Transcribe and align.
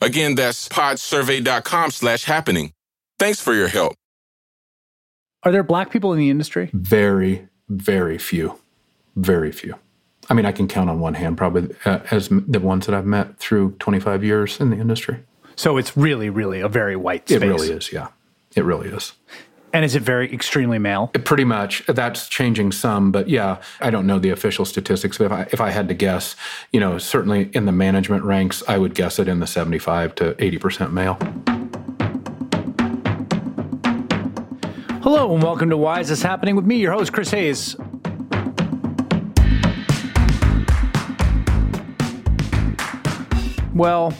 Again, 0.00 0.34
that's 0.34 0.68
podsurvey.com 0.68 1.90
slash 1.90 2.24
happening. 2.24 2.72
Thanks 3.18 3.40
for 3.40 3.54
your 3.54 3.68
help. 3.68 3.94
Are 5.42 5.52
there 5.52 5.62
black 5.62 5.90
people 5.90 6.12
in 6.12 6.18
the 6.18 6.30
industry? 6.30 6.70
Very, 6.72 7.48
very 7.68 8.18
few. 8.18 8.58
Very 9.16 9.52
few. 9.52 9.74
I 10.28 10.34
mean, 10.34 10.46
I 10.46 10.52
can 10.52 10.68
count 10.68 10.88
on 10.88 11.00
one 11.00 11.14
hand 11.14 11.36
probably 11.36 11.74
uh, 11.84 12.00
as 12.10 12.28
the 12.28 12.60
ones 12.60 12.86
that 12.86 12.94
I've 12.94 13.06
met 13.06 13.38
through 13.38 13.72
25 13.78 14.22
years 14.22 14.60
in 14.60 14.70
the 14.70 14.76
industry. 14.76 15.18
So 15.56 15.76
it's 15.76 15.96
really, 15.96 16.30
really 16.30 16.60
a 16.60 16.68
very 16.68 16.96
white 16.96 17.28
space. 17.28 17.42
It 17.42 17.46
really 17.46 17.70
is, 17.70 17.92
yeah. 17.92 18.08
It 18.54 18.64
really 18.64 18.88
is. 18.88 19.12
And 19.72 19.84
is 19.84 19.94
it 19.94 20.02
very 20.02 20.32
extremely 20.32 20.80
male? 20.80 21.12
It 21.14 21.24
pretty 21.24 21.44
much. 21.44 21.86
That's 21.86 22.28
changing 22.28 22.72
some, 22.72 23.12
but 23.12 23.28
yeah, 23.28 23.62
I 23.80 23.90
don't 23.90 24.04
know 24.04 24.18
the 24.18 24.30
official 24.30 24.64
statistics. 24.64 25.18
But 25.18 25.26
if 25.26 25.32
I, 25.32 25.42
if 25.52 25.60
I 25.60 25.70
had 25.70 25.86
to 25.88 25.94
guess, 25.94 26.34
you 26.72 26.80
know, 26.80 26.98
certainly 26.98 27.50
in 27.52 27.66
the 27.66 27.72
management 27.72 28.24
ranks, 28.24 28.64
I 28.66 28.78
would 28.78 28.96
guess 28.96 29.20
it 29.20 29.28
in 29.28 29.38
the 29.38 29.46
75 29.46 30.16
to 30.16 30.34
80% 30.34 30.92
male. 30.92 31.14
Hello, 35.02 35.32
and 35.32 35.42
welcome 35.42 35.70
to 35.70 35.76
Why 35.76 36.00
Is 36.00 36.08
This 36.08 36.20
Happening 36.22 36.56
with 36.56 36.66
me, 36.66 36.78
your 36.78 36.92
host, 36.92 37.12
Chris 37.12 37.30
Hayes. 37.30 37.76
Well, 43.72 44.12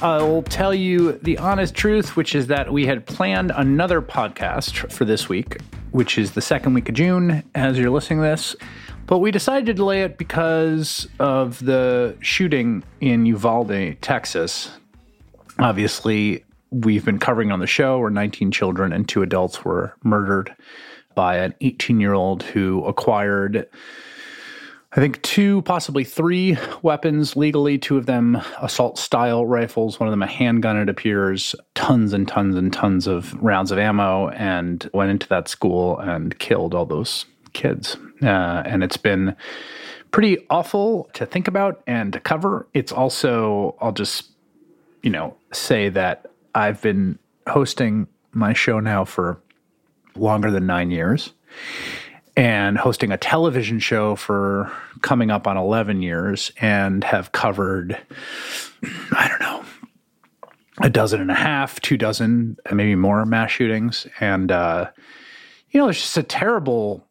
I'll 0.00 0.42
tell 0.42 0.72
you 0.72 1.12
the 1.22 1.38
honest 1.38 1.74
truth, 1.74 2.14
which 2.14 2.36
is 2.36 2.46
that 2.46 2.72
we 2.72 2.86
had 2.86 3.04
planned 3.04 3.50
another 3.56 4.00
podcast 4.00 4.92
for 4.92 5.04
this 5.04 5.28
week, 5.28 5.58
which 5.90 6.18
is 6.18 6.32
the 6.32 6.40
second 6.40 6.74
week 6.74 6.88
of 6.88 6.94
June 6.94 7.42
as 7.56 7.76
you're 7.76 7.90
listening 7.90 8.20
this. 8.20 8.54
But 9.06 9.18
we 9.18 9.32
decided 9.32 9.66
to 9.66 9.74
delay 9.74 10.02
it 10.02 10.16
because 10.16 11.08
of 11.18 11.58
the 11.64 12.16
shooting 12.20 12.84
in 13.00 13.26
Uvalde, 13.26 13.96
Texas. 14.00 14.70
Obviously, 15.58 16.44
we've 16.70 17.04
been 17.04 17.18
covering 17.18 17.50
on 17.50 17.58
the 17.58 17.66
show 17.66 17.98
where 17.98 18.10
19 18.10 18.52
children 18.52 18.92
and 18.92 19.08
two 19.08 19.22
adults 19.22 19.64
were 19.64 19.96
murdered 20.04 20.54
by 21.16 21.38
an 21.38 21.54
18 21.60 21.98
year 21.98 22.12
old 22.12 22.44
who 22.44 22.84
acquired 22.84 23.66
I 24.92 24.96
think 24.96 25.20
two, 25.20 25.60
possibly 25.62 26.02
three 26.02 26.56
weapons 26.82 27.36
legally, 27.36 27.76
two 27.76 27.98
of 27.98 28.06
them 28.06 28.40
assault 28.62 28.98
style 28.98 29.44
rifles, 29.44 30.00
one 30.00 30.08
of 30.08 30.12
them 30.12 30.22
a 30.22 30.26
handgun, 30.26 30.78
it 30.78 30.88
appears, 30.88 31.54
tons 31.74 32.14
and 32.14 32.26
tons 32.26 32.56
and 32.56 32.72
tons 32.72 33.06
of 33.06 33.34
rounds 33.34 33.70
of 33.70 33.78
ammo, 33.78 34.30
and 34.30 34.88
went 34.94 35.10
into 35.10 35.28
that 35.28 35.46
school 35.46 35.98
and 35.98 36.38
killed 36.38 36.74
all 36.74 36.86
those 36.86 37.26
kids. 37.52 37.98
Uh, 38.22 38.62
and 38.64 38.82
it's 38.82 38.96
been 38.96 39.36
pretty 40.10 40.38
awful 40.48 41.10
to 41.12 41.26
think 41.26 41.48
about 41.48 41.82
and 41.86 42.14
to 42.14 42.20
cover. 42.20 42.66
It's 42.72 42.90
also, 42.90 43.76
I'll 43.82 43.92
just, 43.92 44.30
you 45.02 45.10
know, 45.10 45.36
say 45.52 45.90
that 45.90 46.30
I've 46.54 46.80
been 46.80 47.18
hosting 47.46 48.06
my 48.32 48.54
show 48.54 48.80
now 48.80 49.04
for 49.04 49.38
longer 50.16 50.50
than 50.50 50.66
nine 50.66 50.90
years 50.90 51.34
and 52.38 52.78
hosting 52.78 53.10
a 53.10 53.16
television 53.16 53.80
show 53.80 54.14
for 54.14 54.72
coming 55.02 55.28
up 55.28 55.48
on 55.48 55.56
11 55.56 56.02
years 56.02 56.52
and 56.60 57.02
have 57.02 57.32
covered, 57.32 57.98
I 59.10 59.26
don't 59.28 59.40
know, 59.40 59.64
a 60.80 60.88
dozen 60.88 61.20
and 61.20 61.32
a 61.32 61.34
half, 61.34 61.80
two 61.80 61.96
dozen, 61.96 62.56
maybe 62.70 62.94
more 62.94 63.26
mass 63.26 63.50
shootings. 63.50 64.06
And, 64.20 64.52
uh, 64.52 64.88
you 65.70 65.80
know, 65.80 65.88
it's 65.88 66.00
just 66.00 66.16
a 66.16 66.22
terrible 66.22 67.04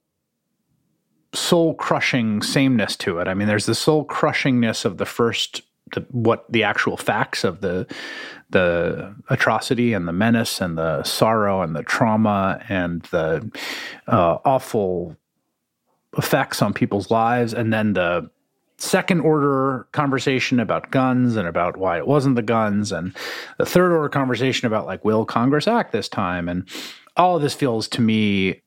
soul 1.33 1.73
crushing 1.73 2.41
sameness 2.41 2.95
to 2.95 3.19
it. 3.19 3.27
I 3.27 3.33
mean, 3.33 3.49
there's 3.49 3.65
the 3.65 3.75
soul 3.75 4.05
crushingness 4.05 4.85
of 4.85 4.95
the 4.95 5.05
first, 5.05 5.61
the, 5.93 6.05
what 6.11 6.49
the 6.49 6.63
actual 6.63 6.95
facts 6.95 7.43
of 7.43 7.59
the 7.59 7.85
the 8.49 9.15
atrocity 9.29 9.93
and 9.93 10.07
the 10.07 10.13
menace 10.13 10.61
and 10.61 10.77
the 10.77 11.03
sorrow 11.03 11.61
and 11.61 11.75
the 11.75 11.83
trauma 11.83 12.63
and 12.69 13.01
the 13.03 13.49
uh, 14.07 14.37
awful 14.45 15.17
effects 16.17 16.61
on 16.61 16.73
people's 16.73 17.11
lives, 17.11 17.53
and 17.53 17.71
then 17.73 17.93
the 17.93 18.29
second 18.77 19.21
order 19.21 19.87
conversation 19.91 20.59
about 20.59 20.91
guns 20.91 21.35
and 21.35 21.47
about 21.47 21.77
why 21.77 21.97
it 21.97 22.07
wasn't 22.07 22.35
the 22.35 22.41
guns, 22.41 22.91
and 22.91 23.15
the 23.57 23.65
third 23.65 23.91
order 23.91 24.09
conversation 24.09 24.67
about 24.67 24.85
like 24.85 25.03
will 25.05 25.25
Congress 25.25 25.67
act 25.67 25.91
this 25.91 26.09
time, 26.09 26.47
and 26.49 26.67
all 27.15 27.35
of 27.35 27.41
this 27.41 27.53
feels 27.53 27.87
to 27.89 28.01
me 28.01 28.61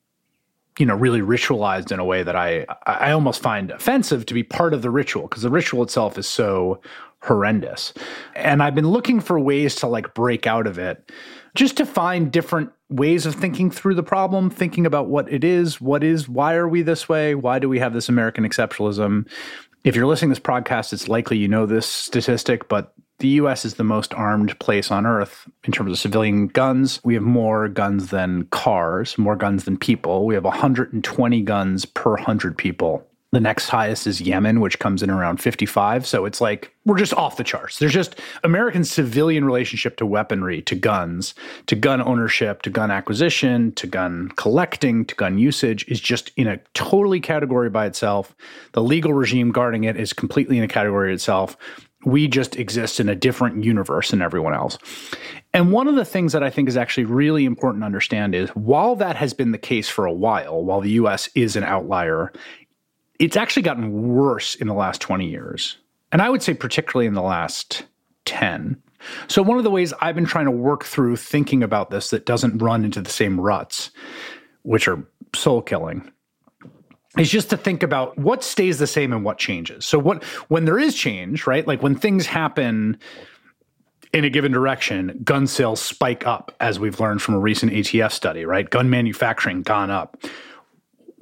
you 0.79 0.87
know 0.87 0.95
really 0.95 1.21
ritualized 1.21 1.91
in 1.91 1.99
a 1.99 2.05
way 2.05 2.23
that 2.23 2.37
i 2.37 2.65
i 2.87 3.11
almost 3.11 3.43
find 3.43 3.73
offensive 3.73 4.25
to 4.25 4.33
be 4.33 4.45
part 4.45 4.73
of 4.73 4.83
the 4.83 4.89
ritual 4.89 5.25
because 5.25 5.43
the 5.43 5.51
ritual 5.51 5.83
itself 5.83 6.17
is 6.17 6.29
so 6.29 6.81
horrendous. 7.23 7.93
And 8.35 8.63
I've 8.63 8.75
been 8.75 8.89
looking 8.89 9.21
for 9.21 9.39
ways 9.39 9.75
to 9.77 9.87
like 9.87 10.15
break 10.15 10.47
out 10.47 10.67
of 10.67 10.79
it, 10.79 11.11
just 11.55 11.77
to 11.77 11.87
find 11.87 12.31
different 12.31 12.71
ways 12.89 13.27
of 13.27 13.35
thinking 13.35 13.71
through 13.71 13.95
the 13.95 14.03
problem, 14.03 14.51
thinking 14.51 14.87
about 14.87 15.09
what 15.09 15.33
it 15.33 15.45
is, 15.45 15.81
what 15.81 16.03
is, 16.03 16.29
why 16.29 16.55
are 16.55 16.69
we 16.69 16.83
this 16.83 17.09
way? 17.09 17.35
Why 17.35 17.59
do 17.59 17.69
we 17.69 17.79
have 17.79 17.93
this 17.93 18.09
American 18.09 18.45
exceptionalism? 18.45 19.29
If 19.85 19.97
you're 19.97 20.07
listening 20.07 20.31
to 20.31 20.41
this 20.41 20.47
podcast, 20.47 20.93
it's 20.93 21.09
likely 21.09 21.39
you 21.39 21.49
know 21.49 21.67
this 21.67 21.87
statistic, 21.87 22.69
but 22.69 22.93
the 23.21 23.29
US 23.29 23.65
is 23.65 23.75
the 23.75 23.85
most 23.85 24.13
armed 24.15 24.59
place 24.59 24.91
on 24.91 25.07
earth 25.07 25.49
in 25.65 25.73
terms 25.73 25.93
of 25.93 25.99
civilian 25.99 26.49
guns. 26.49 27.01
We 27.05 27.15
have 27.15 27.23
more 27.23 27.69
guns 27.69 28.09
than 28.09 28.45
cars, 28.47 29.17
more 29.19 29.37
guns 29.37 29.65
than 29.65 29.77
people. 29.77 30.27
We 30.27 30.35
have 30.35 30.45
120 30.45 31.43
guns 31.43 31.85
per 31.85 32.13
100 32.13 32.57
people. 32.57 33.07
The 33.33 33.41
next 33.41 33.69
highest 33.69 34.09
is 34.09 34.21
Yemen, 34.21 34.59
which 34.59 34.81
comes 34.81 35.05
in 35.05 35.11
around 35.11 35.41
55. 35.41 36.05
So 36.05 36.25
it's 36.25 36.41
like 36.41 36.75
we're 36.85 36.99
just 36.99 37.15
off 37.15 37.37
the 37.37 37.45
charts. 37.45 37.79
There's 37.79 37.93
just 37.93 38.17
American 38.43 38.83
civilian 38.83 39.45
relationship 39.45 39.97
to 39.99 40.07
weaponry, 40.07 40.63
to 40.63 40.75
guns, 40.75 41.35
to 41.67 41.77
gun 41.77 42.03
ownership, 42.03 42.63
to 42.63 42.71
gun 42.71 42.91
acquisition, 42.91 43.71
to 43.73 43.87
gun 43.87 44.33
collecting, 44.35 45.05
to 45.05 45.15
gun 45.15 45.39
usage 45.39 45.87
is 45.87 46.01
just 46.01 46.33
in 46.37 46.49
a 46.49 46.59
totally 46.75 47.21
category 47.21 47.71
by 47.71 47.87
itself. 47.87 48.35
The 48.73 48.83
legal 48.83 49.13
regime 49.13 49.53
guarding 49.53 49.85
it 49.85 49.97
is 49.97 50.13
completely 50.13 50.59
in 50.59 50.65
a 50.65 50.69
category 50.69 51.15
itself. 51.15 51.57
We 52.05 52.27
just 52.27 52.57
exist 52.57 52.99
in 52.99 53.09
a 53.09 53.15
different 53.15 53.63
universe 53.63 54.11
than 54.11 54.23
everyone 54.23 54.55
else. 54.55 54.79
And 55.53 55.73
one 55.73 55.89
of 55.89 55.97
the 55.97 56.05
things 56.05 56.33
that 56.33 56.43
I 56.43 56.49
think 56.49 56.69
is 56.69 56.77
actually 56.77 57.05
really 57.05 57.45
important 57.45 57.83
to 57.83 57.87
understand 57.87 58.35
is 58.35 58.49
while 58.51 58.97
that 58.97 59.17
has 59.17 59.35
been 59.35 59.51
the 59.51 59.59
case 59.59 59.89
for 59.89 60.07
a 60.07 60.13
while, 60.13 60.65
while 60.65 60.81
the 60.81 60.93
US 60.93 61.29
is 61.35 61.57
an 61.57 61.65
outlier 61.65 62.33
it's 63.21 63.37
actually 63.37 63.63
gotten 63.63 64.15
worse 64.15 64.57
in 64.57 64.67
the 64.67 64.75
last 64.75 65.01
20 65.03 65.29
years. 65.29 65.77
And 66.11 66.21
I 66.21 66.31
would 66.31 66.43
say, 66.43 66.55
particularly 66.55 67.07
in 67.07 67.15
the 67.15 67.23
last 67.23 67.85
10. 68.25 68.83
So, 69.29 69.43
one 69.43 69.59
of 69.59 69.65
the 69.65 69.71
ways 69.71 69.93
I've 70.01 70.15
been 70.15 70.27
trying 70.27 70.47
to 70.47 70.51
work 70.51 70.85
through 70.85 71.17
thinking 71.17 71.63
about 71.63 71.91
this 71.91 72.11
that 72.11 72.27
doesn't 72.27 72.59
run 72.59 72.85
into 72.85 73.01
the 73.01 73.11
same 73.11 73.39
ruts, 73.39 73.91
which 74.63 74.89
are 74.89 75.07
soul 75.35 75.63
killing, 75.63 76.11
is 77.19 77.31
just 77.31 77.51
to 77.51 77.57
think 77.57 77.83
about 77.83 78.19
what 78.19 78.43
stays 78.43 78.79
the 78.79 78.87
same 78.87 79.13
and 79.13 79.25
what 79.25 79.39
changes. 79.39 79.87
So, 79.87 79.99
what 79.99 80.25
when 80.49 80.65
there 80.65 80.79
is 80.79 80.95
change, 80.95 81.47
right? 81.47 81.67
Like 81.67 81.83
when 81.83 81.95
things 81.95 82.27
happen 82.27 82.99
in 84.13 84.25
a 84.25 84.31
given 84.31 84.53
direction, 84.53 85.21
gun 85.23 85.47
sales 85.47 85.81
spike 85.81 86.27
up, 86.27 86.55
as 86.61 86.81
we've 86.81 86.99
learned 86.99 87.23
from 87.23 87.35
a 87.35 87.39
recent 87.39 87.73
ATF 87.73 88.13
study, 88.13 88.45
right? 88.45 88.69
Gun 88.69 88.91
manufacturing 88.91 89.63
gone 89.63 89.91
up. 89.91 90.25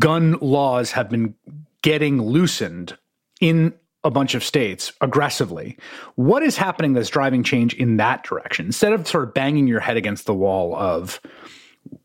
Gun 0.00 0.38
laws 0.40 0.92
have 0.92 1.10
been 1.10 1.34
getting 1.82 2.20
loosened 2.20 2.96
in 3.40 3.74
a 4.04 4.10
bunch 4.10 4.34
of 4.34 4.44
states 4.44 4.92
aggressively. 5.00 5.76
What 6.14 6.42
is 6.42 6.56
happening 6.56 6.92
that's 6.92 7.08
driving 7.08 7.42
change 7.42 7.74
in 7.74 7.96
that 7.96 8.24
direction? 8.24 8.66
Instead 8.66 8.92
of 8.92 9.06
sort 9.06 9.24
of 9.24 9.34
banging 9.34 9.66
your 9.66 9.80
head 9.80 9.96
against 9.96 10.26
the 10.26 10.34
wall 10.34 10.74
of, 10.76 11.20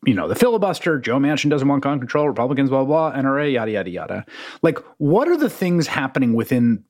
you 0.06 0.14
know, 0.14 0.28
the 0.28 0.36
filibuster, 0.36 1.00
Joe 1.00 1.18
Manchin 1.18 1.50
doesn't 1.50 1.68
want 1.68 1.84
gun 1.84 2.00
control, 2.00 2.28
Republicans, 2.28 2.70
blah, 2.70 2.84
blah, 2.84 3.12
blah, 3.12 3.22
NRA, 3.22 3.54
yada, 3.54 3.72
yada, 3.72 3.90
yada. 3.90 4.25
Like, 4.62 4.80
what 4.98 5.28
are 5.28 5.38
the 5.38 5.50
things 5.50 5.88
happening 5.88 6.34
within 6.34 6.84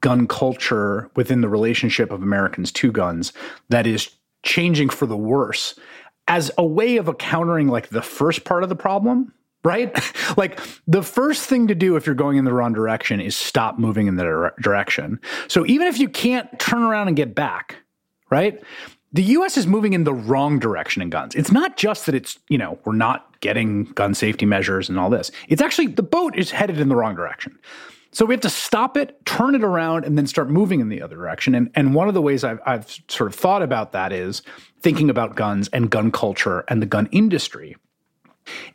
gun 0.00 0.26
culture, 0.26 1.10
within 1.14 1.42
the 1.42 1.48
relationship 1.48 2.10
of 2.10 2.22
Americans 2.22 2.72
to 2.72 2.90
guns 2.90 3.32
that 3.68 3.86
is 3.86 4.10
changing 4.42 4.88
for 4.88 5.06
the 5.06 5.16
worse 5.16 5.78
as 6.26 6.50
a 6.56 6.66
way 6.66 6.96
of 6.96 7.16
countering 7.18 7.68
like 7.68 7.88
the 7.88 8.02
first 8.02 8.44
part 8.44 8.62
of 8.62 8.68
the 8.68 8.76
problem? 8.76 9.32
Right? 9.64 9.96
like 10.36 10.60
the 10.86 11.02
first 11.02 11.48
thing 11.48 11.68
to 11.68 11.74
do 11.74 11.96
if 11.96 12.06
you're 12.06 12.14
going 12.14 12.36
in 12.36 12.44
the 12.44 12.52
wrong 12.52 12.72
direction 12.72 13.20
is 13.20 13.36
stop 13.36 13.78
moving 13.78 14.06
in 14.06 14.16
the 14.16 14.24
dire- 14.24 14.54
direction. 14.60 15.20
So 15.48 15.66
even 15.66 15.86
if 15.86 15.98
you 15.98 16.08
can't 16.08 16.58
turn 16.58 16.82
around 16.82 17.08
and 17.08 17.16
get 17.16 17.34
back, 17.34 17.76
right? 18.30 18.62
the 19.12 19.22
US 19.22 19.56
is 19.56 19.66
moving 19.66 19.92
in 19.92 20.04
the 20.04 20.14
wrong 20.14 20.58
direction 20.58 21.02
in 21.02 21.10
guns. 21.10 21.34
It's 21.34 21.52
not 21.52 21.76
just 21.76 22.06
that 22.06 22.14
it's, 22.14 22.38
you 22.48 22.58
know, 22.58 22.78
we're 22.84 22.94
not 22.94 23.40
getting 23.40 23.84
gun 23.84 24.14
safety 24.14 24.46
measures 24.46 24.88
and 24.88 24.98
all 24.98 25.10
this. 25.10 25.30
It's 25.48 25.60
actually 25.60 25.88
the 25.88 26.02
boat 26.02 26.36
is 26.36 26.50
headed 26.50 26.80
in 26.80 26.88
the 26.88 26.96
wrong 26.96 27.14
direction. 27.14 27.58
So 28.12 28.26
we 28.26 28.34
have 28.34 28.42
to 28.42 28.50
stop 28.50 28.96
it, 28.96 29.24
turn 29.24 29.54
it 29.54 29.64
around, 29.64 30.04
and 30.04 30.18
then 30.18 30.26
start 30.26 30.50
moving 30.50 30.80
in 30.80 30.90
the 30.90 31.00
other 31.00 31.16
direction. 31.16 31.54
And, 31.54 31.70
and 31.74 31.94
one 31.94 32.08
of 32.08 32.14
the 32.14 32.20
ways 32.20 32.44
I've, 32.44 32.60
I've 32.66 32.90
sort 33.08 33.32
of 33.32 33.34
thought 33.34 33.62
about 33.62 33.92
that 33.92 34.12
is 34.12 34.42
thinking 34.80 35.08
about 35.08 35.34
guns 35.34 35.68
and 35.72 35.90
gun 35.90 36.10
culture 36.10 36.64
and 36.68 36.82
the 36.82 36.86
gun 36.86 37.08
industry. 37.10 37.76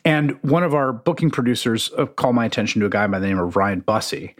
And 0.05 0.31
one 0.43 0.63
of 0.63 0.73
our 0.73 0.93
booking 0.93 1.29
producers 1.29 1.91
uh, 1.97 2.05
called 2.05 2.35
my 2.35 2.45
attention 2.45 2.81
to 2.81 2.87
a 2.87 2.89
guy 2.89 3.07
by 3.07 3.19
the 3.19 3.27
name 3.27 3.39
of 3.39 3.55
Ryan 3.55 3.81
Busse. 3.81 4.33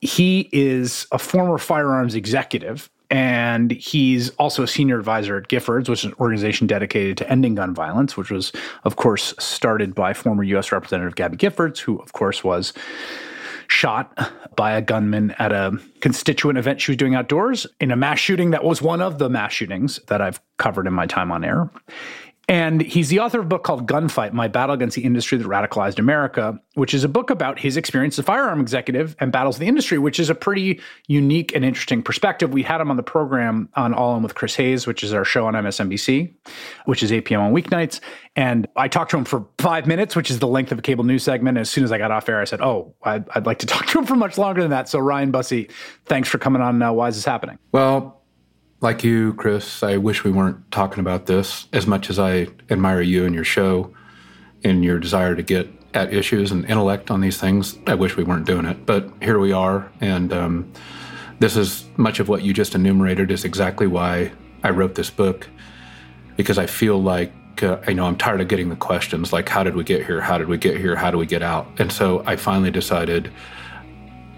He 0.00 0.48
is 0.52 1.06
a 1.12 1.18
former 1.18 1.58
firearms 1.58 2.14
executive 2.14 2.90
and 3.10 3.72
he's 3.72 4.30
also 4.30 4.62
a 4.62 4.68
senior 4.68 4.98
advisor 4.98 5.36
at 5.36 5.48
Giffords, 5.48 5.88
which 5.88 6.00
is 6.00 6.04
an 6.04 6.14
organization 6.20 6.68
dedicated 6.68 7.16
to 7.18 7.28
ending 7.28 7.56
gun 7.56 7.74
violence, 7.74 8.16
which 8.16 8.30
was, 8.30 8.52
of 8.84 8.96
course, 8.96 9.34
started 9.38 9.96
by 9.96 10.14
former 10.14 10.44
U.S. 10.44 10.70
Representative 10.70 11.16
Gabby 11.16 11.36
Giffords, 11.36 11.78
who, 11.78 11.98
of 11.98 12.12
course, 12.12 12.44
was 12.44 12.72
shot 13.66 14.16
by 14.56 14.72
a 14.72 14.82
gunman 14.82 15.32
at 15.38 15.52
a 15.52 15.78
constituent 16.00 16.58
event 16.58 16.80
she 16.80 16.92
was 16.92 16.96
doing 16.96 17.14
outdoors 17.14 17.66
in 17.80 17.90
a 17.90 17.96
mass 17.96 18.18
shooting 18.18 18.50
that 18.50 18.64
was 18.64 18.82
one 18.82 19.00
of 19.00 19.18
the 19.18 19.28
mass 19.28 19.52
shootings 19.52 19.98
that 20.08 20.20
I've 20.20 20.40
covered 20.58 20.86
in 20.86 20.92
my 20.92 21.06
time 21.06 21.30
on 21.32 21.44
air. 21.44 21.70
And 22.50 22.82
he's 22.82 23.10
the 23.10 23.20
author 23.20 23.38
of 23.38 23.44
a 23.44 23.48
book 23.48 23.62
called 23.62 23.86
Gunfight 23.86 24.32
My 24.32 24.48
Battle 24.48 24.74
Against 24.74 24.96
the 24.96 25.04
Industry 25.04 25.38
That 25.38 25.46
Radicalized 25.46 26.00
America, 26.00 26.58
which 26.74 26.94
is 26.94 27.04
a 27.04 27.08
book 27.08 27.30
about 27.30 27.60
his 27.60 27.76
experience 27.76 28.16
as 28.16 28.18
a 28.18 28.22
firearm 28.24 28.60
executive 28.60 29.14
and 29.20 29.30
battles 29.30 29.58
the 29.58 29.68
industry, 29.68 29.98
which 29.98 30.18
is 30.18 30.30
a 30.30 30.34
pretty 30.34 30.80
unique 31.06 31.54
and 31.54 31.64
interesting 31.64 32.02
perspective. 32.02 32.52
We 32.52 32.64
had 32.64 32.80
him 32.80 32.90
on 32.90 32.96
the 32.96 33.04
program 33.04 33.68
on 33.76 33.94
All 33.94 34.16
In 34.16 34.24
with 34.24 34.34
Chris 34.34 34.56
Hayes, 34.56 34.84
which 34.84 35.04
is 35.04 35.14
our 35.14 35.24
show 35.24 35.46
on 35.46 35.54
MSNBC, 35.54 36.34
which 36.86 37.04
is 37.04 37.12
8 37.12 37.24
p.m. 37.24 37.40
on 37.40 37.52
weeknights. 37.52 38.00
And 38.34 38.66
I 38.74 38.88
talked 38.88 39.12
to 39.12 39.16
him 39.16 39.24
for 39.24 39.46
five 39.58 39.86
minutes, 39.86 40.16
which 40.16 40.28
is 40.28 40.40
the 40.40 40.48
length 40.48 40.72
of 40.72 40.80
a 40.80 40.82
cable 40.82 41.04
news 41.04 41.22
segment. 41.22 41.56
And 41.56 41.62
As 41.62 41.70
soon 41.70 41.84
as 41.84 41.92
I 41.92 41.98
got 41.98 42.10
off 42.10 42.28
air, 42.28 42.40
I 42.40 42.44
said, 42.46 42.60
Oh, 42.60 42.96
I'd, 43.04 43.28
I'd 43.30 43.46
like 43.46 43.60
to 43.60 43.66
talk 43.68 43.86
to 43.86 43.98
him 44.00 44.06
for 44.06 44.16
much 44.16 44.38
longer 44.38 44.60
than 44.60 44.72
that. 44.72 44.88
So, 44.88 44.98
Ryan 44.98 45.30
Busse, 45.30 45.70
thanks 46.06 46.28
for 46.28 46.38
coming 46.38 46.62
on. 46.62 46.82
Uh, 46.82 46.90
Why 46.92 47.06
is 47.06 47.14
this 47.14 47.24
happening? 47.24 47.60
Well, 47.70 48.19
like 48.80 49.04
you, 49.04 49.34
Chris, 49.34 49.82
I 49.82 49.98
wish 49.98 50.24
we 50.24 50.30
weren't 50.30 50.70
talking 50.70 51.00
about 51.00 51.26
this 51.26 51.66
as 51.72 51.86
much 51.86 52.08
as 52.08 52.18
I 52.18 52.48
admire 52.70 53.02
you 53.02 53.26
and 53.26 53.34
your 53.34 53.44
show 53.44 53.94
and 54.64 54.84
your 54.84 54.98
desire 54.98 55.36
to 55.36 55.42
get 55.42 55.68
at 55.92 56.14
issues 56.14 56.50
and 56.50 56.64
intellect 56.64 57.10
on 57.10 57.20
these 57.20 57.38
things. 57.38 57.78
I 57.86 57.94
wish 57.94 58.16
we 58.16 58.24
weren't 58.24 58.46
doing 58.46 58.64
it, 58.64 58.86
but 58.86 59.10
here 59.20 59.38
we 59.38 59.52
are. 59.52 59.90
And 60.00 60.32
um, 60.32 60.72
this 61.40 61.56
is 61.56 61.84
much 61.96 62.20
of 62.20 62.28
what 62.28 62.42
you 62.42 62.54
just 62.54 62.74
enumerated 62.74 63.30
is 63.30 63.44
exactly 63.44 63.86
why 63.86 64.32
I 64.62 64.70
wrote 64.70 64.94
this 64.94 65.10
book 65.10 65.48
because 66.36 66.56
I 66.56 66.66
feel 66.66 67.02
like 67.02 67.34
uh, 67.62 67.80
I 67.86 67.92
know 67.92 68.06
I'm 68.06 68.16
tired 68.16 68.40
of 68.40 68.48
getting 68.48 68.70
the 68.70 68.76
questions 68.76 69.32
like, 69.32 69.48
how 69.48 69.62
did 69.62 69.74
we 69.74 69.84
get 69.84 70.06
here? 70.06 70.22
How 70.22 70.38
did 70.38 70.48
we 70.48 70.56
get 70.56 70.78
here? 70.78 70.96
How 70.96 71.10
do 71.10 71.18
we 71.18 71.26
get 71.26 71.42
out? 71.42 71.66
And 71.78 71.92
so 71.92 72.22
I 72.24 72.36
finally 72.36 72.70
decided 72.70 73.30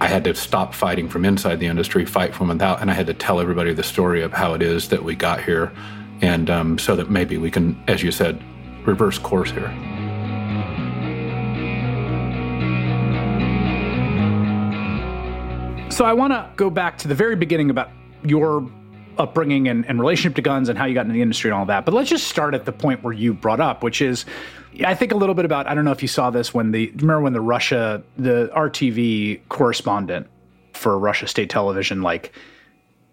I 0.02 0.08
had 0.08 0.24
to 0.24 0.34
stop 0.34 0.74
fighting 0.74 1.08
from 1.08 1.24
inside 1.24 1.60
the 1.60 1.66
industry, 1.66 2.04
fight 2.04 2.34
from 2.34 2.48
without, 2.48 2.80
and 2.80 2.90
I 2.90 2.94
had 2.94 3.06
to 3.06 3.14
tell 3.14 3.38
everybody 3.38 3.72
the 3.72 3.84
story 3.84 4.22
of 4.22 4.32
how 4.32 4.52
it 4.52 4.60
is 4.60 4.88
that 4.88 5.04
we 5.04 5.14
got 5.14 5.44
here, 5.44 5.70
and 6.20 6.50
um, 6.50 6.76
so 6.76 6.96
that 6.96 7.08
maybe 7.08 7.38
we 7.38 7.52
can, 7.52 7.80
as 7.86 8.02
you 8.02 8.10
said, 8.10 8.42
reverse 8.84 9.16
course 9.16 9.52
here. 9.52 9.68
So 15.88 16.04
I 16.04 16.14
want 16.14 16.32
to 16.32 16.50
go 16.56 16.68
back 16.68 16.98
to 16.98 17.06
the 17.06 17.14
very 17.14 17.36
beginning 17.36 17.70
about 17.70 17.90
your 18.24 18.68
upbringing 19.18 19.68
and, 19.68 19.86
and, 19.86 20.00
relationship 20.00 20.34
to 20.34 20.42
guns 20.42 20.68
and 20.68 20.76
how 20.76 20.86
you 20.86 20.94
got 20.94 21.02
into 21.02 21.12
the 21.12 21.22
industry 21.22 21.50
and 21.50 21.56
all 21.56 21.66
that. 21.66 21.84
But 21.84 21.94
let's 21.94 22.10
just 22.10 22.26
start 22.26 22.54
at 22.54 22.64
the 22.64 22.72
point 22.72 23.04
where 23.04 23.12
you 23.12 23.34
brought 23.34 23.60
up, 23.60 23.84
which 23.84 24.02
is 24.02 24.24
I 24.84 24.94
think 24.94 25.12
a 25.12 25.16
little 25.16 25.34
bit 25.34 25.44
about 25.44 25.66
I 25.66 25.74
don't 25.74 25.84
know 25.84 25.92
if 25.92 26.02
you 26.02 26.08
saw 26.08 26.30
this 26.30 26.54
when 26.54 26.70
the 26.72 26.90
remember 26.90 27.20
when 27.20 27.32
the 27.32 27.40
Russia 27.40 28.02
the 28.16 28.50
RTV 28.54 29.40
correspondent 29.48 30.26
for 30.72 30.98
Russia 30.98 31.26
state 31.26 31.50
television 31.50 32.02
like 32.02 32.32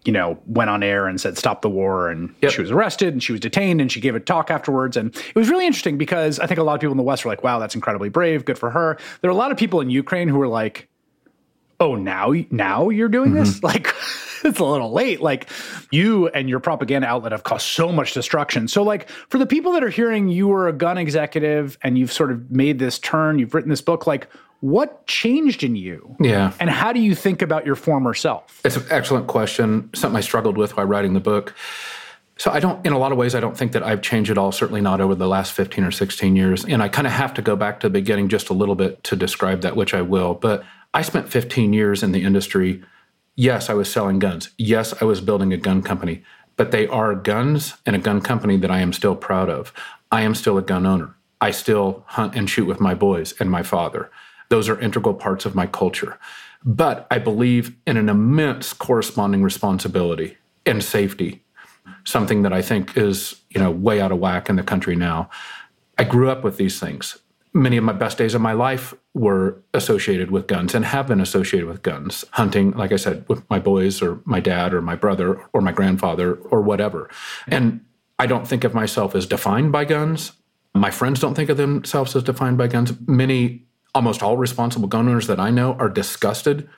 you 0.04 0.12
know 0.12 0.38
went 0.46 0.70
on 0.70 0.82
air 0.82 1.06
and 1.06 1.20
said 1.20 1.36
stop 1.36 1.62
the 1.62 1.68
war 1.68 2.08
and 2.08 2.34
yep. 2.40 2.52
she 2.52 2.60
was 2.60 2.70
arrested 2.70 3.12
and 3.12 3.22
she 3.22 3.32
was 3.32 3.40
detained 3.40 3.80
and 3.80 3.92
she 3.92 4.00
gave 4.00 4.14
a 4.14 4.20
talk 4.20 4.50
afterwards 4.50 4.96
and 4.96 5.14
it 5.14 5.34
was 5.34 5.50
really 5.50 5.66
interesting 5.66 5.98
because 5.98 6.38
I 6.38 6.46
think 6.46 6.58
a 6.58 6.62
lot 6.62 6.74
of 6.74 6.80
people 6.80 6.92
in 6.92 6.96
the 6.96 7.02
west 7.02 7.24
were 7.24 7.30
like 7.30 7.42
wow 7.42 7.58
that's 7.58 7.74
incredibly 7.74 8.08
brave 8.08 8.44
good 8.44 8.58
for 8.58 8.70
her 8.70 8.98
there 9.20 9.30
are 9.30 9.32
a 9.32 9.36
lot 9.36 9.52
of 9.52 9.58
people 9.58 9.80
in 9.80 9.90
Ukraine 9.90 10.28
who 10.28 10.38
were 10.38 10.48
like 10.48 10.88
oh 11.80 11.94
now 11.94 12.32
now 12.50 12.88
you're 12.88 13.08
doing 13.08 13.32
mm-hmm. 13.32 13.44
this 13.44 13.62
like 13.62 13.88
it's 14.44 14.58
a 14.58 14.64
little 14.64 14.92
late. 14.92 15.20
Like 15.20 15.48
you 15.90 16.28
and 16.28 16.48
your 16.48 16.60
propaganda 16.60 17.08
outlet 17.08 17.32
have 17.32 17.44
caused 17.44 17.66
so 17.66 17.92
much 17.92 18.14
destruction. 18.14 18.68
So, 18.68 18.82
like 18.82 19.08
for 19.28 19.38
the 19.38 19.46
people 19.46 19.72
that 19.72 19.84
are 19.84 19.90
hearing 19.90 20.28
you 20.28 20.48
were 20.48 20.68
a 20.68 20.72
gun 20.72 20.98
executive 20.98 21.78
and 21.82 21.98
you've 21.98 22.12
sort 22.12 22.30
of 22.32 22.50
made 22.50 22.78
this 22.78 22.98
turn, 22.98 23.38
you've 23.38 23.54
written 23.54 23.70
this 23.70 23.82
book, 23.82 24.06
like 24.06 24.28
what 24.60 25.06
changed 25.06 25.64
in 25.64 25.74
you? 25.74 26.16
Yeah. 26.20 26.52
And 26.60 26.68
how 26.68 26.92
do 26.92 27.00
you 27.00 27.14
think 27.14 27.42
about 27.42 27.64
your 27.64 27.74
former 27.74 28.14
self? 28.14 28.60
It's 28.64 28.76
an 28.76 28.84
excellent 28.90 29.26
question. 29.26 29.90
Something 29.94 30.18
I 30.18 30.20
struggled 30.20 30.58
with 30.58 30.76
while 30.76 30.86
writing 30.86 31.14
the 31.14 31.20
book. 31.20 31.54
So 32.36 32.50
I 32.50 32.60
don't, 32.60 32.84
in 32.86 32.92
a 32.92 32.98
lot 32.98 33.12
of 33.12 33.18
ways, 33.18 33.34
I 33.34 33.40
don't 33.40 33.56
think 33.56 33.72
that 33.72 33.82
I've 33.82 34.00
changed 34.00 34.30
at 34.30 34.38
all. 34.38 34.52
Certainly 34.52 34.80
not 34.80 35.00
over 35.00 35.14
the 35.14 35.26
last 35.26 35.52
15 35.52 35.84
or 35.84 35.90
16 35.90 36.36
years. 36.36 36.64
And 36.64 36.82
I 36.82 36.88
kind 36.88 37.06
of 37.06 37.12
have 37.12 37.34
to 37.34 37.42
go 37.42 37.56
back 37.56 37.80
to 37.80 37.88
the 37.88 37.92
beginning 37.92 38.28
just 38.28 38.48
a 38.48 38.54
little 38.54 38.74
bit 38.74 39.02
to 39.04 39.16
describe 39.16 39.62
that, 39.62 39.76
which 39.76 39.92
I 39.92 40.02
will. 40.02 40.34
But 40.34 40.64
I 40.94 41.02
spent 41.02 41.28
15 41.28 41.72
years 41.72 42.02
in 42.02 42.12
the 42.12 42.22
industry 42.22 42.82
Yes, 43.40 43.70
I 43.70 43.72
was 43.72 43.90
selling 43.90 44.18
guns. 44.18 44.50
Yes, 44.58 44.92
I 45.00 45.06
was 45.06 45.22
building 45.22 45.50
a 45.50 45.56
gun 45.56 45.80
company, 45.80 46.22
but 46.58 46.72
they 46.72 46.86
are 46.88 47.14
guns 47.14 47.72
and 47.86 47.96
a 47.96 47.98
gun 47.98 48.20
company 48.20 48.58
that 48.58 48.70
I 48.70 48.80
am 48.80 48.92
still 48.92 49.16
proud 49.16 49.48
of. 49.48 49.72
I 50.12 50.20
am 50.20 50.34
still 50.34 50.58
a 50.58 50.62
gun 50.62 50.84
owner. 50.84 51.16
I 51.40 51.50
still 51.50 52.04
hunt 52.08 52.34
and 52.34 52.50
shoot 52.50 52.66
with 52.66 52.80
my 52.80 52.92
boys 52.92 53.32
and 53.40 53.50
my 53.50 53.62
father. 53.62 54.10
Those 54.50 54.68
are 54.68 54.78
integral 54.78 55.14
parts 55.14 55.46
of 55.46 55.54
my 55.54 55.66
culture. 55.66 56.18
But 56.66 57.06
I 57.10 57.18
believe 57.18 57.74
in 57.86 57.96
an 57.96 58.10
immense 58.10 58.74
corresponding 58.74 59.42
responsibility 59.42 60.36
and 60.66 60.84
safety, 60.84 61.42
something 62.04 62.42
that 62.42 62.52
I 62.52 62.60
think 62.60 62.94
is, 62.94 63.40
you 63.48 63.58
know, 63.58 63.70
way 63.70 64.02
out 64.02 64.12
of 64.12 64.18
whack 64.18 64.50
in 64.50 64.56
the 64.56 64.62
country 64.62 64.96
now. 64.96 65.30
I 65.96 66.04
grew 66.04 66.28
up 66.28 66.44
with 66.44 66.58
these 66.58 66.78
things 66.78 67.16
many 67.52 67.76
of 67.76 67.84
my 67.84 67.92
best 67.92 68.18
days 68.18 68.34
of 68.34 68.40
my 68.40 68.52
life 68.52 68.94
were 69.14 69.60
associated 69.74 70.30
with 70.30 70.46
guns 70.46 70.74
and 70.74 70.84
have 70.84 71.06
been 71.08 71.20
associated 71.20 71.68
with 71.68 71.82
guns. 71.82 72.24
Hunting, 72.32 72.72
like 72.72 72.92
I 72.92 72.96
said, 72.96 73.24
with 73.28 73.48
my 73.50 73.58
boys 73.58 74.00
or 74.00 74.20
my 74.24 74.40
dad 74.40 74.72
or 74.72 74.80
my 74.80 74.94
brother 74.94 75.40
or 75.52 75.60
my 75.60 75.72
grandfather 75.72 76.34
or 76.34 76.60
whatever. 76.60 77.10
And 77.48 77.84
I 78.18 78.26
don't 78.26 78.46
think 78.46 78.64
of 78.64 78.74
myself 78.74 79.14
as 79.14 79.26
defined 79.26 79.72
by 79.72 79.84
guns. 79.84 80.32
My 80.74 80.90
friends 80.90 81.18
don't 81.18 81.34
think 81.34 81.50
of 81.50 81.56
themselves 81.56 82.14
as 82.14 82.22
defined 82.22 82.58
by 82.58 82.68
guns. 82.68 82.92
Many, 83.06 83.64
almost 83.94 84.22
all 84.22 84.36
responsible 84.36 84.86
gun 84.86 85.08
owners 85.08 85.26
that 85.26 85.40
I 85.40 85.50
know 85.50 85.74
are 85.74 85.88
disgusted 85.88 86.68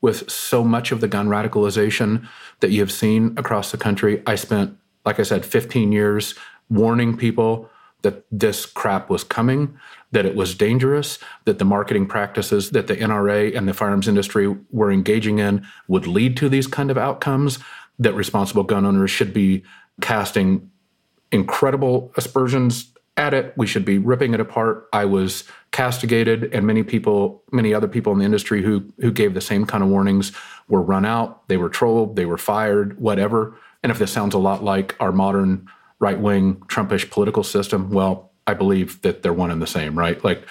with 0.00 0.30
so 0.30 0.62
much 0.62 0.92
of 0.92 1.00
the 1.00 1.08
gun 1.08 1.28
radicalization 1.28 2.26
that 2.60 2.70
you 2.70 2.80
have 2.80 2.92
seen 2.92 3.34
across 3.36 3.70
the 3.70 3.76
country. 3.76 4.22
I 4.26 4.36
spent, 4.36 4.76
like 5.04 5.18
I 5.18 5.24
said, 5.24 5.44
15 5.44 5.90
years 5.92 6.34
warning 6.68 7.16
people 7.16 7.68
that 8.02 8.24
this 8.30 8.64
crap 8.64 9.10
was 9.10 9.24
coming, 9.24 9.78
that 10.12 10.26
it 10.26 10.34
was 10.34 10.54
dangerous, 10.54 11.18
that 11.44 11.58
the 11.58 11.64
marketing 11.64 12.06
practices 12.06 12.70
that 12.70 12.86
the 12.86 12.96
NRA 12.96 13.56
and 13.56 13.68
the 13.68 13.74
firearms 13.74 14.08
industry 14.08 14.56
were 14.70 14.90
engaging 14.90 15.38
in 15.38 15.66
would 15.88 16.06
lead 16.06 16.36
to 16.38 16.48
these 16.48 16.66
kind 16.66 16.90
of 16.90 16.98
outcomes, 16.98 17.58
that 17.98 18.14
responsible 18.14 18.62
gun 18.62 18.86
owners 18.86 19.10
should 19.10 19.32
be 19.32 19.62
casting 20.00 20.70
incredible 21.30 22.12
aspersions 22.16 22.92
at 23.16 23.34
it. 23.34 23.52
We 23.56 23.66
should 23.66 23.84
be 23.84 23.98
ripping 23.98 24.34
it 24.34 24.40
apart. 24.40 24.88
I 24.92 25.04
was 25.04 25.44
castigated, 25.70 26.52
and 26.54 26.66
many 26.66 26.82
people, 26.82 27.44
many 27.52 27.74
other 27.74 27.88
people 27.88 28.12
in 28.12 28.18
the 28.18 28.24
industry 28.24 28.62
who 28.62 28.84
who 29.00 29.12
gave 29.12 29.34
the 29.34 29.40
same 29.40 29.66
kind 29.66 29.84
of 29.84 29.90
warnings 29.90 30.32
were 30.68 30.82
run 30.82 31.04
out. 31.04 31.46
They 31.48 31.58
were 31.58 31.68
trolled. 31.68 32.16
They 32.16 32.24
were 32.24 32.38
fired. 32.38 32.98
Whatever. 32.98 33.54
And 33.82 33.92
if 33.92 33.98
this 33.98 34.12
sounds 34.12 34.34
a 34.34 34.38
lot 34.38 34.64
like 34.64 34.96
our 35.00 35.12
modern 35.12 35.68
right 36.00 36.18
wing 36.18 36.56
Trumpish 36.66 37.10
political 37.10 37.44
system? 37.44 37.90
Well, 37.90 38.29
I 38.50 38.54
believe 38.54 39.00
that 39.02 39.22
they're 39.22 39.32
one 39.32 39.50
and 39.50 39.62
the 39.62 39.66
same, 39.66 39.96
right? 39.96 40.22
Like 40.24 40.42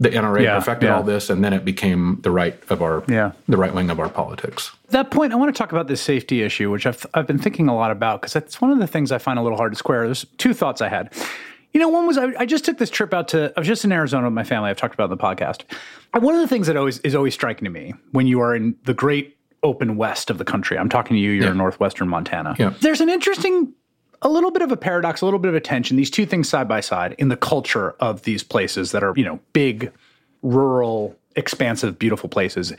the 0.00 0.08
NRA 0.08 0.42
yeah, 0.42 0.58
perfected 0.58 0.88
yeah. 0.88 0.96
all 0.96 1.02
this, 1.02 1.30
and 1.30 1.44
then 1.44 1.52
it 1.52 1.64
became 1.64 2.18
the 2.22 2.30
right 2.30 2.60
of 2.70 2.82
our 2.82 3.04
yeah. 3.08 3.32
the 3.46 3.58
right 3.58 3.74
wing 3.74 3.90
of 3.90 4.00
our 4.00 4.08
politics. 4.08 4.72
At 4.86 4.90
that 4.90 5.10
point, 5.10 5.32
I 5.32 5.36
want 5.36 5.54
to 5.54 5.58
talk 5.58 5.70
about 5.70 5.86
this 5.86 6.00
safety 6.00 6.42
issue, 6.42 6.70
which 6.70 6.86
I've 6.86 7.06
I've 7.14 7.26
been 7.26 7.38
thinking 7.38 7.68
a 7.68 7.74
lot 7.74 7.90
about 7.90 8.20
because 8.20 8.34
it's 8.34 8.60
one 8.60 8.70
of 8.70 8.78
the 8.78 8.86
things 8.86 9.12
I 9.12 9.18
find 9.18 9.38
a 9.38 9.42
little 9.42 9.58
hard 9.58 9.72
to 9.72 9.78
square. 9.78 10.06
There's 10.06 10.24
two 10.38 10.54
thoughts 10.54 10.80
I 10.80 10.88
had. 10.88 11.12
You 11.72 11.80
know, 11.80 11.88
one 11.88 12.06
was 12.06 12.18
I, 12.18 12.32
I, 12.38 12.44
just 12.44 12.66
took 12.66 12.78
this 12.78 12.90
trip 12.90 13.14
out 13.14 13.28
to. 13.28 13.52
I 13.56 13.60
was 13.60 13.68
just 13.68 13.84
in 13.84 13.92
Arizona 13.92 14.26
with 14.26 14.34
my 14.34 14.44
family. 14.44 14.70
I've 14.70 14.76
talked 14.76 14.94
about 14.94 15.10
in 15.10 15.16
the 15.16 15.22
podcast. 15.22 15.62
One 16.18 16.34
of 16.34 16.40
the 16.40 16.48
things 16.48 16.66
that 16.66 16.76
always 16.76 16.98
is 17.00 17.14
always 17.14 17.34
striking 17.34 17.64
to 17.64 17.70
me 17.70 17.94
when 18.10 18.26
you 18.26 18.40
are 18.40 18.54
in 18.54 18.76
the 18.84 18.94
great 18.94 19.38
open 19.62 19.96
west 19.96 20.30
of 20.30 20.38
the 20.38 20.44
country. 20.44 20.76
I'm 20.76 20.88
talking 20.88 21.16
to 21.16 21.20
you. 21.20 21.30
You're 21.30 21.44
yeah. 21.44 21.50
in 21.52 21.58
northwestern 21.58 22.08
Montana. 22.08 22.56
Yeah. 22.58 22.74
There's 22.80 23.00
an 23.00 23.08
interesting 23.08 23.72
a 24.22 24.28
little 24.28 24.50
bit 24.50 24.62
of 24.62 24.72
a 24.72 24.76
paradox, 24.76 25.20
a 25.20 25.24
little 25.24 25.40
bit 25.40 25.48
of 25.48 25.54
a 25.54 25.60
tension, 25.60 25.96
these 25.96 26.10
two 26.10 26.24
things 26.24 26.48
side 26.48 26.68
by 26.68 26.80
side 26.80 27.14
in 27.18 27.28
the 27.28 27.36
culture 27.36 27.90
of 28.00 28.22
these 28.22 28.42
places 28.42 28.92
that 28.92 29.02
are, 29.02 29.12
you 29.16 29.24
know, 29.24 29.40
big, 29.52 29.92
rural, 30.42 31.16
expansive, 31.36 31.98
beautiful 31.98 32.28
places. 32.28 32.72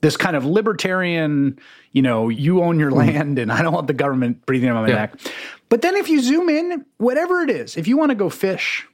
this 0.00 0.16
kind 0.16 0.36
of 0.36 0.44
libertarian, 0.44 1.58
you 1.92 2.02
know, 2.02 2.28
you 2.28 2.62
own 2.62 2.78
your 2.78 2.90
hmm. 2.90 2.98
land 2.98 3.38
and 3.38 3.52
I 3.52 3.62
don't 3.62 3.72
want 3.72 3.86
the 3.86 3.94
government 3.94 4.44
breathing 4.46 4.70
on 4.70 4.82
my 4.82 4.88
yeah. 4.88 4.94
neck. 4.94 5.20
But 5.68 5.82
then 5.82 5.96
if 5.96 6.08
you 6.08 6.22
zoom 6.22 6.48
in, 6.48 6.84
whatever 6.98 7.42
it 7.42 7.50
is, 7.50 7.76
if 7.76 7.86
you 7.88 7.96
want 7.96 8.10
to 8.10 8.14
go 8.14 8.30
fish 8.30 8.86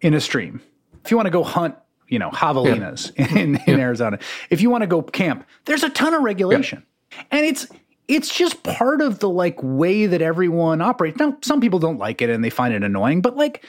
in 0.00 0.14
a 0.14 0.20
stream, 0.20 0.62
if 1.04 1.10
you 1.10 1.16
want 1.16 1.26
to 1.26 1.32
go 1.32 1.42
hunt, 1.42 1.74
you 2.08 2.18
know, 2.18 2.30
javelinas 2.30 3.12
yeah. 3.16 3.38
in, 3.38 3.56
in 3.56 3.78
yeah. 3.78 3.84
Arizona, 3.84 4.18
if 4.50 4.60
you 4.60 4.70
want 4.70 4.82
to 4.82 4.86
go 4.86 5.02
camp, 5.02 5.46
there's 5.64 5.82
a 5.82 5.90
ton 5.90 6.14
of 6.14 6.22
regulation. 6.22 6.84
And 7.30 7.44
it's 7.44 7.66
it's 8.08 8.34
just 8.34 8.62
part 8.62 9.00
of 9.00 9.18
the 9.18 9.28
like 9.28 9.58
way 9.62 10.06
that 10.06 10.22
everyone 10.22 10.80
operates. 10.80 11.18
Now, 11.18 11.36
some 11.42 11.60
people 11.60 11.78
don't 11.78 11.98
like 11.98 12.22
it 12.22 12.30
and 12.30 12.44
they 12.44 12.50
find 12.50 12.74
it 12.74 12.82
annoying, 12.82 13.22
but 13.22 13.36
like 13.36 13.64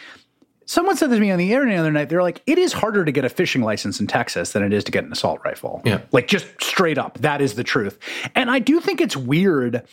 Someone 0.68 0.98
said 0.98 1.12
this 1.12 1.18
to 1.18 1.22
me 1.22 1.32
on 1.32 1.38
the 1.38 1.51
internet 1.51 1.75
the 1.75 1.80
other 1.80 1.92
night. 1.92 2.10
They're 2.10 2.24
like, 2.24 2.42
it 2.48 2.58
is 2.58 2.74
harder 2.74 3.06
to 3.06 3.12
get 3.12 3.24
a 3.24 3.30
fishing 3.30 3.62
license 3.62 4.00
in 4.00 4.08
Texas 4.08 4.51
than 4.51 4.63
it 4.63 4.74
is 4.74 4.84
to 4.86 4.92
get 4.92 5.04
an 5.04 5.12
assault 5.12 5.39
rifle. 5.46 5.82
Yeah. 5.86 6.01
Like 6.12 6.27
just 6.27 6.48
straight 6.62 6.98
up. 6.98 7.20
That 7.20 7.39
is 7.39 7.54
the 7.54 7.63
truth. 7.63 8.00
And 8.34 8.50
I 8.50 8.60
do 8.60 8.80
think 8.80 9.00
it's 9.00 9.15
weird 9.15 9.86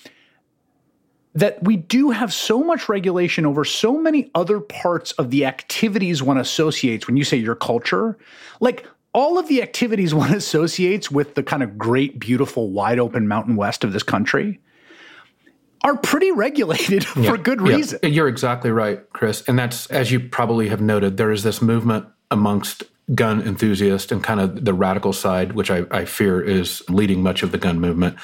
that 1.34 1.62
we 1.62 1.76
do 1.76 2.10
have 2.10 2.32
so 2.32 2.62
much 2.62 2.88
regulation 2.88 3.46
over 3.46 3.64
so 3.64 3.98
many 3.98 4.30
other 4.34 4.60
parts 4.60 5.12
of 5.12 5.30
the 5.30 5.46
activities 5.46 6.22
one 6.22 6.38
associates 6.38 7.06
when 7.06 7.16
you 7.16 7.24
say 7.24 7.36
your 7.36 7.54
culture. 7.54 8.18
Like 8.60 8.86
all 9.14 9.38
of 9.38 9.48
the 9.48 9.62
activities 9.62 10.14
one 10.24 10.34
associates 10.34 11.10
with 11.10 11.34
the 11.34 11.42
kind 11.42 11.62
of 11.62 11.78
great, 11.78 12.18
beautiful, 12.18 12.70
wide 12.70 12.98
open 12.98 13.28
mountain 13.28 13.56
west 13.56 13.84
of 13.84 13.92
this 13.92 14.02
country 14.02 14.60
are 15.84 15.96
pretty 15.96 16.30
regulated 16.30 17.04
yeah. 17.16 17.30
for 17.30 17.36
good 17.36 17.60
reason. 17.60 17.98
Yeah. 18.02 18.08
You're 18.08 18.28
exactly 18.28 18.70
right, 18.70 19.00
Chris. 19.12 19.42
And 19.48 19.58
that's, 19.58 19.86
as 19.88 20.12
you 20.12 20.20
probably 20.20 20.68
have 20.68 20.80
noted, 20.80 21.16
there 21.16 21.32
is 21.32 21.42
this 21.42 21.60
movement 21.60 22.06
amongst 22.30 22.84
gun 23.14 23.42
enthusiasts 23.42 24.12
and 24.12 24.22
kind 24.22 24.40
of 24.40 24.64
the 24.64 24.72
radical 24.72 25.12
side, 25.12 25.52
which 25.52 25.70
I, 25.70 25.84
I 25.90 26.04
fear 26.04 26.40
is 26.40 26.82
leading 26.88 27.22
much 27.22 27.42
of 27.42 27.50
the 27.50 27.58
gun 27.58 27.80
movement. 27.80 28.16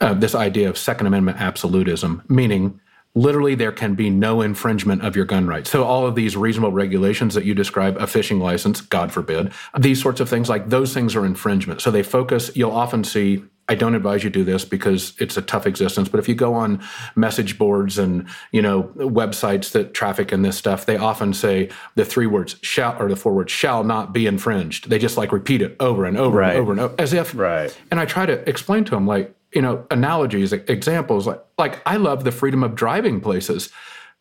Uh, 0.00 0.14
this 0.14 0.34
idea 0.34 0.68
of 0.68 0.78
Second 0.78 1.06
Amendment 1.06 1.40
absolutism, 1.40 2.22
meaning 2.28 2.80
literally 3.14 3.54
there 3.54 3.72
can 3.72 3.94
be 3.94 4.08
no 4.08 4.40
infringement 4.40 5.02
of 5.02 5.14
your 5.14 5.24
gun 5.24 5.46
rights. 5.46 5.70
So 5.70 5.84
all 5.84 6.06
of 6.06 6.14
these 6.14 6.36
reasonable 6.36 6.72
regulations 6.72 7.34
that 7.34 7.44
you 7.44 7.54
describe, 7.54 7.96
a 7.98 8.06
fishing 8.06 8.40
license, 8.40 8.80
God 8.80 9.12
forbid, 9.12 9.52
these 9.78 10.00
sorts 10.00 10.20
of 10.20 10.28
things, 10.28 10.48
like 10.48 10.70
those 10.70 10.94
things 10.94 11.14
are 11.14 11.26
infringement. 11.26 11.80
So 11.80 11.90
they 11.90 12.02
focus, 12.02 12.50
you'll 12.54 12.70
often 12.70 13.04
see 13.04 13.44
I 13.68 13.74
don't 13.74 13.94
advise 13.94 14.24
you 14.24 14.28
do 14.28 14.42
this 14.42 14.64
because 14.64 15.14
it's 15.18 15.36
a 15.36 15.42
tough 15.42 15.66
existence. 15.66 16.08
But 16.08 16.18
if 16.18 16.28
you 16.28 16.34
go 16.34 16.52
on 16.52 16.82
message 17.14 17.58
boards 17.58 17.96
and 17.96 18.28
you 18.50 18.60
know 18.60 18.90
websites 18.96 19.70
that 19.72 19.94
traffic 19.94 20.32
in 20.32 20.42
this 20.42 20.58
stuff, 20.58 20.84
they 20.84 20.96
often 20.96 21.32
say 21.32 21.70
the 21.94 22.04
three 22.04 22.26
words 22.26 22.56
"shall" 22.60 23.00
or 23.00 23.08
the 23.08 23.16
four 23.16 23.32
words 23.32 23.52
"shall 23.52 23.84
not 23.84 24.12
be 24.12 24.26
infringed." 24.26 24.90
They 24.90 24.98
just 24.98 25.16
like 25.16 25.32
repeat 25.32 25.62
it 25.62 25.76
over 25.78 26.04
and 26.04 26.18
over 26.18 26.38
right. 26.38 26.50
and 26.50 26.58
over 26.58 26.72
and 26.72 26.80
over, 26.80 26.94
as 26.98 27.12
if. 27.12 27.34
Right. 27.34 27.76
And 27.90 28.00
I 28.00 28.04
try 28.04 28.26
to 28.26 28.46
explain 28.48 28.84
to 28.84 28.90
them 28.90 29.06
like 29.06 29.34
you 29.54 29.62
know 29.62 29.86
analogies, 29.90 30.52
examples. 30.52 31.26
Like 31.26 31.42
like 31.58 31.80
I 31.86 31.96
love 31.96 32.24
the 32.24 32.32
freedom 32.32 32.62
of 32.62 32.74
driving 32.74 33.20
places, 33.20 33.70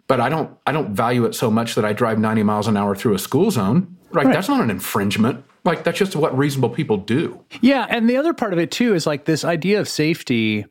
but 0.07 0.19
I 0.19 0.29
don't 0.29 0.57
I 0.65 0.71
don't 0.71 0.93
value 0.93 1.25
it 1.25 1.35
so 1.35 1.51
much 1.51 1.75
that 1.75 1.85
I 1.85 1.93
drive 1.93 2.19
ninety 2.19 2.43
miles 2.43 2.67
an 2.67 2.77
hour 2.77 2.95
through 2.95 3.15
a 3.15 3.19
school 3.19 3.51
zone. 3.51 3.97
Right. 4.11 4.25
right. 4.25 4.33
That's 4.33 4.49
not 4.49 4.61
an 4.61 4.69
infringement 4.69 5.45
like 5.63 5.83
that's 5.83 5.97
just 5.97 6.15
what 6.15 6.35
reasonable 6.37 6.69
people 6.69 6.97
do. 6.97 7.43
Yeah, 7.61 7.85
and 7.89 8.09
the 8.09 8.17
other 8.17 8.33
part 8.33 8.53
of 8.53 8.59
it 8.59 8.71
too 8.71 8.95
is 8.95 9.05
like 9.05 9.25
this 9.25 9.43
idea 9.43 9.79
of 9.79 9.87
safety. 9.87 10.65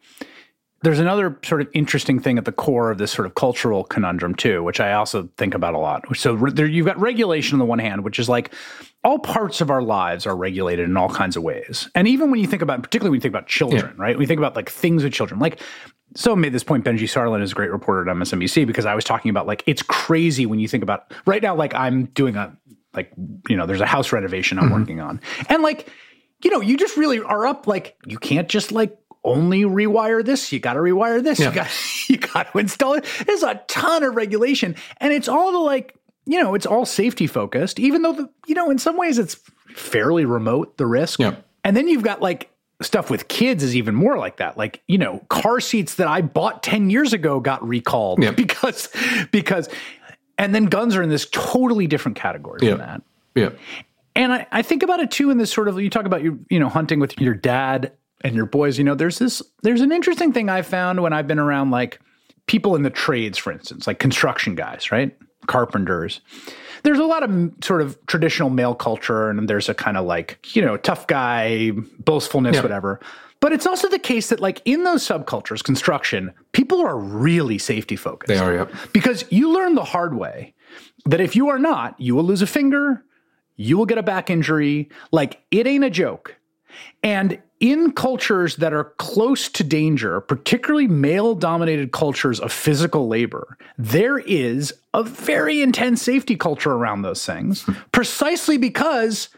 There's 0.82 0.98
another 0.98 1.38
sort 1.44 1.60
of 1.60 1.68
interesting 1.74 2.20
thing 2.20 2.38
at 2.38 2.46
the 2.46 2.52
core 2.52 2.90
of 2.90 2.98
this 2.98 3.12
sort 3.12 3.26
of 3.26 3.34
cultural 3.34 3.84
conundrum 3.84 4.34
too, 4.34 4.62
which 4.62 4.80
I 4.80 4.94
also 4.94 5.28
think 5.36 5.54
about 5.54 5.74
a 5.74 5.78
lot. 5.78 6.16
So 6.16 6.36
there, 6.36 6.66
you've 6.66 6.86
got 6.86 6.98
regulation 6.98 7.54
on 7.56 7.58
the 7.58 7.66
one 7.66 7.78
hand, 7.78 8.02
which 8.02 8.18
is 8.18 8.28
like 8.28 8.54
all 9.04 9.18
parts 9.18 9.60
of 9.60 9.70
our 9.70 9.82
lives 9.82 10.26
are 10.26 10.36
regulated 10.36 10.88
in 10.88 10.96
all 10.96 11.10
kinds 11.10 11.36
of 11.36 11.42
ways. 11.42 11.88
And 11.94 12.08
even 12.08 12.30
when 12.30 12.40
you 12.40 12.46
think 12.46 12.62
about, 12.62 12.82
particularly 12.82 13.10
when 13.10 13.18
you 13.18 13.22
think 13.22 13.32
about 13.32 13.46
children, 13.46 13.94
yeah. 13.96 14.02
right? 14.02 14.18
We 14.18 14.24
think 14.24 14.38
about 14.38 14.56
like 14.56 14.70
things 14.70 15.04
with 15.04 15.12
children, 15.12 15.38
like 15.38 15.60
so 16.16 16.34
made 16.34 16.52
this 16.52 16.64
point. 16.64 16.84
benji 16.84 17.02
Sarlin 17.02 17.42
is 17.42 17.52
a 17.52 17.54
great 17.54 17.70
reporter 17.70 18.08
at 18.08 18.16
MSNBC 18.16 18.66
because 18.66 18.86
I 18.86 18.94
was 18.94 19.04
talking 19.04 19.30
about 19.30 19.46
like 19.46 19.62
it's 19.66 19.82
crazy 19.82 20.46
when 20.46 20.60
you 20.60 20.66
think 20.66 20.82
about 20.82 21.12
right 21.26 21.42
now. 21.42 21.54
Like 21.54 21.74
I'm 21.74 22.06
doing 22.06 22.36
a 22.36 22.56
like 22.94 23.12
you 23.48 23.56
know 23.56 23.66
there's 23.66 23.80
a 23.80 23.86
house 23.86 24.12
renovation 24.12 24.58
i'm 24.58 24.64
mm-hmm. 24.64 24.74
working 24.74 25.00
on 25.00 25.20
and 25.48 25.62
like 25.62 25.88
you 26.42 26.50
know 26.50 26.60
you 26.60 26.76
just 26.76 26.96
really 26.96 27.20
are 27.20 27.46
up 27.46 27.66
like 27.66 27.96
you 28.06 28.18
can't 28.18 28.48
just 28.48 28.72
like 28.72 28.96
only 29.24 29.62
rewire 29.62 30.24
this 30.24 30.52
you 30.52 30.58
got 30.58 30.74
to 30.74 30.80
rewire 30.80 31.22
this 31.22 31.38
yeah. 31.38 31.48
you 31.48 31.54
got 31.54 31.70
you 32.08 32.18
got 32.18 32.52
to 32.52 32.58
install 32.58 32.94
it 32.94 33.04
there's 33.26 33.42
a 33.42 33.62
ton 33.68 34.02
of 34.02 34.14
regulation 34.14 34.74
and 34.98 35.12
it's 35.12 35.28
all 35.28 35.52
the 35.52 35.58
like 35.58 35.94
you 36.26 36.40
know 36.40 36.54
it's 36.54 36.66
all 36.66 36.86
safety 36.86 37.26
focused 37.26 37.78
even 37.78 38.02
though 38.02 38.12
the 38.12 38.28
you 38.46 38.54
know 38.54 38.70
in 38.70 38.78
some 38.78 38.96
ways 38.96 39.18
it's 39.18 39.34
fairly 39.74 40.24
remote 40.24 40.76
the 40.78 40.86
risk 40.86 41.20
yeah. 41.20 41.36
and 41.64 41.76
then 41.76 41.86
you've 41.86 42.02
got 42.02 42.20
like 42.20 42.50
stuff 42.82 43.10
with 43.10 43.28
kids 43.28 43.62
is 43.62 43.76
even 43.76 43.94
more 43.94 44.16
like 44.16 44.38
that 44.38 44.56
like 44.56 44.82
you 44.88 44.96
know 44.96 45.18
car 45.28 45.60
seats 45.60 45.96
that 45.96 46.08
i 46.08 46.22
bought 46.22 46.62
10 46.62 46.88
years 46.88 47.12
ago 47.12 47.38
got 47.40 47.66
recalled 47.66 48.22
yeah. 48.22 48.30
because 48.40 48.88
because 49.32 49.68
and 50.40 50.54
then 50.54 50.64
guns 50.64 50.96
are 50.96 51.02
in 51.02 51.10
this 51.10 51.28
totally 51.30 51.86
different 51.86 52.16
category 52.16 52.60
yeah. 52.62 52.70
from 52.70 52.78
that. 52.78 53.02
Yeah. 53.34 53.50
And 54.16 54.32
I, 54.32 54.46
I 54.50 54.62
think 54.62 54.82
about 54.82 54.98
it 55.00 55.10
too 55.10 55.30
in 55.30 55.36
this 55.36 55.52
sort 55.52 55.68
of 55.68 55.78
you 55.78 55.90
talk 55.90 56.06
about 56.06 56.22
your 56.22 56.38
you 56.48 56.58
know 56.58 56.70
hunting 56.70 56.98
with 56.98 57.20
your 57.20 57.34
dad 57.34 57.92
and 58.22 58.34
your 58.34 58.46
boys. 58.46 58.78
You 58.78 58.84
know, 58.84 58.94
there's 58.94 59.18
this 59.18 59.42
there's 59.62 59.80
an 59.80 59.92
interesting 59.92 60.32
thing 60.32 60.48
I 60.48 60.62
found 60.62 61.02
when 61.02 61.12
I've 61.12 61.26
been 61.26 61.38
around 61.38 61.70
like 61.70 62.00
people 62.46 62.74
in 62.74 62.82
the 62.82 62.90
trades, 62.90 63.38
for 63.38 63.52
instance, 63.52 63.86
like 63.86 63.98
construction 63.98 64.54
guys, 64.54 64.90
right? 64.90 65.16
Carpenters. 65.46 66.20
There's 66.82 66.98
a 66.98 67.04
lot 67.04 67.22
of 67.22 67.52
sort 67.62 67.82
of 67.82 67.98
traditional 68.06 68.50
male 68.50 68.74
culture, 68.74 69.28
and 69.28 69.48
there's 69.48 69.68
a 69.68 69.74
kind 69.74 69.96
of 69.96 70.06
like 70.06 70.54
you 70.54 70.62
know 70.62 70.76
tough 70.76 71.06
guy 71.06 71.70
boastfulness, 71.98 72.56
yeah. 72.56 72.62
whatever. 72.62 73.00
But 73.40 73.52
it's 73.54 73.66
also 73.66 73.88
the 73.88 73.98
case 73.98 74.28
that, 74.28 74.40
like, 74.40 74.60
in 74.66 74.84
those 74.84 75.02
subcultures, 75.02 75.64
construction, 75.64 76.32
people 76.52 76.82
are 76.82 76.98
really 76.98 77.56
safety 77.56 77.96
focused. 77.96 78.28
They 78.28 78.36
are, 78.36 78.52
yep. 78.52 78.72
Because 78.92 79.24
you 79.30 79.50
learn 79.50 79.74
the 79.74 79.84
hard 79.84 80.14
way 80.14 80.52
that 81.06 81.20
if 81.20 81.34
you 81.34 81.48
are 81.48 81.58
not, 81.58 81.98
you 81.98 82.14
will 82.14 82.22
lose 82.22 82.42
a 82.42 82.46
finger, 82.46 83.02
you 83.56 83.78
will 83.78 83.86
get 83.86 83.96
a 83.96 84.02
back 84.02 84.28
injury. 84.28 84.90
Like, 85.10 85.40
it 85.50 85.66
ain't 85.66 85.84
a 85.84 85.90
joke. 85.90 86.36
And 87.02 87.40
in 87.60 87.92
cultures 87.92 88.56
that 88.56 88.72
are 88.72 88.84
close 88.98 89.48
to 89.50 89.62
danger, 89.62 90.20
particularly 90.20 90.88
male 90.88 91.34
dominated 91.34 91.92
cultures 91.92 92.40
of 92.40 92.50
physical 92.50 93.06
labor, 93.06 93.58
there 93.78 94.18
is 94.18 94.72
a 94.94 95.02
very 95.02 95.60
intense 95.60 96.02
safety 96.02 96.36
culture 96.36 96.72
around 96.72 97.02
those 97.02 97.24
things, 97.24 97.68
precisely 97.92 98.56
because 98.56 99.28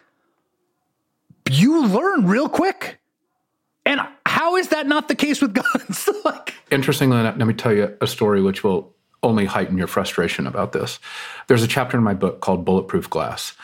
you 1.50 1.84
learn 1.86 2.26
real 2.26 2.48
quick 2.48 3.00
and 3.84 4.00
how 4.24 4.56
is 4.56 4.68
that 4.68 4.86
not 4.86 5.08
the 5.08 5.14
case 5.14 5.42
with 5.42 5.54
guns? 5.72 6.08
like, 6.24 6.54
Interestingly, 6.70 7.16
let 7.16 7.36
me 7.38 7.54
tell 7.54 7.72
you 7.72 7.96
a 8.00 8.06
story 8.06 8.40
which 8.40 8.62
will 8.62 8.94
only 9.24 9.44
heighten 9.44 9.76
your 9.76 9.86
frustration 9.86 10.46
about 10.46 10.72
this. 10.72 10.98
There's 11.48 11.62
a 11.62 11.68
chapter 11.68 11.96
in 11.96 12.04
my 12.04 12.14
book 12.14 12.40
called 12.40 12.64
Bulletproof 12.64 13.10
Glass. 13.10 13.54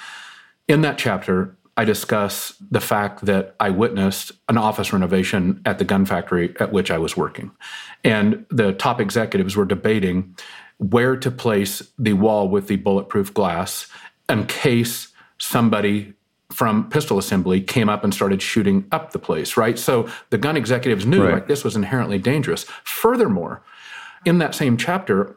In 0.69 0.83
that 0.83 0.99
chapter, 0.99 1.57
I 1.78 1.85
discuss 1.85 2.61
the 2.73 2.80
fact 2.80 3.25
that 3.26 3.54
I 3.61 3.70
witnessed 3.70 4.32
an 4.49 4.58
office 4.58 4.92
renovation 4.92 5.62
at 5.64 5.78
the 5.78 5.85
gun 5.85 6.04
factory 6.06 6.52
at 6.58 6.73
which 6.73 6.90
I 6.90 6.99
was 6.99 7.16
working. 7.16 7.52
And 8.02 8.44
the 8.50 8.73
top 8.73 9.00
executives 9.00 9.54
were 9.54 9.64
debating 9.64 10.37
where 10.78 11.16
to 11.16 11.30
place 11.30 11.88
the 11.97 12.14
wall 12.14 12.49
with 12.49 12.66
the 12.66 12.76
bulletproof 12.76 13.32
glass 13.32 13.87
in 14.28 14.47
case 14.47 15.08
somebody 15.38 16.14
from 16.50 16.90
pistol 16.90 17.16
assembly 17.16 17.61
came 17.61 17.88
up 17.88 18.02
and 18.02 18.12
started 18.12 18.42
shooting 18.42 18.85
up 18.90 19.12
the 19.12 19.18
place, 19.20 19.56
right? 19.56 19.78
So 19.78 20.08
the 20.30 20.38
gun 20.38 20.56
executives 20.56 21.06
knew 21.06 21.23
right. 21.23 21.35
like 21.35 21.47
this 21.47 21.62
was 21.62 21.76
inherently 21.76 22.18
dangerous. 22.18 22.64
Furthermore, 22.82 23.62
in 24.25 24.38
that 24.38 24.56
same 24.56 24.76
chapter, 24.76 25.37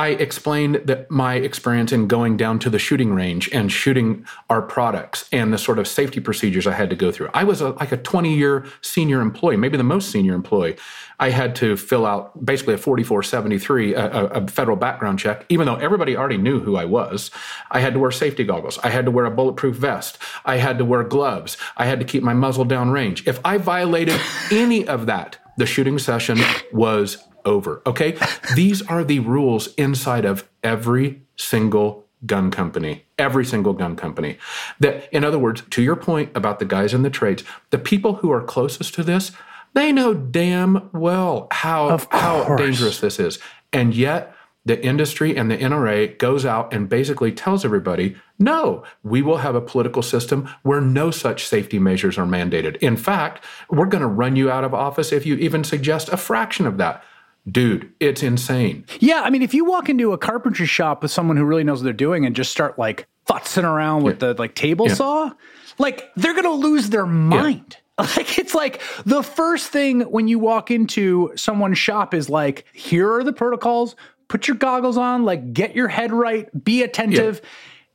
I 0.00 0.08
explained 0.12 0.76
that 0.86 1.10
my 1.10 1.34
experience 1.34 1.92
in 1.92 2.06
going 2.06 2.38
down 2.38 2.58
to 2.60 2.70
the 2.70 2.78
shooting 2.78 3.12
range 3.12 3.50
and 3.52 3.70
shooting 3.70 4.24
our 4.48 4.62
products 4.62 5.28
and 5.30 5.52
the 5.52 5.58
sort 5.58 5.78
of 5.78 5.86
safety 5.86 6.20
procedures 6.20 6.66
I 6.66 6.72
had 6.72 6.88
to 6.88 6.96
go 6.96 7.12
through. 7.12 7.28
I 7.34 7.44
was 7.44 7.60
a, 7.60 7.72
like 7.72 7.92
a 7.92 7.98
20 7.98 8.34
year 8.34 8.64
senior 8.80 9.20
employee, 9.20 9.58
maybe 9.58 9.76
the 9.76 9.84
most 9.84 10.10
senior 10.10 10.32
employee. 10.32 10.78
I 11.18 11.28
had 11.28 11.54
to 11.56 11.76
fill 11.76 12.06
out 12.06 12.46
basically 12.46 12.72
a 12.72 12.78
4473, 12.78 13.94
a, 13.94 14.06
a 14.08 14.46
federal 14.48 14.78
background 14.78 15.18
check, 15.18 15.44
even 15.50 15.66
though 15.66 15.74
everybody 15.74 16.16
already 16.16 16.38
knew 16.38 16.60
who 16.60 16.76
I 16.76 16.86
was. 16.86 17.30
I 17.70 17.80
had 17.80 17.92
to 17.92 17.98
wear 17.98 18.10
safety 18.10 18.42
goggles. 18.42 18.78
I 18.78 18.88
had 18.88 19.04
to 19.04 19.10
wear 19.10 19.26
a 19.26 19.30
bulletproof 19.30 19.76
vest. 19.76 20.16
I 20.46 20.56
had 20.56 20.78
to 20.78 20.84
wear 20.86 21.04
gloves. 21.04 21.58
I 21.76 21.84
had 21.84 22.00
to 22.00 22.06
keep 22.06 22.22
my 22.22 22.32
muzzle 22.32 22.64
down 22.64 22.88
range. 22.88 23.28
If 23.28 23.38
I 23.44 23.58
violated 23.58 24.18
any 24.50 24.88
of 24.88 25.04
that, 25.04 25.36
the 25.60 25.66
shooting 25.66 25.98
session 25.98 26.38
was 26.72 27.18
over. 27.44 27.82
Okay. 27.86 28.16
These 28.54 28.82
are 28.82 29.04
the 29.04 29.20
rules 29.20 29.74
inside 29.74 30.24
of 30.24 30.48
every 30.62 31.22
single 31.36 32.06
gun 32.26 32.50
company, 32.50 33.04
every 33.18 33.44
single 33.44 33.72
gun 33.74 33.94
company. 33.94 34.38
That, 34.78 35.12
in 35.12 35.24
other 35.24 35.38
words, 35.38 35.62
to 35.70 35.82
your 35.82 35.96
point 35.96 36.30
about 36.34 36.58
the 36.58 36.64
guys 36.64 36.94
in 36.94 37.02
the 37.02 37.10
trades, 37.10 37.44
the 37.70 37.78
people 37.78 38.16
who 38.16 38.30
are 38.32 38.42
closest 38.42 38.94
to 38.94 39.02
this, 39.02 39.32
they 39.74 39.92
know 39.92 40.14
damn 40.14 40.90
well 40.92 41.46
how 41.52 41.98
how 42.10 42.56
dangerous 42.56 43.00
this 43.00 43.20
is, 43.20 43.38
and 43.72 43.94
yet 43.94 44.34
the 44.64 44.84
industry 44.84 45.36
and 45.36 45.50
the 45.50 45.56
NRA 45.56 46.18
goes 46.18 46.44
out 46.44 46.72
and 46.72 46.88
basically 46.88 47.32
tells 47.32 47.64
everybody, 47.64 48.16
no, 48.38 48.84
we 49.02 49.22
will 49.22 49.38
have 49.38 49.54
a 49.54 49.60
political 49.60 50.02
system 50.02 50.48
where 50.62 50.80
no 50.80 51.10
such 51.10 51.46
safety 51.46 51.78
measures 51.78 52.18
are 52.18 52.26
mandated. 52.26 52.76
In 52.76 52.96
fact, 52.96 53.44
we're 53.70 53.86
going 53.86 54.02
to 54.02 54.06
run 54.06 54.36
you 54.36 54.50
out 54.50 54.64
of 54.64 54.74
office 54.74 55.12
if 55.12 55.24
you 55.24 55.36
even 55.36 55.64
suggest 55.64 56.08
a 56.10 56.16
fraction 56.16 56.66
of 56.66 56.76
that. 56.76 57.02
Dude, 57.50 57.90
it's 58.00 58.22
insane. 58.22 58.84
Yeah, 59.00 59.22
I 59.22 59.30
mean, 59.30 59.42
if 59.42 59.54
you 59.54 59.64
walk 59.64 59.88
into 59.88 60.12
a 60.12 60.18
carpentry 60.18 60.66
shop 60.66 61.02
with 61.02 61.10
someone 61.10 61.38
who 61.38 61.44
really 61.44 61.64
knows 61.64 61.78
what 61.78 61.84
they're 61.84 61.92
doing 61.94 62.26
and 62.26 62.36
just 62.36 62.52
start 62.52 62.78
like 62.78 63.08
futzing 63.26 63.64
around 63.64 64.02
with 64.02 64.22
yeah. 64.22 64.32
the 64.32 64.34
like 64.34 64.54
table 64.54 64.88
yeah. 64.88 64.94
saw, 64.94 65.32
like 65.78 66.10
they're 66.16 66.34
going 66.34 66.44
to 66.44 66.50
lose 66.50 66.90
their 66.90 67.06
mind. 67.06 67.76
Yeah. 67.76 67.76
Like 68.16 68.38
it's 68.38 68.54
like 68.54 68.80
the 69.04 69.22
first 69.22 69.68
thing 69.68 70.00
when 70.00 70.26
you 70.26 70.38
walk 70.38 70.70
into 70.70 71.32
someone's 71.36 71.76
shop 71.76 72.14
is 72.14 72.30
like, 72.30 72.64
here 72.72 73.12
are 73.12 73.22
the 73.22 73.34
protocols. 73.34 73.94
Put 74.30 74.48
your 74.48 74.56
goggles 74.56 74.96
on, 74.96 75.24
like 75.24 75.52
get 75.52 75.74
your 75.74 75.88
head 75.88 76.12
right, 76.12 76.48
be 76.64 76.82
attentive. 76.82 77.40
Yeah. 77.42 77.48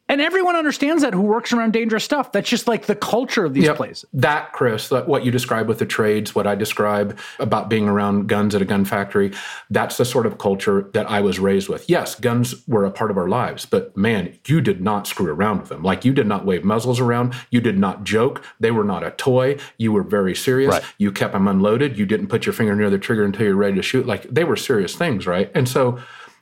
And 0.07 0.21
everyone 0.21 0.55
understands 0.55 1.01
that 1.01 1.13
who 1.13 1.21
works 1.21 1.51
around 1.51 1.73
dangerous 1.73 2.03
stuff. 2.03 2.31
That's 2.31 2.47
just 2.47 2.67
like 2.67 2.85
the 2.85 2.95
culture 2.95 3.43
of 3.43 3.55
these 3.55 3.63
yep. 3.63 3.77
places. 3.77 4.05
That, 4.13 4.53
Chris, 4.53 4.89
that 4.89 5.07
what 5.07 5.25
you 5.25 5.31
describe 5.31 5.67
with 5.67 5.79
the 5.79 5.85
trades, 5.85 6.35
what 6.35 6.45
I 6.45 6.53
describe 6.53 7.17
about 7.39 7.69
being 7.69 7.89
around 7.89 8.27
guns 8.27 8.53
at 8.53 8.61
a 8.61 8.65
gun 8.65 8.85
factory, 8.85 9.31
that's 9.71 9.97
the 9.97 10.05
sort 10.05 10.27
of 10.27 10.37
culture 10.37 10.91
that 10.93 11.09
I 11.09 11.21
was 11.21 11.39
raised 11.39 11.69
with. 11.69 11.89
Yes, 11.89 12.13
guns 12.13 12.67
were 12.67 12.85
a 12.85 12.91
part 12.91 13.09
of 13.09 13.17
our 13.17 13.27
lives, 13.27 13.65
but 13.65 13.97
man, 13.97 14.37
you 14.45 14.61
did 14.61 14.79
not 14.79 15.07
screw 15.07 15.31
around 15.31 15.61
with 15.61 15.69
them. 15.69 15.81
Like 15.81 16.05
you 16.05 16.13
did 16.13 16.27
not 16.27 16.45
wave 16.45 16.63
muzzles 16.63 16.99
around. 16.99 17.33
You 17.49 17.59
did 17.59 17.79
not 17.79 18.03
joke. 18.03 18.43
They 18.59 18.69
were 18.69 18.83
not 18.83 19.03
a 19.03 19.09
toy. 19.09 19.57
You 19.79 19.91
were 19.91 20.03
very 20.03 20.35
serious. 20.35 20.71
Right. 20.71 20.83
You 20.99 21.11
kept 21.11 21.33
them 21.33 21.47
unloaded. 21.47 21.97
You 21.97 22.05
didn't 22.05 22.27
put 22.27 22.45
your 22.45 22.53
finger 22.53 22.75
near 22.75 22.91
the 22.91 22.99
trigger 22.99 23.23
until 23.23 23.47
you're 23.47 23.55
ready 23.55 23.77
to 23.77 23.81
shoot. 23.81 24.05
Like 24.05 24.23
they 24.29 24.43
were 24.43 24.55
serious 24.55 24.93
things, 24.93 25.25
right? 25.25 25.49
And 25.55 25.67
so 25.67 25.97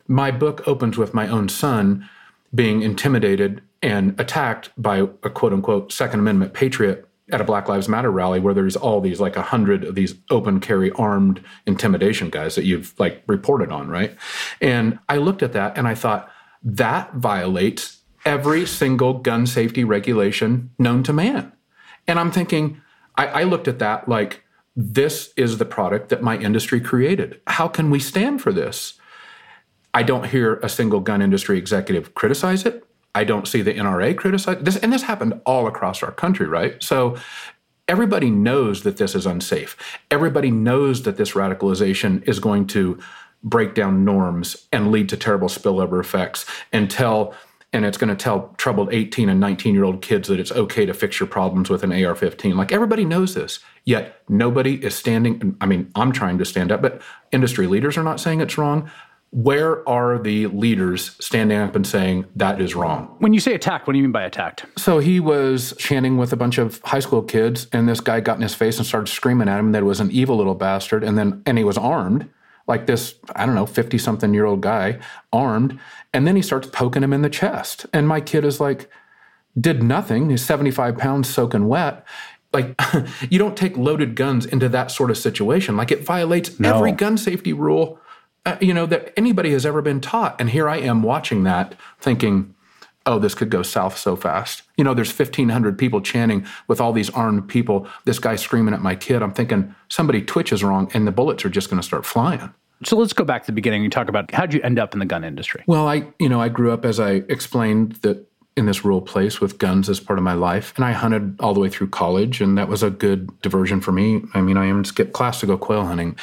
my 0.07 0.31
book 0.31 0.67
opens 0.67 0.97
with 0.97 1.13
my 1.13 1.27
own 1.27 1.49
son 1.49 2.07
being 2.53 2.81
intimidated 2.81 3.61
and 3.81 4.19
attacked 4.19 4.69
by 4.77 4.97
a 4.97 5.29
quote 5.29 5.53
unquote 5.53 5.91
Second 5.91 6.19
Amendment 6.19 6.53
patriot 6.53 7.07
at 7.31 7.41
a 7.41 7.43
Black 7.43 7.67
Lives 7.67 7.89
Matter 7.89 8.11
rally 8.11 8.39
where 8.39 8.53
there's 8.53 8.75
all 8.75 9.01
these 9.01 9.19
like 9.19 9.35
a 9.35 9.41
hundred 9.41 9.83
of 9.83 9.95
these 9.95 10.15
open 10.29 10.59
carry 10.59 10.91
armed 10.91 11.43
intimidation 11.65 12.29
guys 12.29 12.55
that 12.55 12.65
you've 12.65 12.93
like 12.99 13.23
reported 13.27 13.71
on, 13.71 13.87
right? 13.87 14.15
And 14.61 14.99
I 15.09 15.17
looked 15.17 15.41
at 15.41 15.53
that 15.53 15.77
and 15.77 15.87
I 15.87 15.95
thought 15.95 16.29
that 16.63 17.13
violates 17.13 18.01
every 18.25 18.65
single 18.65 19.15
gun 19.15 19.45
safety 19.47 19.83
regulation 19.83 20.69
known 20.77 21.03
to 21.03 21.13
man. 21.13 21.51
And 22.07 22.19
I'm 22.19 22.31
thinking, 22.31 22.81
I, 23.15 23.27
I 23.27 23.43
looked 23.43 23.67
at 23.67 23.79
that 23.79 24.07
like 24.07 24.43
this 24.75 25.31
is 25.37 25.57
the 25.57 25.65
product 25.65 26.09
that 26.09 26.21
my 26.21 26.37
industry 26.37 26.81
created. 26.81 27.39
How 27.47 27.67
can 27.67 27.89
we 27.89 27.99
stand 27.99 28.41
for 28.41 28.51
this? 28.51 28.95
I 29.93 30.03
don't 30.03 30.25
hear 30.25 30.55
a 30.55 30.69
single 30.69 30.99
gun 30.99 31.21
industry 31.21 31.57
executive 31.57 32.15
criticize 32.15 32.65
it. 32.65 32.83
I 33.15 33.23
don't 33.23 33.47
see 33.47 33.61
the 33.61 33.73
NRA 33.73 34.17
criticize 34.17 34.57
this, 34.61 34.77
and 34.77 34.91
this 34.91 35.03
happened 35.03 35.39
all 35.45 35.67
across 35.67 36.01
our 36.01 36.11
country, 36.11 36.47
right? 36.47 36.81
So 36.81 37.15
everybody 37.87 38.31
knows 38.31 38.83
that 38.83 38.97
this 38.97 39.13
is 39.13 39.25
unsafe. 39.25 39.77
Everybody 40.09 40.49
knows 40.49 41.03
that 41.03 41.17
this 41.17 41.33
radicalization 41.33 42.27
is 42.27 42.39
going 42.39 42.67
to 42.67 42.99
break 43.43 43.75
down 43.75 44.05
norms 44.05 44.67
and 44.71 44.91
lead 44.91 45.09
to 45.09 45.17
terrible 45.17 45.49
spillover 45.49 45.99
effects 45.99 46.45
and 46.71 46.89
tell 46.89 47.33
and 47.75 47.85
it's 47.85 47.97
going 47.97 48.09
to 48.09 48.15
tell 48.15 48.53
troubled 48.57 48.93
18 48.93 49.29
and 49.29 49.39
19 49.39 49.73
year 49.73 49.83
old 49.83 50.03
kids 50.03 50.27
that 50.27 50.39
it's 50.39 50.51
okay 50.51 50.85
to 50.85 50.93
fix 50.93 51.19
your 51.19 51.25
problems 51.25 51.71
with 51.71 51.83
an 51.83 51.91
AR 51.91 52.13
15. 52.13 52.55
Like 52.55 52.71
everybody 52.71 53.03
knows 53.03 53.33
this, 53.33 53.59
yet 53.83 54.21
nobody 54.29 54.75
is 54.75 54.93
standing. 54.93 55.57
I 55.59 55.65
mean, 55.65 55.91
I'm 55.95 56.11
trying 56.11 56.37
to 56.37 56.45
stand 56.45 56.71
up, 56.71 56.83
but 56.83 57.01
industry 57.31 57.65
leaders 57.65 57.97
are 57.97 58.03
not 58.03 58.19
saying 58.19 58.41
it's 58.41 58.59
wrong 58.59 58.91
where 59.33 59.87
are 59.89 60.19
the 60.19 60.45
leaders 60.47 61.15
standing 61.19 61.57
up 61.57 61.75
and 61.75 61.87
saying 61.87 62.25
that 62.35 62.61
is 62.61 62.75
wrong? 62.75 63.15
When 63.17 63.33
you 63.33 63.39
say 63.39 63.55
attacked, 63.55 63.87
what 63.87 63.93
do 63.93 63.97
you 63.97 64.03
mean 64.03 64.11
by 64.11 64.23
attacked? 64.23 64.65
So 64.77 64.99
he 64.99 65.19
was 65.19 65.73
chanting 65.79 66.17
with 66.17 66.31
a 66.33 66.35
bunch 66.35 66.59
of 66.59 66.79
high 66.83 66.99
school 66.99 67.23
kids, 67.23 67.65
and 67.73 67.89
this 67.89 67.99
guy 67.99 68.19
got 68.19 68.35
in 68.35 68.43
his 68.43 68.53
face 68.53 68.77
and 68.77 68.85
started 68.85 69.07
screaming 69.07 69.49
at 69.49 69.59
him 69.59 69.71
that 69.71 69.81
it 69.81 69.85
was 69.85 69.99
an 69.99 70.11
evil 70.11 70.37
little 70.37 70.53
bastard, 70.53 71.03
and 71.03 71.17
then 71.17 71.41
and 71.47 71.57
he 71.57 71.63
was 71.63 71.79
armed, 71.79 72.29
like 72.67 72.85
this, 72.85 73.15
I 73.35 73.47
don't 73.47 73.55
know, 73.55 73.65
50 73.65 73.97
something 73.97 74.35
year 74.35 74.45
old 74.45 74.61
guy, 74.61 74.99
armed, 75.31 75.79
and 76.13 76.27
then 76.27 76.35
he 76.35 76.43
starts 76.43 76.67
poking 76.67 77.01
him 77.01 77.11
in 77.11 77.23
the 77.23 77.29
chest. 77.29 77.87
And 77.91 78.07
my 78.07 78.21
kid 78.21 78.45
is 78.45 78.59
like, 78.59 78.87
did 79.59 79.81
nothing. 79.81 80.29
He's 80.29 80.45
75 80.45 80.97
pounds 80.97 81.27
soaking 81.27 81.67
wet 81.67 82.05
like 82.53 82.79
you 83.31 83.39
don't 83.39 83.57
take 83.57 83.75
loaded 83.77 84.15
guns 84.15 84.45
into 84.45 84.69
that 84.69 84.91
sort 84.91 85.09
of 85.09 85.17
situation 85.17 85.75
like 85.75 85.91
it 85.91 86.05
violates 86.05 86.59
no. 86.59 86.75
every 86.75 86.91
gun 86.91 87.17
safety 87.17 87.51
rule 87.51 87.99
Uh, 88.45 88.57
you 88.59 88.73
know, 88.73 88.85
that 88.85 89.13
anybody 89.15 89.51
has 89.51 89.65
ever 89.65 89.81
been 89.81 90.01
taught. 90.01 90.35
And 90.39 90.49
here 90.49 90.67
I 90.67 90.77
am 90.77 91.01
watching 91.01 91.43
that 91.43 91.75
thinking, 91.99 92.53
oh, 93.05 93.19
this 93.19 93.35
could 93.35 93.49
go 93.49 93.63
south 93.63 93.97
so 93.97 94.15
fast. 94.15 94.63
You 94.77 94.83
know, 94.83 94.93
there's 94.93 95.17
1,500 95.17 95.77
people 95.77 96.01
chanting 96.01 96.45
with 96.67 96.81
all 96.81 96.91
these 96.91 97.09
armed 97.11 97.47
people, 97.47 97.87
this 98.05 98.19
guy 98.19 98.35
screaming 98.35 98.73
at 98.73 98.81
my 98.81 98.95
kid. 98.95 99.21
I'm 99.21 99.33
thinking 99.33 99.73
somebody 99.87 100.21
twitches 100.21 100.63
wrong 100.63 100.89
and 100.93 101.07
the 101.07 101.11
bullets 101.11 101.45
are 101.45 101.49
just 101.49 101.69
going 101.69 101.81
to 101.81 101.85
start 101.85 102.05
flying. 102.05 102.53
So 102.85 102.97
let's 102.97 103.13
go 103.13 103.23
back 103.23 103.43
to 103.43 103.47
the 103.47 103.53
beginning 103.53 103.83
and 103.83 103.91
talk 103.91 104.09
about 104.09 104.31
how'd 104.31 104.53
you 104.53 104.61
end 104.61 104.77
up 104.77 104.93
in 104.93 104.99
the 104.99 105.05
gun 105.05 105.23
industry? 105.23 105.63
Well, 105.67 105.87
I, 105.87 106.07
you 106.19 106.27
know, 106.27 106.41
I 106.41 106.49
grew 106.49 106.71
up 106.71 106.83
as 106.83 106.99
I 106.99 107.23
explained 107.29 107.93
that 108.01 108.27
in 108.55 108.65
this 108.65 108.85
rural 108.85 109.01
place 109.01 109.41
with 109.41 109.57
guns 109.57 109.89
as 109.89 109.99
part 109.99 110.19
of 110.19 110.23
my 110.23 110.33
life. 110.33 110.73
And 110.75 110.85
I 110.85 110.91
hunted 110.91 111.39
all 111.39 111.53
the 111.53 111.59
way 111.59 111.69
through 111.69 111.89
college, 111.89 112.39
and 112.39 112.57
that 112.57 112.67
was 112.67 112.83
a 112.83 112.89
good 112.89 113.41
diversion 113.41 113.81
for 113.81 113.91
me. 113.91 114.21
I 114.33 114.41
mean, 114.41 114.57
I 114.57 114.69
even 114.69 114.83
skipped 114.83 115.13
class 115.13 115.39
to 115.39 115.45
go 115.45 115.57
quail 115.57 115.85
hunting. 115.85 116.15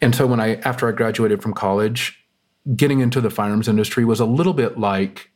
And 0.00 0.14
so 0.14 0.26
when 0.26 0.40
I 0.40 0.54
after 0.56 0.88
I 0.88 0.92
graduated 0.92 1.42
from 1.42 1.52
college, 1.52 2.20
getting 2.76 3.00
into 3.00 3.20
the 3.20 3.30
firearms 3.30 3.68
industry 3.68 4.04
was 4.04 4.20
a 4.20 4.24
little 4.24 4.52
bit 4.52 4.78
like 4.78 5.30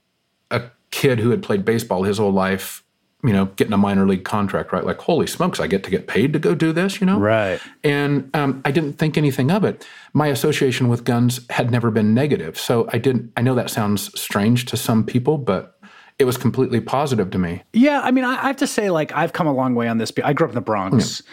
a 0.51 0.63
kid 0.91 1.19
who 1.19 1.31
had 1.31 1.43
played 1.43 1.65
baseball 1.65 2.05
his 2.05 2.19
whole 2.19 2.33
life, 2.33 2.83
you 3.23 3.33
know, 3.33 3.47
getting 3.47 3.73
a 3.73 3.79
minor 3.79 4.07
league 4.07 4.25
contract, 4.25 4.73
right? 4.73 4.85
Like, 4.85 4.99
holy 4.99 5.27
smokes, 5.27 5.59
I 5.59 5.67
get 5.67 5.83
to 5.85 5.91
get 5.91 6.07
paid 6.07 6.33
to 6.35 6.39
go 6.39 6.55
do 6.55 6.73
this, 6.73 7.01
you 7.01 7.07
know? 7.07 7.19
Right. 7.19 7.61
And 7.83 8.31
um, 8.35 8.61
I 8.65 8.71
didn't 8.71 8.95
think 8.95 9.17
anything 9.17 9.51
of 9.51 9.65
it. 9.65 9.87
My 10.13 10.29
association 10.29 10.89
with 10.89 11.05
guns 11.05 11.41
had 11.51 11.71
never 11.71 11.91
been 11.91 12.13
negative. 12.13 12.59
So 12.59 12.89
I 12.93 12.99
didn't, 12.99 13.33
I 13.37 13.43
know 13.43 13.55
that 13.55 13.71
sounds 13.71 14.19
strange 14.21 14.67
to 14.67 14.77
some 14.77 15.05
people, 15.05 15.39
but 15.39 15.79
it 16.19 16.25
was 16.25 16.37
completely 16.37 16.81
positive 16.81 17.31
to 17.31 17.39
me. 17.39 17.63
Yeah. 17.73 18.03
I 18.03 18.11
mean, 18.11 18.25
I, 18.25 18.35
have 18.47 18.57
to 18.57 18.67
say, 18.67 18.91
like, 18.91 19.11
I've 19.13 19.33
come 19.33 19.47
a 19.47 19.55
long 19.55 19.75
way 19.75 19.89
on 19.89 19.99
this. 19.99 20.13
I 20.23 20.33
grew 20.35 20.47
up 20.47 20.51
in 20.51 20.55
the 20.55 20.61
Bronx. 20.61 21.23
Yeah 21.25 21.33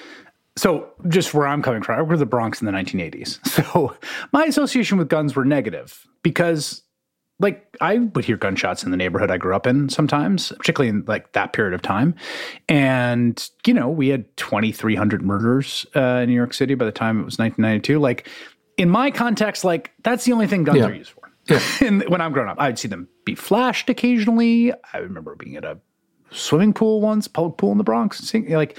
so 0.57 0.89
just 1.07 1.33
where 1.33 1.47
I'm 1.47 1.61
coming 1.61 1.81
from, 1.81 1.99
I 1.99 2.03
grew 2.03 2.13
in 2.13 2.19
the 2.19 2.25
Bronx 2.25 2.61
in 2.61 2.65
the 2.65 2.73
1980s. 2.73 3.39
So 3.61 3.95
my 4.33 4.45
association 4.45 4.97
with 4.97 5.07
guns 5.07 5.35
were 5.35 5.45
negative 5.45 6.07
because 6.23 6.81
like 7.39 7.75
I 7.81 7.97
would 7.97 8.25
hear 8.25 8.37
gunshots 8.37 8.83
in 8.83 8.91
the 8.91 8.97
neighborhood 8.97 9.31
I 9.31 9.37
grew 9.37 9.55
up 9.55 9.65
in 9.67 9.89
sometimes, 9.89 10.51
particularly 10.57 10.89
in 10.89 11.03
like 11.07 11.33
that 11.33 11.53
period 11.53 11.73
of 11.73 11.81
time. 11.81 12.15
And, 12.69 13.49
you 13.65 13.73
know, 13.73 13.89
we 13.89 14.09
had 14.09 14.35
2,300 14.37 15.21
murders 15.21 15.85
uh, 15.95 16.21
in 16.23 16.29
New 16.29 16.35
York 16.35 16.53
City 16.53 16.75
by 16.75 16.85
the 16.85 16.91
time 16.91 17.19
it 17.19 17.25
was 17.25 17.37
1992. 17.37 17.99
Like 17.99 18.27
in 18.77 18.89
my 18.89 19.11
context, 19.11 19.63
like 19.63 19.91
that's 20.03 20.25
the 20.25 20.33
only 20.33 20.47
thing 20.47 20.63
guns 20.63 20.79
yeah. 20.79 20.85
are 20.87 20.93
used 20.93 21.11
for. 21.11 21.31
Yeah. 21.47 21.61
and 21.87 22.07
when 22.09 22.21
I'm 22.21 22.31
growing 22.31 22.49
up, 22.49 22.59
I'd 22.59 22.79
see 22.79 22.87
them 22.87 23.07
be 23.25 23.35
flashed 23.35 23.89
occasionally. 23.89 24.73
I 24.93 24.97
remember 24.97 25.35
being 25.35 25.55
at 25.55 25.65
a 25.65 25.79
swimming 26.31 26.73
pool 26.73 27.01
once, 27.01 27.27
public 27.27 27.57
pool 27.57 27.71
in 27.71 27.77
the 27.77 27.83
Bronx, 27.83 28.19
seeing 28.19 28.49
like 28.49 28.77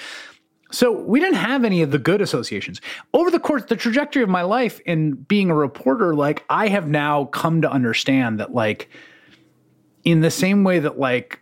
so 0.72 0.90
we 0.90 1.20
didn't 1.20 1.36
have 1.36 1.64
any 1.64 1.82
of 1.82 1.90
the 1.90 1.98
good 1.98 2.20
associations. 2.20 2.80
Over 3.14 3.30
the 3.30 3.38
course, 3.38 3.64
the 3.64 3.76
trajectory 3.76 4.22
of 4.22 4.28
my 4.28 4.42
life 4.42 4.80
in 4.80 5.12
being 5.12 5.50
a 5.50 5.54
reporter, 5.54 6.14
like 6.14 6.44
I 6.50 6.68
have 6.68 6.88
now 6.88 7.26
come 7.26 7.62
to 7.62 7.70
understand 7.70 8.40
that, 8.40 8.52
like, 8.52 8.88
in 10.02 10.20
the 10.20 10.30
same 10.30 10.64
way 10.64 10.80
that, 10.80 10.98
like, 10.98 11.38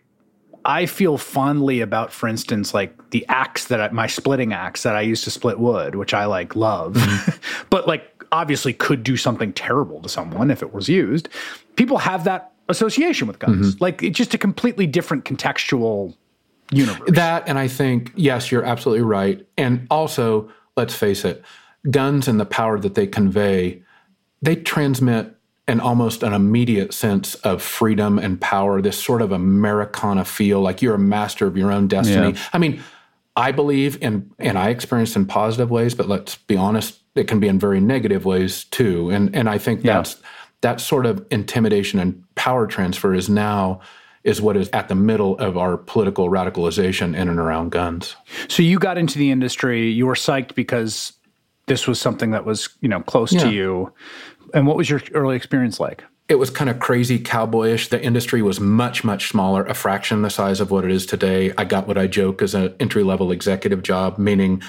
I 0.64 0.86
feel 0.86 1.16
fondly 1.16 1.80
about, 1.80 2.12
for 2.12 2.28
instance, 2.28 2.74
like 2.74 3.10
the 3.10 3.24
axe 3.28 3.66
that 3.66 3.80
I, 3.80 3.88
my 3.90 4.06
splitting 4.06 4.52
axe 4.52 4.82
that 4.82 4.94
I 4.94 5.00
used 5.00 5.24
to 5.24 5.30
split 5.30 5.58
wood, 5.58 5.94
which 5.94 6.12
I 6.12 6.26
like 6.26 6.54
love, 6.54 6.94
mm-hmm. 6.94 7.64
but 7.70 7.88
like 7.88 8.24
obviously 8.32 8.72
could 8.72 9.02
do 9.02 9.16
something 9.16 9.52
terrible 9.52 10.02
to 10.02 10.08
someone 10.08 10.50
if 10.50 10.62
it 10.62 10.74
was 10.74 10.88
used. 10.88 11.28
People 11.76 11.98
have 11.98 12.24
that 12.24 12.52
association 12.68 13.26
with 13.26 13.38
guns. 13.38 13.74
Mm-hmm. 13.74 13.82
Like 13.82 14.02
it's 14.02 14.18
just 14.18 14.34
a 14.34 14.38
completely 14.38 14.86
different 14.86 15.24
contextual 15.24 16.14
universe. 16.70 17.10
That, 17.12 17.48
and 17.48 17.58
I 17.58 17.68
think, 17.68 18.12
yes, 18.14 18.50
you're 18.50 18.64
absolutely 18.64 19.02
right. 19.02 19.46
And 19.56 19.86
also, 19.90 20.50
let's 20.76 20.94
face 20.94 21.24
it, 21.24 21.44
guns 21.90 22.28
and 22.28 22.38
the 22.38 22.46
power 22.46 22.78
that 22.78 22.94
they 22.94 23.06
convey, 23.06 23.82
they 24.42 24.56
transmit 24.56 25.36
an 25.68 25.80
almost 25.80 26.22
an 26.22 26.32
immediate 26.32 26.92
sense 26.92 27.36
of 27.36 27.62
freedom 27.62 28.18
and 28.18 28.40
power, 28.40 28.82
this 28.82 29.02
sort 29.02 29.22
of 29.22 29.30
Americana 29.30 30.24
feel, 30.24 30.60
like 30.60 30.82
you're 30.82 30.96
a 30.96 30.98
master 30.98 31.46
of 31.46 31.56
your 31.56 31.70
own 31.70 31.86
destiny. 31.86 32.32
Yeah. 32.32 32.40
I 32.52 32.58
mean, 32.58 32.82
I 33.36 33.52
believe 33.52 34.02
in, 34.02 34.30
and 34.38 34.58
I 34.58 34.70
experienced 34.70 35.14
in 35.14 35.26
positive 35.26 35.70
ways, 35.70 35.94
but 35.94 36.08
let's 36.08 36.36
be 36.36 36.56
honest, 36.56 36.98
it 37.14 37.28
can 37.28 37.38
be 37.40 37.48
in 37.48 37.58
very 37.58 37.80
negative 37.80 38.24
ways 38.24 38.64
too. 38.64 39.10
And 39.10 39.34
and 39.34 39.48
I 39.48 39.58
think 39.58 39.84
yeah. 39.84 39.94
that's 39.94 40.20
that 40.60 40.80
sort 40.80 41.06
of 41.06 41.26
intimidation 41.30 41.98
and 41.98 42.22
power 42.34 42.66
transfer 42.66 43.14
is 43.14 43.28
now 43.28 43.80
is 44.24 44.40
what 44.40 44.56
is 44.56 44.68
at 44.72 44.88
the 44.88 44.94
middle 44.94 45.38
of 45.38 45.56
our 45.56 45.76
political 45.76 46.28
radicalization 46.28 47.16
in 47.16 47.28
and 47.28 47.38
around 47.38 47.70
guns. 47.70 48.16
So 48.48 48.62
you 48.62 48.78
got 48.78 48.98
into 48.98 49.18
the 49.18 49.30
industry, 49.30 49.90
you 49.90 50.06
were 50.06 50.14
psyched 50.14 50.54
because 50.54 51.14
this 51.66 51.86
was 51.86 52.00
something 52.00 52.32
that 52.32 52.44
was, 52.44 52.68
you 52.80 52.88
know, 52.88 53.00
close 53.00 53.32
yeah. 53.32 53.44
to 53.44 53.50
you. 53.50 53.92
And 54.52 54.66
what 54.66 54.76
was 54.76 54.90
your 54.90 55.00
early 55.14 55.36
experience 55.36 55.80
like? 55.80 56.04
it 56.30 56.38
was 56.38 56.48
kind 56.48 56.70
of 56.70 56.78
crazy 56.78 57.18
cowboyish. 57.18 57.88
The 57.88 58.00
industry 58.00 58.40
was 58.40 58.60
much, 58.60 59.02
much 59.02 59.28
smaller, 59.28 59.64
a 59.64 59.74
fraction 59.74 60.22
the 60.22 60.30
size 60.30 60.60
of 60.60 60.70
what 60.70 60.84
it 60.84 60.92
is 60.92 61.04
today. 61.04 61.52
I 61.58 61.64
got 61.64 61.88
what 61.88 61.98
I 61.98 62.06
joke 62.06 62.40
as 62.40 62.54
an 62.54 62.72
entry 62.78 63.02
level 63.02 63.32
executive 63.32 63.82
job, 63.82 64.16
meaning 64.16 64.62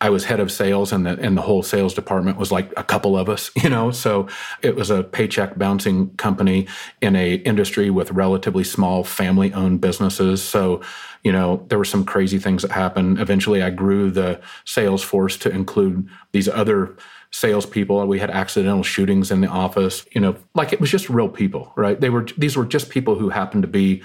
I 0.00 0.10
was 0.10 0.24
head 0.24 0.40
of 0.40 0.50
sales 0.50 0.92
and 0.92 1.06
the 1.06 1.18
and 1.20 1.36
the 1.36 1.42
whole 1.42 1.62
sales 1.62 1.94
department 1.94 2.36
was 2.36 2.50
like 2.50 2.72
a 2.76 2.84
couple 2.84 3.16
of 3.16 3.28
us, 3.28 3.50
you 3.62 3.70
know. 3.70 3.90
So 3.90 4.28
it 4.62 4.76
was 4.76 4.90
a 4.90 5.02
paycheck 5.02 5.56
bouncing 5.56 6.10
company 6.16 6.66
in 7.00 7.16
a 7.16 7.34
industry 7.34 7.90
with 7.90 8.10
relatively 8.10 8.64
small 8.64 9.04
family 9.04 9.52
owned 9.52 9.80
businesses. 9.80 10.42
So, 10.42 10.82
you 11.22 11.32
know, 11.32 11.64
there 11.68 11.78
were 11.78 11.84
some 11.84 12.04
crazy 12.04 12.38
things 12.38 12.62
that 12.62 12.72
happened. 12.72 13.20
Eventually 13.20 13.62
I 13.62 13.70
grew 13.70 14.10
the 14.10 14.40
sales 14.64 15.02
force 15.02 15.36
to 15.38 15.50
include 15.50 16.08
these 16.32 16.48
other 16.48 16.96
salespeople. 17.30 18.06
We 18.06 18.20
had 18.20 18.30
accidental 18.30 18.82
shootings 18.82 19.30
in 19.30 19.40
the 19.40 19.48
office. 19.48 20.04
You 20.12 20.20
know, 20.20 20.36
like 20.54 20.72
it 20.72 20.80
was 20.80 20.90
just 20.90 21.08
real 21.08 21.28
people, 21.28 21.72
right? 21.76 22.00
They 22.00 22.10
were 22.10 22.26
these 22.36 22.56
were 22.56 22.66
just 22.66 22.90
people 22.90 23.14
who 23.14 23.30
happened 23.30 23.62
to 23.62 23.68
be 23.68 24.02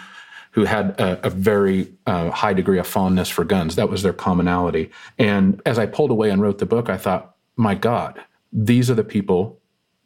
who 0.52 0.66
had 0.66 1.00
a, 1.00 1.28
a 1.28 1.30
very 1.30 1.92
uh, 2.06 2.30
high 2.32 2.54
degree 2.54 2.80
of 2.80 2.88
fondness 2.88 3.30
for 3.30 3.44
guns. 3.44 3.76
That 3.76 3.90
was 3.90 4.04
their 4.04 4.14
commonality. 4.14 4.90
And 5.18 5.62
as 5.66 5.78
I 5.78 5.86
pulled 5.86 6.12
away 6.12 6.30
and 6.30 6.42
wrote 6.42 6.58
the 6.58 6.66
book, 6.66 6.90
I 6.90 6.98
thought, 6.98 7.36
my 7.56 7.76
God, 7.76 8.20
these 8.52 8.90
are 8.90 8.96
the 8.96 9.04
people 9.04 9.60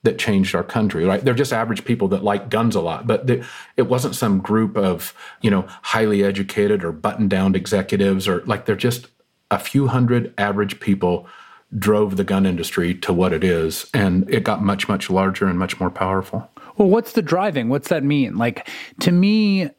that 0.03 0.19
changed 0.19 0.53
our 0.53 0.63
country, 0.63 1.06
right? 1.06 1.23
They're 1.23 1.34
just 1.34 1.53
average 1.53 1.86
people 1.86 2.10
that 2.10 2.23
like 2.23 2.49
guns 2.49 2.75
a 2.75 2.82
lot, 2.82 3.08
but 3.08 3.25
they, 3.25 3.41
it 3.77 3.84
wasn't 3.84 4.15
some 4.15 4.39
group 4.39 4.75
of, 4.75 5.13
you 5.41 5.49
know, 5.49 5.65
highly 5.82 6.23
educated 6.23 6.84
or 6.84 6.91
buttoned 6.91 7.29
down 7.29 7.56
executives 7.56 8.27
or 8.27 8.41
like 8.41 8.65
they're 8.65 8.75
just 8.75 9.08
a 9.49 9.58
few 9.58 9.88
hundred 9.88 10.34
average 10.38 10.82
people 10.82 11.25
drove 11.79 12.17
the 12.17 12.23
gun 12.23 12.45
industry 12.45 12.93
to 12.93 13.13
what 13.13 13.32
it 13.32 13.43
is. 13.43 13.89
And 13.93 14.29
it 14.29 14.43
got 14.43 14.62
much, 14.62 14.89
much 14.89 15.10
larger 15.10 15.47
and 15.47 15.58
much 15.58 15.79
more 15.79 15.89
powerful. 15.89 16.49
Well, 16.77 16.89
what's 16.89 17.13
the 17.13 17.21
driving? 17.21 17.69
What's 17.69 17.88
that 17.89 18.03
mean? 18.03 18.36
Like, 18.36 18.67
to 19.01 19.12
me, 19.12 19.69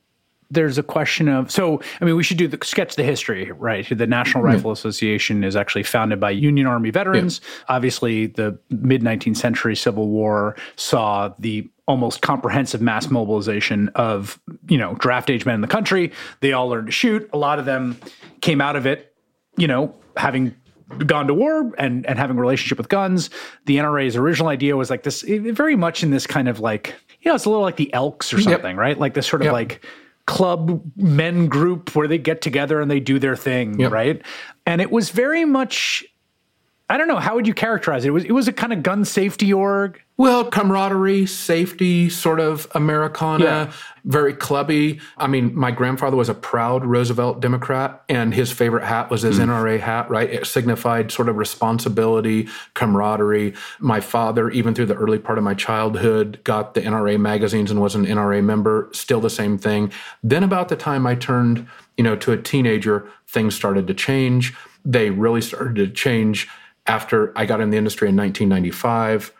there's 0.50 0.78
a 0.78 0.83
question 0.83 1.28
of 1.28 1.50
so 1.50 1.80
i 2.00 2.04
mean 2.04 2.16
we 2.16 2.22
should 2.22 2.37
do 2.37 2.48
the 2.48 2.59
sketch 2.62 2.96
the 2.96 3.02
history 3.02 3.50
right 3.52 3.87
the 3.90 4.07
national 4.07 4.42
rifle 4.42 4.70
yeah. 4.70 4.74
association 4.74 5.44
is 5.44 5.57
actually 5.57 5.83
founded 5.83 6.20
by 6.20 6.30
union 6.30 6.66
army 6.66 6.90
veterans 6.90 7.40
yeah. 7.42 7.76
obviously 7.76 8.26
the 8.26 8.59
mid 8.70 9.02
19th 9.02 9.37
century 9.37 9.76
civil 9.76 10.09
war 10.09 10.57
saw 10.76 11.33
the 11.38 11.68
almost 11.87 12.22
comprehensive 12.22 12.80
mass 12.80 13.11
mobilization 13.11 13.88
of 13.94 14.40
you 14.68 14.78
know 14.78 14.94
draft 14.94 15.30
age 15.30 15.44
men 15.44 15.57
in 15.57 15.61
the 15.61 15.66
country 15.66 16.12
they 16.40 16.52
all 16.52 16.68
learned 16.68 16.87
to 16.87 16.92
shoot 16.92 17.28
a 17.33 17.38
lot 17.38 17.59
of 17.59 17.64
them 17.64 17.96
came 18.40 18.61
out 18.61 18.76
of 18.76 18.87
it 18.87 19.14
you 19.57 19.66
know 19.66 19.94
having 20.16 20.54
gone 21.07 21.26
to 21.26 21.35
war 21.35 21.72
and 21.78 22.07
and 22.07 22.18
having 22.18 22.37
a 22.37 22.40
relationship 22.40 22.78
with 22.78 22.88
guns. 22.88 23.30
The 23.66 23.78
NRA's 23.78 24.16
original 24.16 24.48
idea 24.48 24.76
was 24.76 24.90
like 24.90 25.02
this, 25.02 25.22
very 25.22 25.76
much 25.76 26.02
in 26.02 26.11
this 26.11 26.26
kind 26.26 26.48
of 26.48 26.61
like 26.61 26.94
you 27.20 27.30
know, 27.30 27.35
it's 27.35 27.46
a 27.46 27.50
little 27.50 27.62
like 27.62 27.76
the 27.76 27.92
Elks 27.94 28.33
or 28.33 28.40
something, 28.40 28.72
yep. 28.72 28.78
right? 28.78 28.98
Like 28.98 29.14
this 29.14 29.26
sort 29.26 29.42
of 29.42 29.46
yep. 29.46 29.52
like 29.52 29.85
club 30.27 30.83
men 30.97 31.47
group 31.47 31.95
where 31.95 32.09
they 32.09 32.19
get 32.19 32.41
together 32.41 32.81
and 32.81 32.91
they 32.91 33.01
do 33.01 33.19
their 33.19 33.37
thing, 33.37 33.79
yep. 33.81 33.93
right? 33.93 34.23
And 34.67 34.81
it 34.81 34.91
was 34.91 35.11
very 35.11 35.45
much 35.45 36.05
I 36.90 36.99
don't 36.99 37.09
know. 37.09 37.16
How 37.16 37.35
would 37.35 37.47
you 37.47 37.55
characterize 37.55 38.05
it? 38.05 38.09
It 38.09 38.11
was 38.11 38.25
it 38.25 38.33
was 38.33 38.47
a 38.47 38.53
kind 38.53 38.73
of 38.73 38.83
gun 38.83 39.07
safety 39.07 39.53
org. 39.53 40.03
Well, 40.16 40.44
camaraderie, 40.44 41.27
safety, 41.27 42.09
sort 42.09 42.38
of 42.38 42.68
Americana, 42.73 43.44
yeah. 43.44 43.73
very 44.05 44.33
clubby. 44.33 45.01
I 45.16 45.27
mean, 45.27 45.57
my 45.57 45.73
grandfather 45.73 46.16
was 46.16 46.29
a 46.29 46.35
proud 46.35 46.85
Roosevelt 46.85 47.40
Democrat, 47.40 48.05
and 48.09 48.33
his 48.33 48.53
favorite 48.53 48.85
hat 48.85 49.11
was 49.11 49.23
his 49.23 49.38
mm. 49.38 49.47
NRA 49.47 49.81
hat, 49.81 50.09
right? 50.11 50.31
It 50.31 50.47
signified 50.47 51.11
sort 51.11 51.29
of 51.29 51.37
responsibility, 51.37 52.49
camaraderie. 52.75 53.55
My 53.81 53.99
father, 53.99 54.51
even 54.51 54.73
through 54.73 54.87
the 54.87 54.94
early 54.94 55.18
part 55.18 55.38
of 55.38 55.42
my 55.42 55.55
childhood, 55.55 56.38
got 56.44 56.75
the 56.75 56.83
NRA 56.83 57.18
magazines 57.18 57.73
and 57.73 57.81
was 57.81 57.97
an 57.97 58.05
NRA 58.05 58.44
member, 58.44 58.90
still 58.92 59.20
the 59.20 59.31
same 59.31 59.59
thing. 59.59 59.90
Then, 60.23 60.44
about 60.44 60.68
the 60.68 60.77
time 60.77 61.07
I 61.07 61.16
turned, 61.16 61.66
you 61.97 62.05
know, 62.05 62.14
to 62.16 62.31
a 62.31 62.37
teenager, 62.37 63.09
things 63.27 63.57
started 63.57 63.88
to 63.88 63.94
change. 63.94 64.55
They 64.85 65.11
really 65.11 65.40
started 65.40 65.75
to 65.77 65.88
change 65.88 66.47
after 66.87 67.37
I 67.37 67.47
got 67.47 67.61
in 67.61 67.70
the 67.70 67.77
industry 67.77 68.09
in 68.09 68.16
1995. 68.16 69.33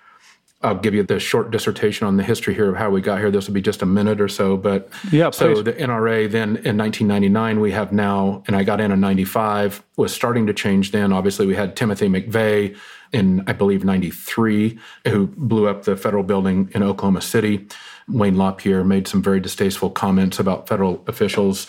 I'll 0.62 0.74
give 0.74 0.94
you 0.94 1.02
the 1.02 1.20
short 1.20 1.50
dissertation 1.50 2.07
on 2.07 2.16
the 2.16 2.22
history 2.22 2.54
here 2.54 2.70
of 2.70 2.76
how 2.76 2.88
we 2.88 3.02
got 3.02 3.18
here. 3.18 3.30
This 3.30 3.46
will 3.46 3.54
be 3.54 3.61
just 3.61 3.83
a 3.83 3.87
minute 3.87 4.18
or 4.18 4.28
so, 4.28 4.57
but 4.57 4.88
yeah. 5.12 5.28
So 5.30 5.61
the 5.61 5.74
NRA 5.74 6.30
then 6.30 6.57
in 6.57 6.78
1999 6.78 7.61
we 7.61 7.72
have 7.72 7.92
now, 7.92 8.42
and 8.46 8.57
I 8.57 8.64
got 8.64 8.80
in 8.80 8.90
in 8.90 8.98
95 8.98 9.83
was 9.98 10.14
starting 10.14 10.46
to 10.46 10.54
change. 10.54 10.90
Then 10.90 11.12
obviously 11.12 11.46
we 11.46 11.54
had 11.54 11.76
Timothy 11.76 12.09
McVeigh 12.09 12.76
in 13.12 13.44
I 13.46 13.52
believe 13.52 13.85
93 13.85 14.78
who 15.09 15.26
blew 15.26 15.68
up 15.68 15.85
the 15.85 15.96
federal 15.96 16.22
building 16.24 16.70
in 16.74 16.83
Oklahoma 16.83 17.20
City. 17.20 17.66
Wayne 18.09 18.37
LaPierre 18.37 18.85
made 18.85 19.07
some 19.07 19.22
very 19.22 19.40
distasteful 19.40 19.90
comments 19.90 20.38
about 20.38 20.66
federal 20.66 21.04
officials. 21.07 21.66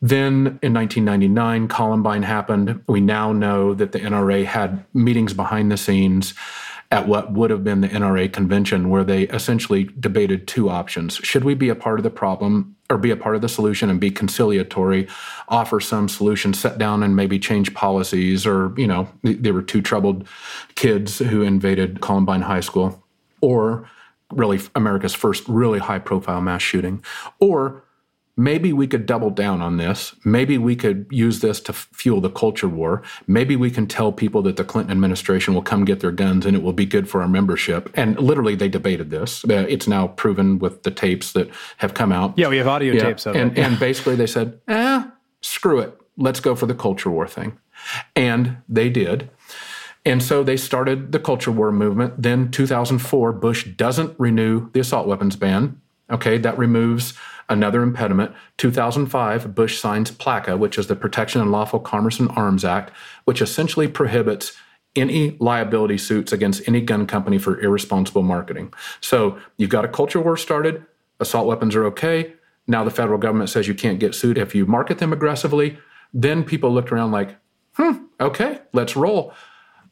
Then 0.00 0.58
in 0.62 0.74
1999, 0.74 1.68
Columbine 1.68 2.22
happened. 2.22 2.82
We 2.86 3.00
now 3.00 3.32
know 3.32 3.74
that 3.74 3.92
the 3.92 3.98
NRA 3.98 4.44
had 4.44 4.84
meetings 4.94 5.34
behind 5.34 5.72
the 5.72 5.76
scenes 5.76 6.34
at 6.90 7.06
what 7.06 7.32
would 7.32 7.50
have 7.50 7.62
been 7.64 7.82
the 7.82 7.88
NRA 7.88 8.32
convention, 8.32 8.88
where 8.88 9.04
they 9.04 9.24
essentially 9.24 9.84
debated 10.00 10.48
two 10.48 10.70
options. 10.70 11.16
Should 11.16 11.44
we 11.44 11.54
be 11.54 11.68
a 11.68 11.74
part 11.74 11.98
of 11.98 12.02
the 12.02 12.10
problem 12.10 12.76
or 12.88 12.96
be 12.96 13.10
a 13.10 13.16
part 13.16 13.34
of 13.36 13.42
the 13.42 13.48
solution 13.48 13.90
and 13.90 14.00
be 14.00 14.10
conciliatory, 14.10 15.06
offer 15.48 15.80
some 15.80 16.08
solution, 16.08 16.54
sit 16.54 16.78
down 16.78 17.02
and 17.02 17.14
maybe 17.14 17.38
change 17.38 17.74
policies? 17.74 18.46
Or, 18.46 18.72
you 18.78 18.86
know, 18.86 19.08
there 19.22 19.52
were 19.52 19.62
two 19.62 19.82
troubled 19.82 20.26
kids 20.76 21.18
who 21.18 21.42
invaded 21.42 22.00
Columbine 22.00 22.42
High 22.42 22.60
School, 22.60 23.04
or 23.42 23.90
really 24.32 24.60
America's 24.74 25.14
first 25.14 25.46
really 25.46 25.80
high 25.80 25.98
profile 25.98 26.40
mass 26.40 26.62
shooting, 26.62 27.04
or 27.38 27.82
maybe 28.38 28.72
we 28.72 28.86
could 28.86 29.04
double 29.04 29.30
down 29.30 29.60
on 29.60 29.76
this. 29.76 30.14
Maybe 30.24 30.56
we 30.56 30.76
could 30.76 31.06
use 31.10 31.40
this 31.40 31.60
to 31.62 31.72
fuel 31.72 32.20
the 32.20 32.30
culture 32.30 32.68
war. 32.68 33.02
Maybe 33.26 33.56
we 33.56 33.70
can 33.70 33.86
tell 33.86 34.12
people 34.12 34.40
that 34.42 34.56
the 34.56 34.64
Clinton 34.64 34.92
administration 34.92 35.52
will 35.52 35.62
come 35.62 35.84
get 35.84 36.00
their 36.00 36.12
guns 36.12 36.46
and 36.46 36.56
it 36.56 36.62
will 36.62 36.72
be 36.72 36.86
good 36.86 37.10
for 37.10 37.20
our 37.20 37.28
membership. 37.28 37.90
And 37.94 38.18
literally, 38.18 38.54
they 38.54 38.68
debated 38.68 39.10
this. 39.10 39.44
Uh, 39.44 39.66
it's 39.68 39.88
now 39.88 40.06
proven 40.06 40.60
with 40.60 40.84
the 40.84 40.90
tapes 40.92 41.32
that 41.32 41.50
have 41.78 41.94
come 41.94 42.12
out. 42.12 42.38
Yeah, 42.38 42.48
we 42.48 42.56
have 42.58 42.68
audio 42.68 42.94
yeah. 42.94 43.02
tapes 43.02 43.26
of 43.26 43.34
and, 43.34 43.58
it. 43.58 43.60
and 43.60 43.78
basically, 43.78 44.14
they 44.14 44.26
said, 44.26 44.60
eh, 44.68 45.04
screw 45.40 45.80
it. 45.80 46.00
Let's 46.16 46.40
go 46.40 46.54
for 46.54 46.66
the 46.66 46.74
culture 46.74 47.10
war 47.10 47.26
thing. 47.26 47.58
And 48.14 48.58
they 48.68 48.88
did. 48.88 49.30
And 50.04 50.22
so 50.22 50.44
they 50.44 50.56
started 50.56 51.10
the 51.10 51.18
culture 51.18 51.50
war 51.50 51.72
movement. 51.72 52.22
Then 52.22 52.50
2004, 52.52 53.32
Bush 53.32 53.64
doesn't 53.64 54.18
renew 54.18 54.70
the 54.70 54.80
assault 54.80 55.08
weapons 55.08 55.34
ban. 55.34 55.80
Okay, 56.10 56.38
that 56.38 56.56
removes 56.56 57.12
Another 57.50 57.82
impediment, 57.82 58.34
2005, 58.58 59.54
Bush 59.54 59.80
signs 59.80 60.10
PLCAA, 60.10 60.58
which 60.58 60.76
is 60.76 60.86
the 60.86 60.96
Protection 60.96 61.40
and 61.40 61.50
Lawful 61.50 61.80
Commerce 61.80 62.20
in 62.20 62.28
Arms 62.28 62.64
Act, 62.64 62.92
which 63.24 63.40
essentially 63.40 63.88
prohibits 63.88 64.52
any 64.94 65.36
liability 65.40 65.96
suits 65.96 66.32
against 66.32 66.66
any 66.68 66.80
gun 66.80 67.06
company 67.06 67.38
for 67.38 67.60
irresponsible 67.60 68.22
marketing. 68.22 68.72
So 69.00 69.38
you've 69.56 69.70
got 69.70 69.84
a 69.84 69.88
culture 69.88 70.20
war 70.20 70.36
started, 70.36 70.84
assault 71.20 71.46
weapons 71.46 71.74
are 71.74 71.84
okay. 71.86 72.34
Now 72.66 72.84
the 72.84 72.90
federal 72.90 73.18
government 73.18 73.50
says 73.50 73.66
you 73.66 73.74
can't 73.74 74.00
get 74.00 74.14
sued 74.14 74.36
if 74.36 74.54
you 74.54 74.66
market 74.66 74.98
them 74.98 75.12
aggressively. 75.12 75.78
Then 76.12 76.44
people 76.44 76.72
looked 76.72 76.92
around 76.92 77.12
like, 77.12 77.36
hmm, 77.74 78.04
okay, 78.20 78.60
let's 78.72 78.96
roll. 78.96 79.32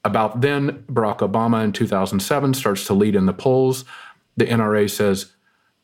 About 0.05 0.41
then, 0.41 0.85
Barack 0.89 1.19
Obama 1.19 1.65
in 1.65 1.73
2007 1.73 2.55
starts 2.55 2.87
to 2.87 2.95
lead 2.95 3.17
in 3.17 3.27
the 3.27 3.33
polls. 3.33 3.85
The 4.37 4.47
NRA 4.47 4.89
says, 4.89 5.33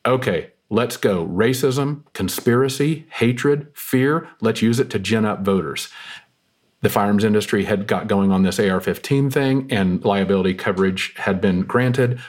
okay, 0.05 0.52
Let's 0.73 0.97
go. 0.97 1.27
Racism, 1.27 2.01
conspiracy, 2.13 3.05
hatred, 3.11 3.67
fear, 3.75 4.27
let's 4.41 4.63
use 4.63 4.79
it 4.79 4.89
to 4.89 4.97
gin 4.97 5.23
up 5.23 5.41
voters. 5.41 5.89
The 6.81 6.89
firearms 6.89 7.23
industry 7.23 7.65
had 7.65 7.85
got 7.85 8.07
going 8.07 8.31
on 8.31 8.41
this 8.41 8.59
AR 8.59 8.81
15 8.81 9.29
thing, 9.29 9.71
and 9.71 10.03
liability 10.03 10.55
coverage 10.55 11.13
had 11.17 11.39
been 11.39 11.61
granted. 11.61 12.19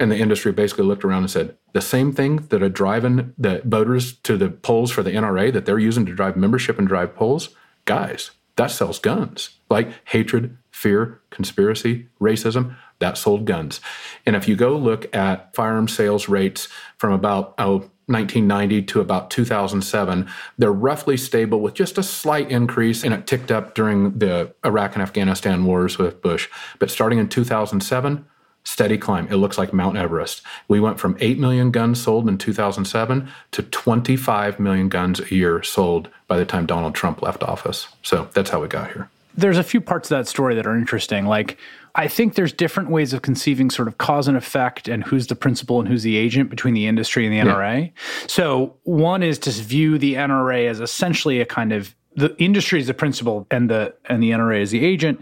And 0.00 0.10
the 0.10 0.18
industry 0.18 0.50
basically 0.50 0.86
looked 0.86 1.04
around 1.04 1.22
and 1.22 1.30
said, 1.30 1.56
the 1.72 1.80
same 1.80 2.10
thing 2.12 2.48
that 2.48 2.64
are 2.64 2.68
driving 2.68 3.32
the 3.38 3.62
voters 3.64 4.16
to 4.22 4.36
the 4.36 4.50
polls 4.50 4.90
for 4.90 5.04
the 5.04 5.12
NRA 5.12 5.52
that 5.52 5.64
they're 5.64 5.78
using 5.78 6.04
to 6.06 6.14
drive 6.16 6.36
membership 6.36 6.80
and 6.80 6.88
drive 6.88 7.14
polls, 7.14 7.50
guys, 7.84 8.32
that 8.56 8.72
sells 8.72 8.98
guns. 8.98 9.50
Like 9.70 9.88
hatred, 10.08 10.58
fear, 10.72 11.20
conspiracy, 11.30 12.08
racism, 12.20 12.74
that 12.98 13.18
sold 13.18 13.44
guns. 13.44 13.80
And 14.26 14.34
if 14.36 14.48
you 14.48 14.56
go 14.56 14.76
look 14.76 15.14
at 15.14 15.54
firearm 15.54 15.88
sales 15.88 16.28
rates 16.28 16.68
from 16.96 17.12
about 17.12 17.54
oh, 17.58 17.90
1990 18.06 18.82
to 18.82 19.00
about 19.00 19.30
2007, 19.30 20.28
they're 20.56 20.72
roughly 20.72 21.16
stable 21.16 21.60
with 21.60 21.74
just 21.74 21.98
a 21.98 22.02
slight 22.02 22.50
increase, 22.50 23.04
and 23.04 23.12
it 23.12 23.26
ticked 23.26 23.50
up 23.50 23.74
during 23.74 24.18
the 24.18 24.52
Iraq 24.64 24.94
and 24.94 25.02
Afghanistan 25.02 25.64
wars 25.64 25.98
with 25.98 26.22
Bush. 26.22 26.48
But 26.78 26.90
starting 26.90 27.18
in 27.18 27.28
2007, 27.28 28.24
steady 28.64 28.98
climb. 28.98 29.28
It 29.28 29.36
looks 29.36 29.58
like 29.58 29.72
Mount 29.72 29.96
Everest. 29.96 30.42
We 30.68 30.80
went 30.80 30.98
from 30.98 31.16
8 31.20 31.38
million 31.38 31.70
guns 31.70 32.02
sold 32.02 32.28
in 32.28 32.38
2007 32.38 33.28
to 33.52 33.62
25 33.62 34.60
million 34.60 34.88
guns 34.88 35.20
a 35.20 35.34
year 35.34 35.62
sold 35.62 36.08
by 36.26 36.38
the 36.38 36.44
time 36.44 36.66
Donald 36.66 36.94
Trump 36.94 37.22
left 37.22 37.42
office. 37.42 37.88
So 38.02 38.28
that's 38.32 38.50
how 38.50 38.60
we 38.60 38.68
got 38.68 38.92
here. 38.92 39.10
There's 39.36 39.58
a 39.58 39.62
few 39.62 39.80
parts 39.80 40.10
of 40.10 40.18
that 40.18 40.28
story 40.28 40.54
that 40.54 40.66
are 40.66 40.76
interesting. 40.76 41.26
Like, 41.26 41.58
I 41.94 42.08
think 42.08 42.34
there's 42.34 42.52
different 42.52 42.90
ways 42.90 43.12
of 43.12 43.22
conceiving 43.22 43.70
sort 43.70 43.88
of 43.88 43.98
cause 43.98 44.28
and 44.28 44.36
effect 44.36 44.88
and 44.88 45.04
who's 45.04 45.26
the 45.26 45.34
principal 45.34 45.80
and 45.80 45.88
who's 45.88 46.02
the 46.02 46.16
agent 46.16 46.50
between 46.50 46.74
the 46.74 46.86
industry 46.86 47.26
and 47.26 47.34
the 47.34 47.50
NRA. 47.50 47.86
Yeah. 47.86 48.26
So 48.26 48.76
one 48.84 49.22
is 49.22 49.38
to 49.40 49.50
view 49.50 49.98
the 49.98 50.14
NRA 50.14 50.68
as 50.68 50.80
essentially 50.80 51.40
a 51.40 51.46
kind 51.46 51.72
of 51.72 51.94
the 52.14 52.34
industry 52.38 52.80
is 52.80 52.86
the 52.86 52.94
principal 52.94 53.46
and 53.50 53.70
the 53.70 53.94
and 54.06 54.22
the 54.22 54.30
NRA 54.30 54.60
is 54.60 54.70
the 54.70 54.84
agent 54.84 55.20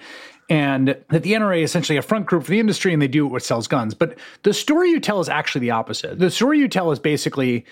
and 0.48 0.88
that 1.10 1.22
the 1.22 1.32
NRA 1.32 1.62
is 1.62 1.70
essentially 1.70 1.98
a 1.98 2.02
front 2.02 2.26
group 2.26 2.44
for 2.44 2.50
the 2.50 2.60
industry 2.60 2.92
and 2.92 3.02
they 3.02 3.08
do 3.08 3.26
it 3.26 3.30
what 3.30 3.42
sells 3.42 3.66
guns. 3.66 3.94
But 3.94 4.16
the 4.44 4.54
story 4.54 4.90
you 4.90 5.00
tell 5.00 5.20
is 5.20 5.28
actually 5.28 5.60
the 5.62 5.72
opposite. 5.72 6.18
The 6.18 6.30
story 6.30 6.58
you 6.58 6.68
tell 6.68 6.92
is 6.92 6.98
basically 6.98 7.66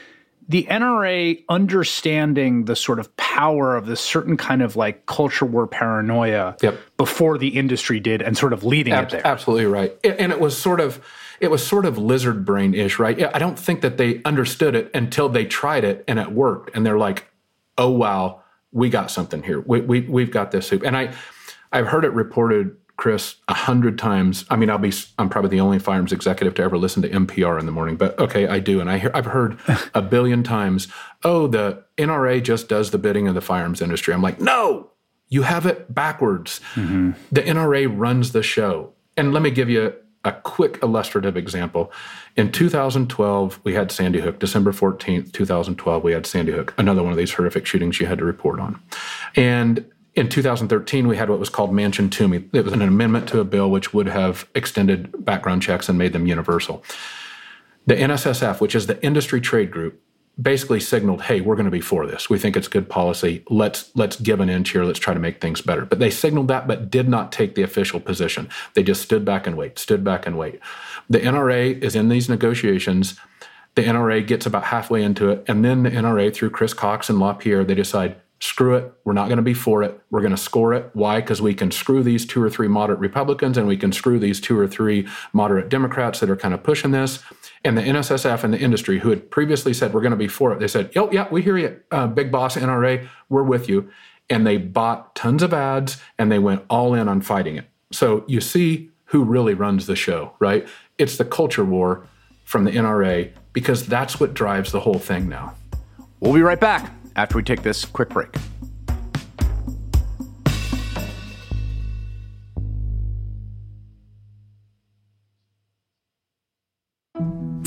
the 0.48 0.64
NRA 0.64 1.42
understanding 1.48 2.66
the 2.66 2.76
sort 2.76 2.98
of 2.98 3.14
power 3.16 3.76
of 3.76 3.87
this 3.87 4.00
certain 4.00 4.37
kind 4.37 4.62
of 4.62 4.76
like 4.76 5.07
culture 5.07 5.46
war 5.46 5.66
paranoia 5.66 6.57
yep. 6.62 6.78
before 6.96 7.38
the 7.38 7.48
industry 7.48 7.98
did 8.00 8.20
and 8.20 8.37
sort 8.37 8.52
of 8.52 8.64
leading 8.64 8.92
Ab- 8.92 9.04
it 9.04 9.11
there. 9.11 9.26
Absolutely 9.26 9.66
right. 9.66 9.96
And 10.04 10.33
it 10.33 10.40
was 10.40 10.57
sort 10.57 10.80
of 10.80 11.04
it 11.40 11.50
was 11.50 11.66
sort 11.66 11.85
of 11.85 11.98
lizard 11.98 12.44
brain 12.44 12.74
ish, 12.74 12.98
right? 12.98 13.35
I 13.35 13.38
don't 13.38 13.59
think 13.59 13.80
that 13.80 13.96
they 13.96 14.22
understood 14.24 14.74
it 14.74 14.90
until 14.94 15.28
they 15.28 15.44
tried 15.44 15.85
it 15.85 16.04
and 16.07 16.18
it 16.18 16.30
worked. 16.30 16.74
And 16.74 16.87
they're 16.87 16.98
like, 16.98 17.26
oh 17.76 17.90
wow, 17.90 18.42
we 18.70 18.88
got 18.88 19.11
something 19.11 19.42
here. 19.42 19.61
We, 19.61 19.80
we 19.80 20.00
we've 20.02 20.30
got 20.30 20.50
this 20.50 20.66
soup. 20.66 20.83
And 20.85 20.96
I 20.96 21.14
I've 21.72 21.87
heard 21.87 22.04
it 22.04 22.12
reported 22.12 22.76
Chris, 22.96 23.37
a 23.48 23.54
hundred 23.54 23.98
times. 23.98 24.44
I 24.50 24.57
mean, 24.57 24.70
I'll 24.70 24.78
be, 24.78 24.92
I'm 25.18 25.28
probably 25.28 25.50
the 25.50 25.61
only 25.61 25.78
firearms 25.78 26.12
executive 26.12 26.54
to 26.54 26.62
ever 26.62 26.78
listen 26.78 27.02
to 27.02 27.09
NPR 27.09 27.59
in 27.59 27.66
the 27.66 27.72
morning, 27.72 27.96
but 27.96 28.18
okay, 28.18 28.46
I 28.46 28.61
do. 28.61 28.80
And 28.80 28.88
I 28.88 28.98
hear, 28.98 29.11
I've 29.12 29.26
heard 29.26 29.59
a 29.94 30.02
billion 30.14 30.42
times, 30.42 30.88
oh, 31.24 31.46
the 31.46 31.83
NRA 31.98 32.42
just 32.42 32.68
does 32.68 32.92
the 32.92 32.98
bidding 32.98 33.26
of 33.26 33.35
the 33.35 33.40
firearms 33.40 33.83
industry. 33.83 34.14
I'm 34.14 34.22
like, 34.22 34.40
no, 34.40 34.90
you 35.28 35.42
have 35.42 35.66
it 35.66 35.92
backwards. 35.92 36.61
Mm-hmm. 36.74 37.12
The 37.33 37.42
NRA 37.42 37.92
runs 37.92 38.33
the 38.33 38.42
show. 38.42 38.92
And 39.16 39.33
let 39.33 39.42
me 39.42 39.50
give 39.50 39.68
you 39.68 39.94
a 40.24 40.33
quick 40.33 40.78
illustrative 40.83 41.37
example. 41.37 41.92
In 42.37 42.50
2012, 42.50 43.61
we 43.62 43.74
had 43.74 43.92
Sandy 43.92 44.20
Hook. 44.20 44.38
December 44.38 44.72
14th, 44.72 45.33
2012, 45.33 46.02
we 46.02 46.12
had 46.12 46.26
Sandy 46.26 46.52
Hook, 46.52 46.74
another 46.78 47.02
one 47.02 47.12
of 47.12 47.18
these 47.18 47.33
horrific 47.33 47.66
shootings 47.66 48.00
you 48.00 48.07
had 48.07 48.18
to 48.18 48.24
report 48.24 48.59
on. 48.59 48.80
And 49.37 49.85
in 50.14 50.29
2013, 50.29 51.09
we 51.09 51.16
had 51.16 51.29
what 51.29 51.40
was 51.40 51.48
called 51.48 51.72
Manchin 51.72 52.11
Toomey. 52.11 52.48
It 52.53 52.64
was 52.64 52.72
an 52.72 52.83
amendment 52.83 53.29
to 53.31 53.40
a 53.40 53.44
bill 53.44 53.70
which 53.70 53.92
would 53.92 54.07
have 54.07 54.48
extended 54.55 55.24
background 55.24 55.62
checks 55.62 55.88
and 55.88 55.98
made 55.98 56.12
them 56.12 56.27
universal. 56.27 56.85
The 57.87 57.94
NSSF, 57.94 58.61
which 58.61 58.74
is 58.74 58.87
the 58.87 59.03
industry 59.05 59.40
trade 59.40 59.70
group, 59.70 60.00
basically 60.40 60.81
signaled, 60.81 61.22
"Hey, 61.22 61.40
we're 61.40 61.57
going 61.57 61.66
to 61.66 61.70
be 61.70 61.81
for 61.81 62.07
this. 62.07 62.31
We 62.31 62.38
think 62.38 62.57
it's 62.57 62.68
good 62.68 62.88
policy. 62.88 63.44
Let's 63.50 63.90
let's 63.94 64.18
give 64.18 64.40
an 64.40 64.48
inch 64.48 64.70
here. 64.70 64.85
Let's 64.85 64.98
try 64.98 65.14
to 65.14 65.20
make 65.20 65.40
things 65.40 65.61
better." 65.61 65.85
But 65.85 65.98
they 65.98 66.11
signaled 66.11 66.48
that, 66.48 66.66
but 66.66 66.90
did 66.90 67.09
not 67.09 67.31
take 67.31 67.55
the 67.55 67.62
official 67.62 68.00
position. 68.00 68.48
They 68.74 68.83
just 68.83 69.03
stood 69.03 69.24
back 69.24 69.46
and 69.46 69.57
wait, 69.57 69.79
stood 69.79 70.03
back 70.03 70.27
and 70.27 70.38
wait. 70.38 70.61
The 71.11 71.20
NRA 71.20 71.72
is 71.83 71.94
in 71.94 72.09
these 72.09 72.29
negotiations. 72.29 73.16
The 73.74 73.83
NRA 73.83 74.22
gets 74.22 74.46
about 74.46 74.64
halfway 74.64 75.03
into 75.03 75.29
it, 75.31 75.44
and 75.48 75.64
then 75.64 75.83
the 75.83 75.90
NRA, 75.90 76.33
through 76.33 76.50
Chris 76.50 76.72
Cox 76.72 77.11
and 77.11 77.18
LaPierre, 77.18 77.64
they 77.64 77.74
decide 77.74 78.16
screw 78.44 78.74
it. 78.74 78.92
We're 79.04 79.14
not 79.14 79.28
going 79.28 79.38
to 79.38 79.42
be 79.42 79.54
for 79.54 79.83
it. 79.83 79.98
We're 80.11 80.20
going 80.20 80.30
to 80.30 80.37
score 80.37 80.74
it. 80.74 80.90
Why? 80.92 81.22
Because 81.22 81.40
we 81.40 81.54
can 81.54 81.70
screw 81.70 82.02
these 82.02 82.26
two 82.26 82.42
or 82.42 82.50
three 82.50 82.68
moderate 82.68 82.98
Republicans 82.98 83.57
and 83.57 83.66
we 83.66 83.78
can 83.78 83.90
screw 83.90 84.18
these 84.18 84.38
two 84.38 84.59
or 84.59 84.68
three 84.68 85.09
moderate 85.33 85.70
Democrats 85.70 86.20
that 86.20 86.28
are 86.28 86.37
kind 86.37 86.52
of 86.52 86.62
pushing 86.62 86.90
this. 86.90 87.20
And 87.64 87.78
the 87.78 87.83
NSSF 87.83 88.44
and 88.44 88.52
the 88.52 88.59
industry, 88.59 88.98
who 88.98 89.09
had 89.09 89.30
previously 89.30 89.72
said 89.72 89.94
we're 89.94 90.02
going 90.02 90.11
to 90.11 90.16
be 90.16 90.28
for 90.28 90.52
it, 90.52 90.61
they 90.61 90.68
said, 90.68 90.90
"Oh 90.94 91.11
yeah, 91.11 91.26
we 91.30 91.40
hear 91.40 91.57
you, 91.57 91.80
uh, 91.90 92.07
big 92.07 92.30
boss 92.30 92.57
NRA. 92.57 93.09
We're 93.30 93.42
with 93.42 93.66
you." 93.66 93.90
And 94.28 94.46
they 94.46 94.59
bought 94.59 95.14
tons 95.14 95.42
of 95.42 95.54
ads 95.54 95.96
and 96.18 96.30
they 96.30 96.38
went 96.38 96.64
all 96.68 96.92
in 96.92 97.09
on 97.09 97.22
fighting 97.22 97.57
it. 97.57 97.64
So 97.92 98.24
you 98.26 98.42
see 98.42 98.90
who 99.07 99.24
really 99.24 99.54
runs 99.54 99.87
the 99.87 99.96
show, 99.96 100.35
right? 100.38 100.68
It's 100.98 101.16
the 101.16 101.24
culture 101.24 101.64
war 101.64 102.07
from 102.44 102.64
the 102.64 102.72
NRA 102.72 103.33
because 103.54 103.87
that's 103.87 104.20
what 104.20 104.35
drives 104.35 104.70
the 104.70 104.80
whole 104.80 104.98
thing 104.98 105.30
now. 105.30 105.54
We'll 106.20 106.35
be 106.35 106.42
right 106.42 106.61
back 106.61 106.90
after 107.16 107.37
we 107.37 107.42
take 107.42 107.62
this 107.62 107.85
quick 107.85 108.09
break. 108.11 108.35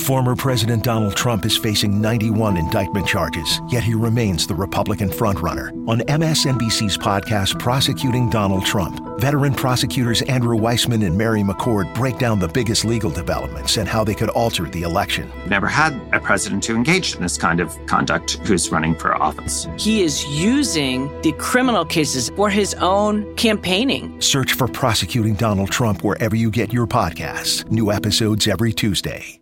Former 0.08 0.38
President 0.38 0.86
Donald 0.86 1.18
Trump 1.18 1.46
is 1.46 1.58
facing 1.58 2.00
91 2.00 2.56
indictment 2.56 3.06
charges, 3.06 3.60
yet 3.68 3.84
he 3.84 3.94
remains 3.94 4.48
the 4.48 4.56
Republican 4.56 5.10
frontrunner. 5.10 5.72
On 5.86 6.00
MSNBC's 6.00 6.98
podcast, 6.98 7.60
Prosecuting 7.60 8.30
Donald 8.30 8.66
Trump, 8.66 9.02
veteran 9.20 9.54
prosecutors 9.54 10.22
Andrew 10.22 10.58
Weissmann 10.58 11.06
and 11.06 11.18
Mary 11.18 11.42
McCord 11.42 11.94
break 11.94 12.18
down 12.20 12.40
the 12.40 12.48
biggest 12.48 12.86
legal 12.86 13.10
developments 13.10 13.76
and 13.76 13.86
how 13.86 14.06
they 14.06 14.16
could 14.16 14.30
alter 14.30 14.64
the 14.64 14.84
election. 14.84 15.30
Never 15.48 15.68
had 15.68 15.92
a 16.14 16.22
president 16.22 16.64
who 16.64 16.76
engaged 16.76 17.18
in 17.18 17.22
this 17.22 17.38
kind 17.38 17.60
of 17.60 17.78
conduct 17.86 18.38
who's 18.48 18.72
running 18.72 18.96
for 18.96 19.14
office. 19.22 19.68
He 19.76 20.04
is 20.04 20.26
using 20.28 21.10
the 21.22 21.34
criminal 21.34 21.84
cases 21.84 22.32
for 22.38 22.50
his 22.50 22.76
own 22.76 23.36
campaigning. 23.36 24.22
Search 24.22 24.54
for 24.54 24.70
Prosecuting 24.70 25.34
Donald 25.34 25.70
Trump 25.70 26.02
wherever 26.02 26.38
you 26.38 26.50
get 26.50 26.72
your 26.72 26.88
podcasts. 26.88 27.70
New 27.70 27.92
episodes 27.92 28.48
every 28.48 28.72
Tuesday. 28.72 29.42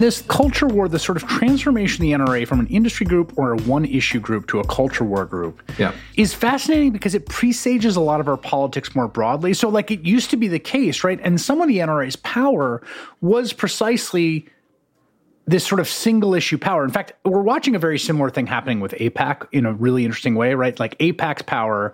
This 0.00 0.22
culture 0.22 0.66
war, 0.66 0.88
the 0.88 0.98
sort 0.98 1.22
of 1.22 1.28
transformation 1.28 2.02
of 2.02 2.08
the 2.08 2.24
NRA 2.24 2.48
from 2.48 2.58
an 2.58 2.68
industry 2.68 3.04
group 3.04 3.36
or 3.36 3.52
a 3.52 3.56
one 3.58 3.84
issue 3.84 4.18
group 4.18 4.46
to 4.46 4.58
a 4.58 4.66
culture 4.66 5.04
war 5.04 5.26
group, 5.26 5.60
yeah. 5.78 5.92
is 6.16 6.32
fascinating 6.32 6.90
because 6.90 7.14
it 7.14 7.26
presages 7.26 7.96
a 7.96 8.00
lot 8.00 8.18
of 8.18 8.26
our 8.26 8.38
politics 8.38 8.94
more 8.96 9.08
broadly. 9.08 9.52
So, 9.52 9.68
like, 9.68 9.90
it 9.90 10.00
used 10.00 10.30
to 10.30 10.38
be 10.38 10.48
the 10.48 10.58
case, 10.58 11.04
right? 11.04 11.20
And 11.22 11.38
some 11.38 11.60
of 11.60 11.68
the 11.68 11.80
NRA's 11.80 12.16
power 12.16 12.82
was 13.20 13.52
precisely 13.52 14.48
this 15.46 15.66
sort 15.66 15.80
of 15.80 15.86
single 15.86 16.32
issue 16.32 16.56
power. 16.56 16.82
In 16.82 16.90
fact, 16.90 17.12
we're 17.26 17.42
watching 17.42 17.74
a 17.74 17.78
very 17.78 17.98
similar 17.98 18.30
thing 18.30 18.46
happening 18.46 18.80
with 18.80 18.92
AIPAC 18.92 19.48
in 19.52 19.66
a 19.66 19.74
really 19.74 20.06
interesting 20.06 20.34
way, 20.34 20.54
right? 20.54 20.80
Like 20.80 20.96
AIPAC's 20.96 21.42
power 21.42 21.92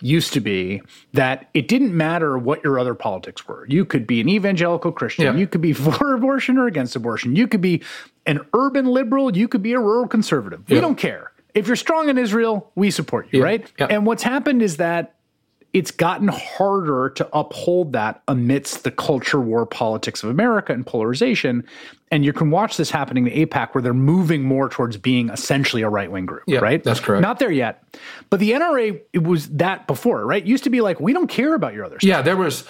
used 0.00 0.32
to 0.32 0.40
be 0.40 0.82
that 1.12 1.48
it 1.54 1.68
didn't 1.68 1.96
matter 1.96 2.38
what 2.38 2.62
your 2.64 2.78
other 2.78 2.94
politics 2.94 3.46
were. 3.46 3.66
You 3.68 3.84
could 3.84 4.06
be 4.06 4.20
an 4.20 4.28
evangelical 4.28 4.92
Christian, 4.92 5.24
yeah. 5.24 5.36
you 5.36 5.46
could 5.46 5.60
be 5.60 5.72
for 5.74 6.14
abortion 6.14 6.58
or 6.58 6.66
against 6.66 6.96
abortion, 6.96 7.36
you 7.36 7.46
could 7.46 7.60
be 7.60 7.82
an 8.26 8.40
urban 8.54 8.86
liberal, 8.86 9.36
you 9.36 9.48
could 9.48 9.62
be 9.62 9.72
a 9.72 9.80
rural 9.80 10.06
conservative. 10.06 10.64
Yeah. 10.68 10.76
We 10.76 10.80
don't 10.80 10.96
care. 10.96 11.32
If 11.54 11.66
you're 11.66 11.76
strong 11.76 12.08
in 12.08 12.16
Israel, 12.16 12.70
we 12.76 12.90
support 12.90 13.28
you, 13.32 13.40
yeah. 13.40 13.44
right? 13.44 13.72
And 13.78 14.06
what's 14.06 14.22
happened 14.22 14.62
is 14.62 14.76
that 14.76 15.14
it's 15.72 15.90
gotten 15.90 16.28
harder 16.28 17.10
to 17.10 17.28
uphold 17.32 17.92
that 17.92 18.22
amidst 18.26 18.82
the 18.82 18.90
culture 18.90 19.40
war 19.40 19.64
politics 19.66 20.22
of 20.22 20.30
America 20.30 20.72
and 20.72 20.84
polarization. 20.84 21.64
And 22.10 22.24
you 22.24 22.32
can 22.32 22.50
watch 22.50 22.76
this 22.76 22.90
happening 22.90 23.28
in 23.28 23.46
AIPAC 23.46 23.74
where 23.74 23.82
they're 23.82 23.94
moving 23.94 24.42
more 24.42 24.68
towards 24.68 24.96
being 24.96 25.28
essentially 25.28 25.82
a 25.82 25.88
right 25.88 26.10
wing 26.10 26.26
group, 26.26 26.42
yeah, 26.48 26.58
right? 26.58 26.82
That's 26.82 26.98
correct. 26.98 27.22
Not 27.22 27.38
there 27.38 27.52
yet. 27.52 27.84
But 28.30 28.40
the 28.40 28.50
NRA, 28.50 29.00
it 29.12 29.22
was 29.22 29.48
that 29.50 29.86
before, 29.86 30.26
right? 30.26 30.42
It 30.42 30.48
used 30.48 30.64
to 30.64 30.70
be 30.70 30.80
like, 30.80 30.98
we 30.98 31.12
don't 31.12 31.28
care 31.28 31.54
about 31.54 31.72
your 31.72 31.84
other 31.84 32.00
stuff. 32.00 32.08
Yeah, 32.08 32.20
there 32.20 32.36
was, 32.36 32.64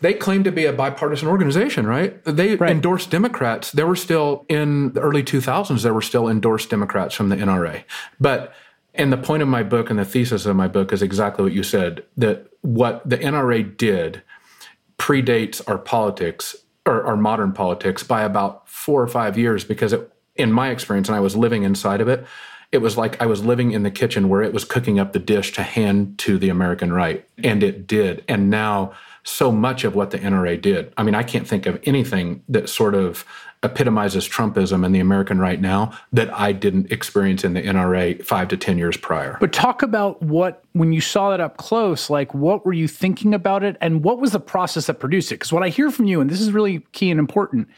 they 0.00 0.14
claimed 0.14 0.44
to 0.44 0.52
be 0.52 0.64
a 0.64 0.72
bipartisan 0.72 1.26
organization, 1.26 1.88
right? 1.88 2.22
They 2.24 2.54
right. 2.54 2.70
endorsed 2.70 3.10
Democrats. 3.10 3.72
There 3.72 3.86
were 3.86 3.96
still, 3.96 4.46
in 4.48 4.92
the 4.92 5.00
early 5.00 5.24
2000s, 5.24 5.82
there 5.82 5.94
were 5.94 6.02
still 6.02 6.28
endorsed 6.28 6.70
Democrats 6.70 7.16
from 7.16 7.30
the 7.30 7.36
NRA. 7.36 7.82
But 8.20 8.54
and 8.98 9.12
the 9.12 9.16
point 9.16 9.42
of 9.42 9.48
my 9.48 9.62
book 9.62 9.88
and 9.88 9.98
the 9.98 10.04
thesis 10.04 10.44
of 10.44 10.56
my 10.56 10.68
book 10.68 10.92
is 10.92 11.00
exactly 11.00 11.44
what 11.44 11.52
you 11.52 11.62
said 11.62 12.04
that 12.16 12.48
what 12.62 13.08
the 13.08 13.16
NRA 13.16 13.76
did 13.76 14.22
predates 14.98 15.62
our 15.68 15.78
politics 15.78 16.56
or 16.84 17.04
our 17.04 17.16
modern 17.16 17.52
politics 17.52 18.02
by 18.02 18.22
about 18.22 18.68
four 18.68 19.00
or 19.00 19.06
five 19.06 19.38
years 19.38 19.64
because 19.64 19.92
it, 19.92 20.12
in 20.34 20.52
my 20.52 20.70
experience, 20.70 21.08
and 21.08 21.16
I 21.16 21.20
was 21.20 21.36
living 21.36 21.62
inside 21.62 22.00
of 22.00 22.08
it, 22.08 22.26
it 22.72 22.78
was 22.78 22.96
like 22.96 23.20
I 23.22 23.26
was 23.26 23.44
living 23.44 23.72
in 23.72 23.82
the 23.82 23.90
kitchen 23.90 24.28
where 24.28 24.42
it 24.42 24.52
was 24.52 24.64
cooking 24.64 24.98
up 24.98 25.12
the 25.12 25.18
dish 25.18 25.52
to 25.52 25.62
hand 25.62 26.18
to 26.18 26.36
the 26.36 26.48
American 26.48 26.92
right. 26.92 27.26
And 27.42 27.62
it 27.62 27.86
did. 27.86 28.24
And 28.28 28.50
now 28.50 28.92
so 29.22 29.52
much 29.52 29.84
of 29.84 29.94
what 29.94 30.10
the 30.10 30.18
NRA 30.18 30.60
did. 30.60 30.92
I 30.96 31.02
mean, 31.02 31.14
I 31.14 31.22
can't 31.22 31.46
think 31.46 31.66
of 31.66 31.80
anything 31.84 32.42
that 32.48 32.68
sort 32.68 32.94
of 32.94 33.24
epitomizes 33.62 34.28
Trumpism 34.28 34.84
in 34.86 34.92
the 34.92 35.00
American 35.00 35.38
right 35.40 35.60
now 35.60 35.92
that 36.12 36.32
I 36.32 36.52
didn't 36.52 36.92
experience 36.92 37.42
in 37.42 37.54
the 37.54 37.62
NRA 37.62 38.24
five 38.24 38.48
to 38.48 38.56
10 38.56 38.78
years 38.78 38.96
prior. 38.96 39.36
But 39.40 39.52
talk 39.52 39.82
about 39.82 40.22
what, 40.22 40.62
when 40.74 40.92
you 40.92 41.00
saw 41.00 41.32
it 41.32 41.40
up 41.40 41.56
close, 41.56 42.08
like 42.08 42.32
what 42.34 42.64
were 42.64 42.72
you 42.72 42.86
thinking 42.86 43.34
about 43.34 43.64
it 43.64 43.76
and 43.80 44.04
what 44.04 44.20
was 44.20 44.32
the 44.32 44.40
process 44.40 44.86
that 44.86 44.94
produced 44.94 45.32
it? 45.32 45.36
Because 45.36 45.52
what 45.52 45.64
I 45.64 45.70
hear 45.70 45.90
from 45.90 46.06
you, 46.06 46.20
and 46.20 46.30
this 46.30 46.40
is 46.40 46.52
really 46.52 46.80
key 46.92 47.10
and 47.10 47.18
important, 47.18 47.68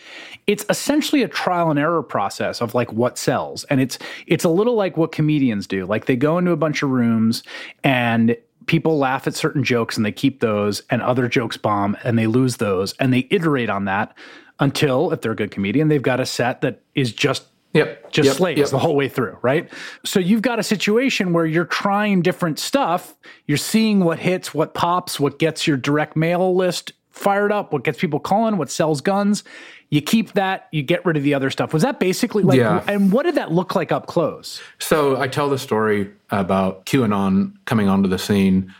it's 0.46 0.66
essentially 0.68 1.22
a 1.22 1.28
trial 1.28 1.70
and 1.70 1.78
error 1.78 2.02
process 2.02 2.60
of 2.60 2.74
like 2.74 2.92
what 2.92 3.16
sells. 3.16 3.64
And 3.64 3.80
it's, 3.80 3.98
it's 4.26 4.44
a 4.44 4.50
little 4.50 4.74
like 4.74 4.98
what 4.98 5.12
comedians 5.12 5.66
do. 5.66 5.86
Like 5.86 6.04
they 6.04 6.16
go 6.16 6.36
into 6.36 6.50
a 6.50 6.56
bunch 6.56 6.82
of 6.82 6.90
rooms 6.90 7.42
and 7.82 8.36
people 8.66 8.98
laugh 8.98 9.26
at 9.26 9.34
certain 9.34 9.64
jokes 9.64 9.96
and 9.96 10.04
they 10.04 10.12
keep 10.12 10.40
those 10.40 10.82
and 10.90 11.00
other 11.02 11.26
jokes 11.26 11.56
bomb 11.56 11.96
and 12.04 12.18
they 12.18 12.26
lose 12.26 12.58
those 12.58 12.92
and 12.94 13.12
they 13.12 13.26
iterate 13.30 13.70
on 13.70 13.86
that 13.86 14.14
until 14.60 15.10
if 15.12 15.20
they're 15.20 15.32
a 15.32 15.36
good 15.36 15.50
comedian 15.50 15.88
they've 15.88 16.02
got 16.02 16.20
a 16.20 16.26
set 16.26 16.60
that 16.60 16.80
is 16.94 17.12
just 17.12 17.44
Yep. 17.72 18.10
just 18.10 18.26
yep, 18.26 18.36
slays 18.36 18.58
yep. 18.58 18.68
the 18.70 18.80
whole 18.80 18.96
way 18.96 19.08
through, 19.08 19.38
right? 19.42 19.70
So 20.04 20.18
you've 20.18 20.42
got 20.42 20.58
a 20.58 20.62
situation 20.64 21.32
where 21.32 21.46
you're 21.46 21.64
trying 21.64 22.20
different 22.20 22.58
stuff. 22.58 23.14
You're 23.46 23.58
seeing 23.58 24.00
what 24.00 24.18
hits, 24.18 24.52
what 24.52 24.74
pops, 24.74 25.20
what 25.20 25.38
gets 25.38 25.68
your 25.68 25.76
direct 25.76 26.16
mail 26.16 26.52
list 26.56 26.92
fired 27.12 27.52
up, 27.52 27.72
what 27.72 27.84
gets 27.84 28.00
people 28.00 28.18
calling, 28.18 28.56
what 28.56 28.70
sells 28.72 29.00
guns. 29.00 29.44
You 29.88 30.00
keep 30.02 30.32
that, 30.32 30.66
you 30.72 30.82
get 30.82 31.06
rid 31.06 31.16
of 31.16 31.22
the 31.22 31.32
other 31.32 31.48
stuff. 31.48 31.72
Was 31.72 31.82
that 31.84 32.00
basically 32.00 32.42
like, 32.42 32.58
Yeah. 32.58 32.82
and 32.88 33.12
what 33.12 33.22
did 33.24 33.36
that 33.36 33.52
look 33.52 33.76
like 33.76 33.92
up 33.92 34.06
close? 34.08 34.60
So 34.80 35.20
I 35.20 35.28
tell 35.28 35.48
the 35.48 35.58
story 35.58 36.10
about 36.30 36.86
QAnon 36.86 37.52
coming 37.66 37.88
onto 37.88 38.08
the 38.08 38.18
scene 38.18 38.74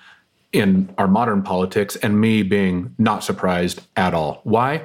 in 0.53 0.93
our 0.99 1.07
modern 1.07 1.43
politics 1.43 1.95
and 1.95 2.21
me 2.21 2.43
being 2.43 2.93
not 2.99 3.23
surprised 3.23 3.83
at 3.97 4.15
all. 4.15 4.41
Why? 4.43 4.83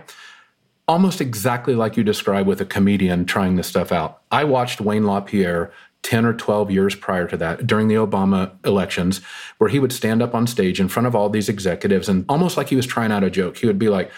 Almost 0.87 1.19
exactly 1.19 1.73
like 1.73 1.97
you 1.97 2.03
described 2.03 2.47
with 2.47 2.61
a 2.61 2.65
comedian 2.65 3.25
trying 3.25 3.55
this 3.55 3.67
stuff 3.67 3.91
out. 3.91 4.21
I 4.31 4.43
watched 4.43 4.79
Wayne 4.79 5.05
LaPierre 5.05 5.71
10 6.03 6.25
or 6.25 6.33
12 6.33 6.69
years 6.69 6.93
prior 6.93 7.27
to 7.27 7.35
that 7.37 7.65
during 7.65 7.87
the 7.87 7.95
Obama 7.95 8.51
elections, 8.63 9.21
where 9.57 9.69
he 9.71 9.79
would 9.79 9.91
stand 9.91 10.21
up 10.21 10.35
on 10.35 10.45
stage 10.45 10.79
in 10.79 10.87
front 10.87 11.07
of 11.07 11.15
all 11.15 11.29
these 11.29 11.49
executives 11.49 12.07
and 12.07 12.23
almost 12.29 12.57
like 12.57 12.69
he 12.69 12.75
was 12.75 12.85
trying 12.85 13.11
out 13.11 13.23
a 13.23 13.31
joke, 13.31 13.57
he 13.57 13.65
would 13.65 13.79
be 13.79 13.89
like, 13.89 14.11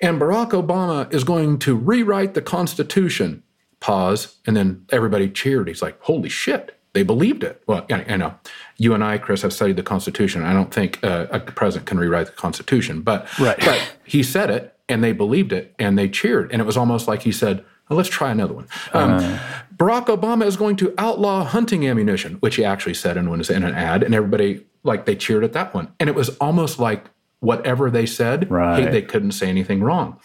and 0.00 0.20
Barack 0.20 0.50
Obama 0.50 1.12
is 1.14 1.22
going 1.22 1.58
to 1.60 1.76
rewrite 1.76 2.34
the 2.34 2.42
Constitution. 2.42 3.44
Pause. 3.78 4.36
And 4.46 4.56
then 4.56 4.84
everybody 4.90 5.30
cheered. 5.30 5.68
He's 5.68 5.82
like, 5.82 6.00
holy 6.02 6.28
shit, 6.28 6.76
they 6.94 7.04
believed 7.04 7.44
it. 7.44 7.62
Well, 7.68 7.86
I, 7.90 8.04
I 8.08 8.16
know 8.16 8.34
you 8.76 8.92
and 8.94 9.04
I, 9.04 9.18
Chris, 9.18 9.42
have 9.42 9.52
studied 9.52 9.76
the 9.76 9.82
Constitution. 9.84 10.42
I 10.42 10.52
don't 10.52 10.74
think 10.74 10.98
uh, 11.04 11.26
a 11.30 11.38
president 11.38 11.86
can 11.86 11.98
rewrite 11.98 12.26
the 12.26 12.32
Constitution, 12.32 13.02
but, 13.02 13.28
Right. 13.38 13.58
but 13.60 13.80
he 14.04 14.24
said 14.24 14.50
it 14.50 14.74
and 14.88 15.02
they 15.02 15.12
believed 15.12 15.52
it 15.52 15.74
and 15.78 15.98
they 15.98 16.08
cheered. 16.08 16.50
And 16.52 16.60
it 16.60 16.64
was 16.64 16.76
almost 16.76 17.08
like 17.08 17.22
he 17.22 17.32
said, 17.32 17.64
well, 17.88 17.96
let's 17.96 18.08
try 18.08 18.30
another 18.30 18.54
one. 18.54 18.66
Um, 18.92 19.38
Barack 19.76 20.06
Obama 20.06 20.44
is 20.44 20.56
going 20.56 20.76
to 20.76 20.94
outlaw 20.98 21.44
hunting 21.44 21.86
ammunition, 21.86 22.34
which 22.34 22.56
he 22.56 22.64
actually 22.64 22.94
said 22.94 23.16
was 23.28 23.48
in 23.48 23.62
an 23.62 23.74
ad, 23.74 24.02
and 24.02 24.14
everybody 24.14 24.66
like 24.82 25.06
they 25.06 25.16
cheered 25.16 25.44
at 25.44 25.52
that 25.54 25.72
one. 25.72 25.92
And 25.98 26.08
it 26.08 26.14
was 26.14 26.36
almost 26.36 26.78
like 26.78 27.06
whatever 27.40 27.90
they 27.90 28.04
said, 28.04 28.50
Right. 28.50 28.84
hey, 28.84 28.90
they 28.90 29.02
couldn't 29.02 29.32
say 29.32 29.48
anything 29.48 29.82
wrong. 29.82 30.18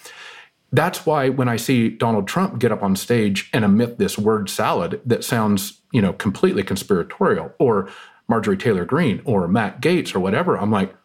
That's 0.71 1.05
why 1.05 1.29
when 1.29 1.47
I 1.47 1.55
see 1.55 1.89
Donald 1.89 2.27
Trump 2.27 2.59
get 2.59 2.71
up 2.71 2.81
on 2.81 2.95
stage 2.95 3.49
and 3.53 3.63
emit 3.63 3.99
this 3.99 4.17
word 4.17 4.49
salad 4.49 4.99
that 5.05 5.23
sounds, 5.23 5.79
you 5.91 6.01
know, 6.01 6.13
completely 6.13 6.63
conspiratorial, 6.63 7.53
or 7.59 7.89
Marjorie 8.27 8.57
Taylor 8.57 8.83
Greene 8.85 9.21
or 9.25 9.47
Matt 9.47 9.81
Gaetz 9.81 10.15
or 10.15 10.19
whatever, 10.19 10.57
I'm 10.57 10.71
like, 10.71 10.95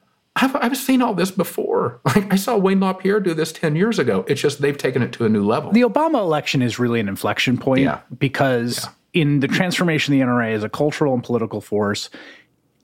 I've, 0.41 0.57
I've 0.57 0.77
seen 0.77 1.03
all 1.03 1.15
this 1.15 1.31
before. 1.31 2.01
Like 2.05 2.33
I 2.33 2.37
saw 2.37 2.57
Wayne 2.57 2.81
LaPierre 2.81 3.21
do 3.21 3.35
this 3.35 3.53
10 3.53 3.77
years 3.77 3.99
ago. 3.99 4.25
It's 4.29 4.41
just 4.41 4.61
they've 4.61 4.77
taken 4.79 5.03
it 5.03 5.13
to 5.15 5.25
a 5.25 5.29
new 5.29 5.45
level. 5.45 5.73
The 5.73 5.83
Obama 5.83 6.21
election 6.21 6.63
is 6.63 6.79
really 6.79 7.01
an 7.01 7.09
inflection 7.09 7.59
point 7.59 7.83
Yeah. 7.83 8.01
because 8.19 8.87
in 9.13 9.41
the 9.41 9.49
transformation 9.49 10.15
of 10.15 10.21
the 10.21 10.25
NRA 10.25 10.53
as 10.55 10.63
a 10.63 10.69
cultural 10.69 11.15
and 11.15 11.23
political 11.25 11.61
force, 11.61 12.11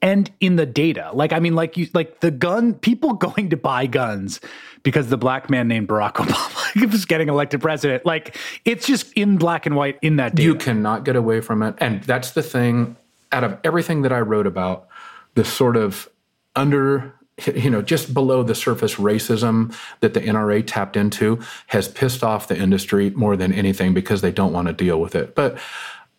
and 0.01 0.29
in 0.39 0.55
the 0.57 0.65
data, 0.65 1.09
like 1.13 1.33
I 1.33 1.39
mean, 1.39 1.55
like 1.55 1.77
you, 1.77 1.87
like 1.93 2.19
the 2.19 2.29
gun, 2.31 2.73
people 2.73 3.13
going 3.27 3.49
to 3.49 3.57
buy 3.57 3.85
guns 3.87 4.39
because 4.83 5.07
the 5.07 5.17
black 5.17 5.49
man 5.49 5.67
named 5.67 5.87
Barack 5.87 6.13
Obama 6.15 6.91
was 6.91 7.05
getting 7.05 7.29
elected 7.29 7.61
president. 7.61 8.05
Like 8.05 8.35
it's 8.65 8.85
just 8.85 9.11
in 9.13 9.37
black 9.37 9.65
and 9.65 9.75
white 9.75 9.97
in 10.01 10.17
that 10.17 10.35
data. 10.35 10.43
You 10.43 10.55
cannot 10.55 11.05
get 11.05 11.15
away 11.15 11.41
from 11.41 11.63
it. 11.63 11.75
And 11.79 12.03
that's 12.03 12.31
the 12.31 12.43
thing 12.43 12.97
out 13.31 13.43
of 13.43 13.57
everything 13.63 14.01
that 14.03 14.11
I 14.11 14.19
wrote 14.19 14.45
about, 14.45 14.87
the 15.33 15.43
sort 15.45 15.75
of 15.77 16.07
under, 16.55 17.13
you 17.55 17.69
know, 17.69 17.81
just 17.81 18.13
below 18.13 18.43
the 18.43 18.55
surface 18.55 18.95
racism 18.95 19.75
that 19.99 20.13
the 20.13 20.21
NRA 20.21 20.63
tapped 20.65 20.95
into 20.95 21.39
has 21.67 21.87
pissed 21.87 22.23
off 22.23 22.47
the 22.47 22.57
industry 22.57 23.09
more 23.11 23.35
than 23.35 23.53
anything 23.53 23.93
because 23.93 24.21
they 24.21 24.31
don't 24.31 24.53
want 24.53 24.67
to 24.67 24.73
deal 24.73 24.99
with 24.99 25.15
it. 25.15 25.35
But 25.35 25.57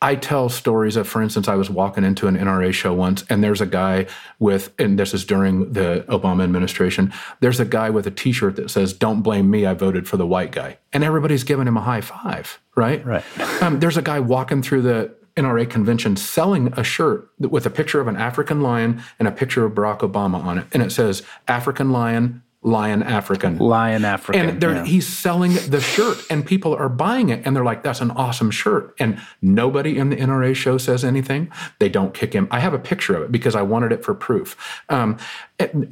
I 0.03 0.15
tell 0.15 0.51
stories 0.51 0.97
of, 0.97 1.09
for 1.09 1.23
instance, 1.23 1.49
I 1.49 1.55
was 1.55 1.71
walking 1.71 2.05
into 2.05 2.29
an 2.29 2.37
NRA 2.37 2.73
show 2.73 2.93
once, 2.93 3.25
and 3.31 3.43
there's 3.43 3.63
a 3.63 3.67
guy 3.67 4.07
with, 4.39 4.75
and 4.79 4.99
this 4.99 5.15
is 5.15 5.25
during 5.25 5.73
the 5.73 6.05
Obama 6.09 6.45
administration, 6.45 7.15
there's 7.41 7.61
a 7.61 7.65
guy 7.65 7.89
with 7.89 8.07
a 8.07 8.11
t 8.11 8.31
shirt 8.31 8.57
that 8.57 8.71
says, 8.71 8.93
Don't 8.93 9.23
blame 9.23 9.51
me, 9.51 9.65
I 9.65 9.73
voted 9.73 10.07
for 10.07 10.19
the 10.19 10.27
white 10.27 10.53
guy. 10.53 10.77
And 10.93 11.03
everybody's 11.03 11.45
giving 11.45 11.67
him 11.67 11.79
a 11.79 11.81
high 11.81 12.03
five, 12.03 12.61
right? 12.75 13.05
Right. 13.07 13.25
Um, 13.63 13.81
there's 13.81 13.97
a 13.97 14.03
guy 14.03 14.21
walking 14.21 14.63
through 14.63 14.83
the 14.83 15.16
NRA 15.37 15.69
convention 15.69 16.17
selling 16.17 16.73
a 16.79 16.83
shirt 16.83 17.31
with 17.39 17.67
a 17.67 17.71
picture 17.71 18.01
of 18.01 18.09
an 18.09 18.17
African 18.17 18.61
lion 18.63 19.03
and 19.19 19.29
a 19.29 19.33
picture 19.33 19.65
of 19.65 19.73
Barack 19.73 19.99
Obama 19.99 20.43
on 20.43 20.59
it. 20.59 20.67
And 20.73 20.83
it 20.83 20.91
says, 20.91 21.23
African 21.47 21.91
lion, 21.93 22.43
lion 22.67 23.03
African. 23.03 23.59
Lion 23.59 24.05
African. 24.05 24.49
And 24.49 24.61
they're, 24.61 24.75
yeah. 24.75 24.85
he's 24.85 25.07
selling 25.07 25.55
the 25.55 25.81
shirt, 25.81 26.19
and 26.29 26.45
people 26.45 26.75
are 26.75 26.89
buying 26.89 27.29
it, 27.29 27.47
and 27.47 27.55
they're 27.55 27.65
like, 27.65 27.83
"That's 27.83 28.01
an 28.01 28.11
awesome 28.11 28.51
shirt." 28.51 28.95
And 28.99 29.21
nobody 29.41 29.97
in 29.97 30.11
the 30.11 30.17
NRA 30.17 30.55
show 30.55 30.77
says 30.77 31.05
anything. 31.05 31.51
They 31.79 31.89
don't 31.89 32.13
kick 32.13 32.33
him. 32.33 32.49
I 32.51 32.59
have 32.61 32.75
a 32.75 32.79
picture 32.79 33.15
of 33.15 33.23
it 33.23 33.33
because 33.33 33.55
I 33.55 33.63
wanted 33.63 33.93
it 33.93 34.05
for 34.05 34.15
proof. 34.15 34.83
Um, 34.89 35.17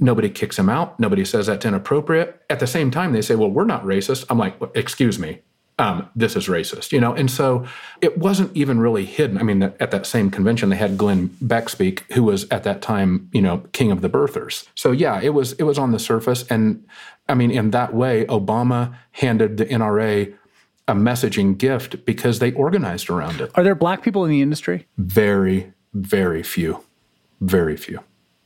nobody 0.00 0.28
kicks 0.28 0.58
him 0.58 0.68
out. 0.68 0.98
Nobody 0.98 1.24
says 1.24 1.46
that's 1.46 1.64
inappropriate. 1.64 2.42
At 2.50 2.60
the 2.60 2.66
same 2.66 2.90
time, 2.90 3.12
they 3.12 3.22
say, 3.22 3.36
"Well, 3.36 3.50
we're 3.50 3.64
not 3.64 3.84
racist." 3.84 4.24
I'm 4.28 4.38
like, 4.38 4.56
"Excuse 4.74 5.18
me." 5.18 5.40
Um, 5.76 6.08
this 6.14 6.36
is 6.36 6.46
racist, 6.46 6.92
you 6.92 7.00
know, 7.00 7.12
and 7.12 7.28
so 7.28 7.66
it 8.00 8.16
wasn't 8.16 8.56
even 8.56 8.78
really 8.78 9.04
hidden. 9.04 9.38
I 9.38 9.42
mean, 9.42 9.60
at 9.62 9.90
that 9.90 10.06
same 10.06 10.30
convention, 10.30 10.68
they 10.68 10.76
had 10.76 10.96
Glenn 10.96 11.36
Beck 11.40 11.68
speak, 11.68 12.04
who 12.12 12.22
was 12.22 12.48
at 12.50 12.62
that 12.62 12.80
time, 12.80 13.28
you 13.32 13.42
know, 13.42 13.58
king 13.72 13.90
of 13.90 14.00
the 14.00 14.08
birthers. 14.08 14.68
So 14.76 14.92
yeah, 14.92 15.20
it 15.20 15.30
was 15.30 15.52
it 15.54 15.64
was 15.64 15.76
on 15.76 15.90
the 15.90 15.98
surface, 15.98 16.44
and 16.48 16.86
I 17.28 17.34
mean, 17.34 17.50
in 17.50 17.70
that 17.72 17.92
way, 17.92 18.24
Obama 18.26 18.94
handed 19.12 19.56
the 19.56 19.66
NRA 19.66 20.32
a 20.86 20.94
messaging 20.94 21.56
gift 21.56 22.04
because 22.04 22.38
they 22.38 22.52
organized 22.52 23.08
around 23.08 23.40
it. 23.40 23.50
Are 23.54 23.64
there 23.64 23.74
black 23.74 24.02
people 24.02 24.24
in 24.24 24.30
the 24.30 24.42
industry? 24.42 24.86
Very, 24.98 25.72
very 25.94 26.42
few, 26.42 26.84
very 27.40 27.76
few. 27.76 28.00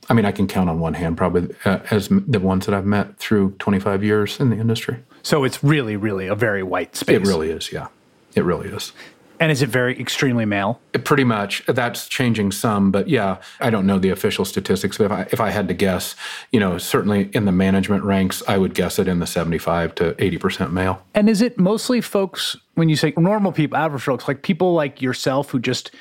I 0.09 0.13
mean, 0.13 0.25
I 0.25 0.31
can 0.31 0.47
count 0.47 0.69
on 0.69 0.79
one 0.79 0.95
hand 0.95 1.17
probably 1.17 1.53
uh, 1.65 1.79
as 1.91 2.07
the 2.09 2.39
ones 2.39 2.65
that 2.65 2.73
I've 2.73 2.85
met 2.85 3.17
through 3.17 3.51
25 3.59 4.03
years 4.03 4.39
in 4.39 4.49
the 4.49 4.57
industry. 4.57 5.03
So 5.29 5.43
it's 5.43 5.63
really, 5.63 5.95
really 5.95 6.25
a 6.25 6.33
very 6.33 6.63
white 6.63 6.95
space. 6.95 7.17
It 7.17 7.21
really 7.21 7.51
is, 7.51 7.71
yeah. 7.71 7.89
It 8.33 8.43
really 8.43 8.67
is. 8.67 8.93
And 9.39 9.51
is 9.51 9.61
it 9.61 9.69
very 9.69 9.93
extremely 9.99 10.43
male? 10.43 10.81
It 10.91 11.05
pretty 11.05 11.23
much. 11.23 11.63
That's 11.67 12.07
changing 12.07 12.51
some, 12.51 12.89
but 12.89 13.07
yeah, 13.07 13.37
I 13.59 13.69
don't 13.69 13.85
know 13.85 13.99
the 13.99 14.09
official 14.09 14.43
statistics. 14.43 14.97
But 14.97 15.03
if 15.03 15.11
I, 15.11 15.21
if 15.31 15.39
I 15.39 15.51
had 15.51 15.67
to 15.67 15.75
guess, 15.75 16.15
you 16.51 16.59
know, 16.59 16.79
certainly 16.79 17.29
in 17.33 17.45
the 17.45 17.51
management 17.51 18.03
ranks, 18.05 18.41
I 18.47 18.57
would 18.57 18.73
guess 18.73 18.97
it 18.97 19.07
in 19.07 19.19
the 19.19 19.27
75 19.27 19.93
to 19.95 20.13
80% 20.13 20.71
male. 20.71 21.05
And 21.13 21.29
is 21.29 21.43
it 21.43 21.59
mostly 21.59 22.01
folks, 22.01 22.57
when 22.73 22.89
you 22.89 22.95
say 22.95 23.13
normal 23.15 23.51
people, 23.51 23.77
average 23.77 24.01
folks, 24.01 24.27
like 24.27 24.41
people 24.41 24.73
like 24.73 24.99
yourself 24.99 25.51
who 25.51 25.59
just 25.59 25.91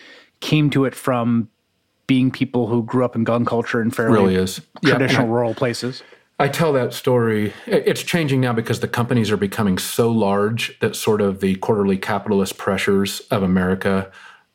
came 0.41 0.71
to 0.71 0.87
it 0.87 0.95
from 0.95 1.51
being 2.07 2.31
people 2.31 2.67
who 2.69 2.83
grew 2.83 3.05
up 3.05 3.15
in 3.15 3.25
gun 3.25 3.45
culture 3.45 3.83
in 3.83 3.91
fairly 3.91 4.15
Really 4.15 4.37
is. 4.37 4.63
Yeah, 4.83 4.93
traditional 4.93 5.27
I- 5.27 5.31
rural 5.31 5.55
places? 5.55 6.03
I 6.41 6.47
tell 6.47 6.73
that 6.75 6.95
story. 6.95 7.53
It's 7.67 8.05
changing 8.05 8.41
now 8.41 8.53
because 8.53 8.79
the 8.79 8.89
companies 8.89 9.31
are 9.33 9.37
becoming 9.37 9.77
so 9.77 10.11
large 10.11 10.79
that 10.79 10.95
sort 10.95 11.21
of 11.21 11.41
the 11.41 11.57
quarterly 11.57 11.99
capitalist 11.99 12.57
pressures 12.57 13.21
of 13.33 13.43
America 13.43 14.13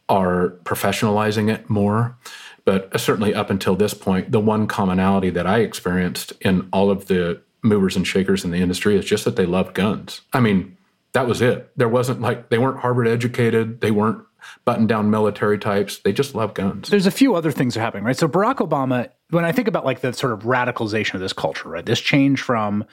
are 0.08 0.52
professionalizing 0.64 1.54
it 1.54 1.70
more. 1.70 2.18
But 2.64 2.94
uh, 2.96 2.98
certainly 2.98 3.34
up 3.34 3.50
until 3.50 3.76
this 3.76 3.94
point, 3.94 4.32
the 4.32 4.40
one 4.40 4.66
commonality 4.68 5.30
that 5.32 5.46
I 5.46 5.60
experienced 5.60 6.32
in 6.40 6.70
all 6.72 6.90
of 6.90 7.08
the 7.08 7.42
movers 7.62 7.98
and 7.98 8.08
shakers 8.08 8.46
in 8.46 8.52
the 8.52 8.62
industry 8.62 8.96
is 8.96 9.04
just 9.04 9.26
that 9.26 9.36
they 9.36 9.46
loved 9.46 9.74
guns. 9.74 10.22
I 10.32 10.40
mean, 10.40 10.78
that 11.12 11.28
was 11.28 11.42
it. 11.42 11.72
There 11.76 11.90
wasn't 11.90 12.22
like 12.22 12.50
they 12.50 12.58
weren't 12.58 12.80
Harvard 12.80 13.08
educated, 13.08 13.82
they 13.82 13.92
weren't 13.92 14.24
button 14.66 14.88
down 14.88 15.10
military 15.10 15.58
types. 15.58 16.00
They 16.00 16.14
just 16.14 16.36
love 16.36 16.54
guns. 16.54 16.90
There's 16.90 17.06
a 17.06 17.12
few 17.12 17.36
other 17.36 17.52
things 17.52 17.74
that 17.74 17.80
are 17.80 17.84
happening, 17.84 18.04
right? 18.04 18.18
So 18.18 18.28
Barack 18.28 18.58
Obama, 18.58 19.10
when 19.30 19.46
I 19.46 19.52
think 19.52 19.68
about 19.68 19.86
like 19.86 20.02
the 20.02 20.14
sort 20.14 20.34
of 20.34 20.42
radicalization 20.42 21.16
of 21.16 21.22
this 21.22 21.34
culture, 21.34 21.70
right? 21.70 21.86
This 21.86 22.00
change 22.00 22.42
from 22.42 22.86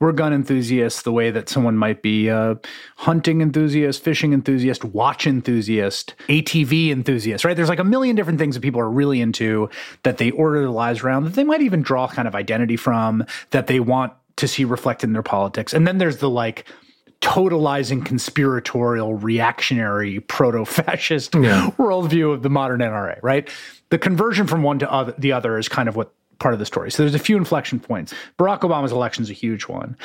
we're 0.00 0.12
gun 0.12 0.32
enthusiasts 0.32 1.02
the 1.02 1.12
way 1.12 1.30
that 1.30 1.50
someone 1.50 1.76
might 1.76 2.00
be 2.00 2.28
a 2.28 2.58
hunting 2.96 3.42
enthusiast, 3.42 4.02
fishing 4.02 4.32
enthusiast, 4.32 4.82
watch 4.82 5.26
enthusiast, 5.26 6.14
ATV 6.28 6.88
enthusiast, 6.88 7.44
right? 7.44 7.54
There's 7.54 7.68
like 7.68 7.78
a 7.78 7.84
million 7.84 8.16
different 8.16 8.38
things 8.38 8.54
that 8.54 8.62
people 8.62 8.80
are 8.80 8.90
really 8.90 9.20
into 9.20 9.68
that 10.02 10.16
they 10.16 10.30
order 10.30 10.60
their 10.60 10.70
lives 10.70 11.02
around, 11.02 11.24
that 11.24 11.34
they 11.34 11.44
might 11.44 11.60
even 11.60 11.82
draw 11.82 12.08
kind 12.08 12.26
of 12.26 12.34
identity 12.34 12.76
from, 12.76 13.26
that 13.50 13.66
they 13.66 13.78
want 13.78 14.14
to 14.36 14.48
see 14.48 14.64
reflected 14.64 15.08
in 15.08 15.12
their 15.12 15.22
politics. 15.22 15.74
And 15.74 15.86
then 15.86 15.98
there's 15.98 16.16
the 16.16 16.30
like 16.30 16.64
totalizing 17.20 18.04
conspiratorial, 18.04 19.14
reactionary, 19.14 20.20
proto 20.20 20.64
fascist 20.64 21.34
yeah. 21.34 21.70
worldview 21.78 22.32
of 22.32 22.42
the 22.42 22.50
modern 22.50 22.80
NRA, 22.80 23.18
right? 23.22 23.48
The 23.90 23.98
conversion 23.98 24.46
from 24.46 24.62
one 24.62 24.78
to 24.78 24.90
other, 24.90 25.14
the 25.18 25.32
other 25.32 25.58
is 25.58 25.68
kind 25.68 25.88
of 25.88 25.96
what 25.96 26.12
part 26.38 26.54
of 26.54 26.60
the 26.60 26.66
story. 26.66 26.90
So 26.90 27.02
there's 27.02 27.14
a 27.14 27.18
few 27.18 27.36
inflection 27.36 27.78
points. 27.78 28.14
Barack 28.38 28.60
Obama's 28.60 28.92
election 28.92 29.22
is 29.22 29.30
a 29.30 29.34
huge 29.34 29.68
one. 29.68 29.96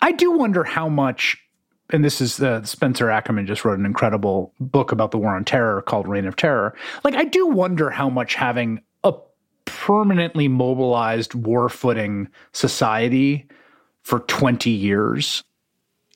I 0.00 0.12
do 0.12 0.32
wonder 0.32 0.64
how 0.64 0.88
much, 0.88 1.36
and 1.90 2.04
this 2.04 2.20
is 2.20 2.40
uh, 2.40 2.62
Spencer 2.64 3.10
Ackerman 3.10 3.46
just 3.46 3.64
wrote 3.64 3.78
an 3.78 3.86
incredible 3.86 4.52
book 4.58 4.90
about 4.90 5.10
the 5.10 5.18
war 5.18 5.36
on 5.36 5.44
terror 5.44 5.82
called 5.82 6.08
Reign 6.08 6.26
of 6.26 6.36
Terror. 6.36 6.74
Like, 7.04 7.14
I 7.14 7.24
do 7.24 7.46
wonder 7.46 7.90
how 7.90 8.08
much 8.08 8.34
having 8.34 8.80
a 9.04 9.12
permanently 9.66 10.48
mobilized 10.48 11.34
war 11.34 11.68
footing 11.68 12.28
society 12.52 13.46
for 14.02 14.20
20 14.20 14.70
years 14.70 15.44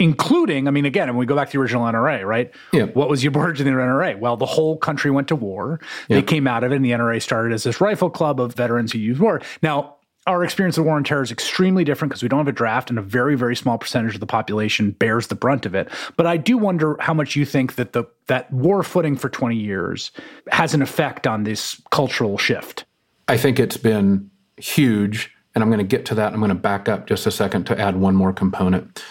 including, 0.00 0.68
I 0.68 0.70
mean, 0.70 0.84
again, 0.84 1.08
when 1.08 1.16
we 1.16 1.26
go 1.26 1.34
back 1.34 1.48
to 1.48 1.52
the 1.56 1.60
original 1.60 1.84
NRA, 1.84 2.24
right? 2.24 2.52
Yeah. 2.72 2.84
What 2.84 3.08
was 3.08 3.24
your 3.24 3.36
origin 3.36 3.66
of 3.66 3.74
the 3.74 3.80
NRA? 3.80 4.18
Well, 4.18 4.36
the 4.36 4.46
whole 4.46 4.76
country 4.76 5.10
went 5.10 5.28
to 5.28 5.36
war. 5.36 5.80
Yeah. 6.08 6.16
They 6.16 6.22
came 6.22 6.46
out 6.46 6.64
of 6.64 6.72
it, 6.72 6.76
and 6.76 6.84
the 6.84 6.92
NRA 6.92 7.20
started 7.20 7.52
as 7.52 7.64
this 7.64 7.80
rifle 7.80 8.10
club 8.10 8.40
of 8.40 8.54
veterans 8.54 8.92
who 8.92 8.98
used 8.98 9.20
war. 9.20 9.40
Now, 9.62 9.96
our 10.28 10.44
experience 10.44 10.76
of 10.76 10.84
war 10.84 10.96
on 10.96 11.04
terror 11.04 11.22
is 11.22 11.32
extremely 11.32 11.84
different 11.84 12.10
because 12.10 12.22
we 12.22 12.28
don't 12.28 12.40
have 12.40 12.48
a 12.48 12.52
draft 12.52 12.90
and 12.90 12.98
a 12.98 13.02
very 13.02 13.34
very 13.34 13.56
small 13.56 13.78
percentage 13.78 14.14
of 14.14 14.20
the 14.20 14.26
population 14.26 14.90
bears 14.90 15.28
the 15.28 15.34
brunt 15.34 15.64
of 15.64 15.74
it 15.74 15.88
but 16.16 16.26
i 16.26 16.36
do 16.36 16.58
wonder 16.58 16.96
how 17.00 17.14
much 17.14 17.34
you 17.34 17.46
think 17.46 17.76
that 17.76 17.94
the 17.94 18.04
that 18.26 18.52
war 18.52 18.82
footing 18.82 19.16
for 19.16 19.30
20 19.30 19.56
years 19.56 20.10
has 20.50 20.74
an 20.74 20.82
effect 20.82 21.26
on 21.26 21.44
this 21.44 21.80
cultural 21.90 22.36
shift 22.36 22.84
i 23.26 23.36
think 23.38 23.58
it's 23.58 23.78
been 23.78 24.30
huge 24.58 25.32
and 25.54 25.64
i'm 25.64 25.70
going 25.70 25.78
to 25.78 25.84
get 25.84 26.04
to 26.04 26.14
that 26.14 26.34
i'm 26.34 26.40
going 26.40 26.50
to 26.50 26.54
back 26.54 26.88
up 26.88 27.06
just 27.06 27.26
a 27.26 27.30
second 27.30 27.64
to 27.64 27.78
add 27.80 27.96
one 27.96 28.14
more 28.14 28.32
component 28.32 29.02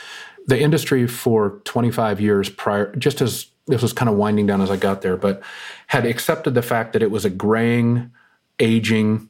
the 0.47 0.59
industry 0.59 1.07
for 1.07 1.61
25 1.65 2.19
years 2.19 2.49
prior, 2.49 2.95
just 2.95 3.21
as 3.21 3.47
this 3.67 3.81
was 3.81 3.93
kind 3.93 4.09
of 4.09 4.15
winding 4.15 4.47
down 4.47 4.61
as 4.61 4.71
I 4.71 4.77
got 4.77 5.01
there, 5.01 5.17
but 5.17 5.43
had 5.87 6.05
accepted 6.05 6.53
the 6.53 6.61
fact 6.61 6.93
that 6.93 7.03
it 7.03 7.11
was 7.11 7.25
a 7.25 7.29
graying, 7.29 8.11
aging, 8.59 9.29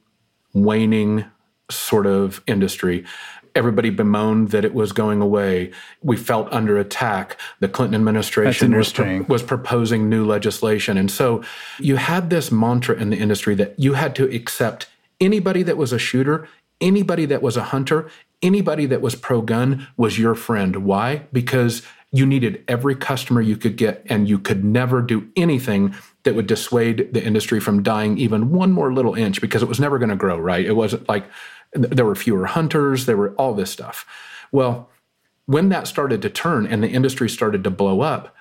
waning 0.53 1.26
sort 1.70 2.05
of 2.05 2.41
industry. 2.47 3.03
Everybody 3.55 3.89
bemoaned 3.89 4.49
that 4.49 4.63
it 4.63 4.76
was 4.76 4.91
going 4.91 5.20
away. 5.20 5.72
We 6.03 6.15
felt 6.15 6.53
under 6.53 6.78
attack. 6.78 7.39
The 7.59 7.68
Clinton 7.68 7.95
administration 7.95 8.76
was, 8.76 8.93
pro- 8.93 9.22
was 9.24 9.41
proposing 9.41 10.09
new 10.09 10.26
legislation. 10.26 10.97
And 10.97 11.09
so 11.09 11.43
you 11.80 11.95
had 11.95 12.30
this 12.30 12.51
mantra 12.51 12.95
in 12.95 13.09
the 13.09 13.18
industry 13.18 13.55
that 13.55 13.78
you 13.80 13.93
had 13.93 14.15
to 14.18 14.26
accept 14.34 14.88
anybody 15.20 15.63
that 15.63 15.78
was 15.78 15.91
a 15.91 15.97
shooter, 15.97 16.47
anybody 16.80 17.26
that 17.26 17.41
was 17.41 17.57
a 17.57 17.63
hunter, 17.63 18.07
anybody 18.41 18.85
that 18.85 19.01
was 19.01 19.15
pro 19.15 19.41
gun 19.41 19.88
was 19.97 20.19
your 20.19 20.35
friend. 20.35 20.77
Why? 20.77 21.27
Because 21.31 21.81
you 22.11 22.25
needed 22.25 22.63
every 22.67 22.95
customer 22.95 23.41
you 23.41 23.57
could 23.57 23.75
get, 23.75 24.03
and 24.07 24.29
you 24.29 24.39
could 24.39 24.63
never 24.63 25.01
do 25.01 25.29
anything 25.35 25.93
that 26.23 26.35
would 26.35 26.47
dissuade 26.47 27.13
the 27.13 27.23
industry 27.23 27.59
from 27.59 27.83
dying 27.83 28.17
even 28.17 28.51
one 28.51 28.71
more 28.71 28.93
little 28.93 29.15
inch 29.15 29.41
because 29.41 29.61
it 29.61 29.67
was 29.67 29.79
never 29.79 29.97
going 29.97 30.09
to 30.09 30.15
grow, 30.15 30.38
right? 30.38 30.65
It 30.65 30.75
wasn't 30.75 31.07
like 31.09 31.25
there 31.73 32.05
were 32.05 32.15
fewer 32.15 32.45
hunters, 32.45 33.05
there 33.05 33.17
were 33.17 33.33
all 33.33 33.53
this 33.53 33.71
stuff. 33.71 34.05
Well, 34.51 34.89
when 35.45 35.69
that 35.69 35.88
started 35.88 36.21
to 36.21 36.29
turn 36.29 36.65
and 36.65 36.83
the 36.83 36.89
industry 36.89 37.29
started 37.29 37.63
to 37.65 37.69
blow 37.69 38.01
up, 38.01 38.35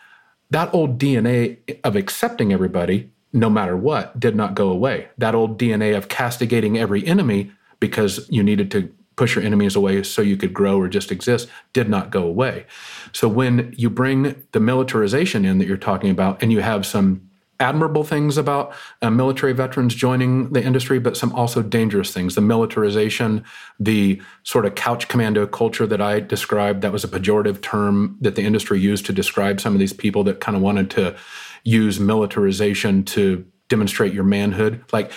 that 0.50 0.72
old 0.72 0.98
DNA 0.98 1.58
of 1.82 1.96
accepting 1.96 2.52
everybody, 2.52 3.10
no 3.32 3.50
matter 3.50 3.76
what, 3.76 4.18
did 4.18 4.36
not 4.36 4.54
go 4.54 4.68
away. 4.68 5.08
That 5.18 5.34
old 5.34 5.58
DNA 5.58 5.96
of 5.96 6.08
castigating 6.08 6.78
every 6.78 7.04
enemy 7.06 7.50
because 7.80 8.26
you 8.30 8.42
needed 8.42 8.70
to 8.70 8.92
push 9.16 9.34
your 9.34 9.44
enemies 9.44 9.74
away 9.74 10.02
so 10.02 10.22
you 10.22 10.36
could 10.36 10.52
grow 10.52 10.78
or 10.78 10.88
just 10.88 11.10
exist 11.10 11.48
did 11.72 11.88
not 11.88 12.10
go 12.10 12.22
away. 12.22 12.66
So 13.12 13.28
when 13.28 13.74
you 13.76 13.90
bring 13.90 14.42
the 14.52 14.60
militarization 14.60 15.44
in 15.44 15.58
that 15.58 15.66
you're 15.66 15.76
talking 15.76 16.10
about, 16.10 16.42
and 16.42 16.52
you 16.52 16.60
have 16.60 16.86
some 16.86 17.26
admirable 17.58 18.04
things 18.04 18.36
about 18.36 18.74
uh, 19.02 19.10
military 19.10 19.52
veterans 19.52 19.94
joining 19.94 20.52
the 20.52 20.62
industry, 20.62 20.98
but 20.98 21.16
some 21.16 21.32
also 21.32 21.62
dangerous 21.62 22.12
things. 22.12 22.34
The 22.34 22.40
militarization, 22.42 23.44
the 23.80 24.20
sort 24.42 24.66
of 24.66 24.74
couch 24.74 25.08
commando 25.08 25.46
culture 25.46 25.86
that 25.86 26.00
I 26.00 26.20
described, 26.20 26.82
that 26.82 26.92
was 26.92 27.04
a 27.04 27.08
pejorative 27.08 27.62
term 27.62 28.18
that 28.20 28.34
the 28.34 28.42
industry 28.42 28.78
used 28.78 29.06
to 29.06 29.12
describe 29.12 29.60
some 29.60 29.72
of 29.72 29.78
these 29.78 29.94
people 29.94 30.24
that 30.24 30.40
kind 30.40 30.56
of 30.56 30.62
wanted 30.62 30.90
to 30.90 31.16
use 31.64 31.98
militarization 31.98 33.04
to 33.04 33.44
demonstrate 33.68 34.12
your 34.12 34.24
manhood. 34.24 34.84
Like, 34.92 35.10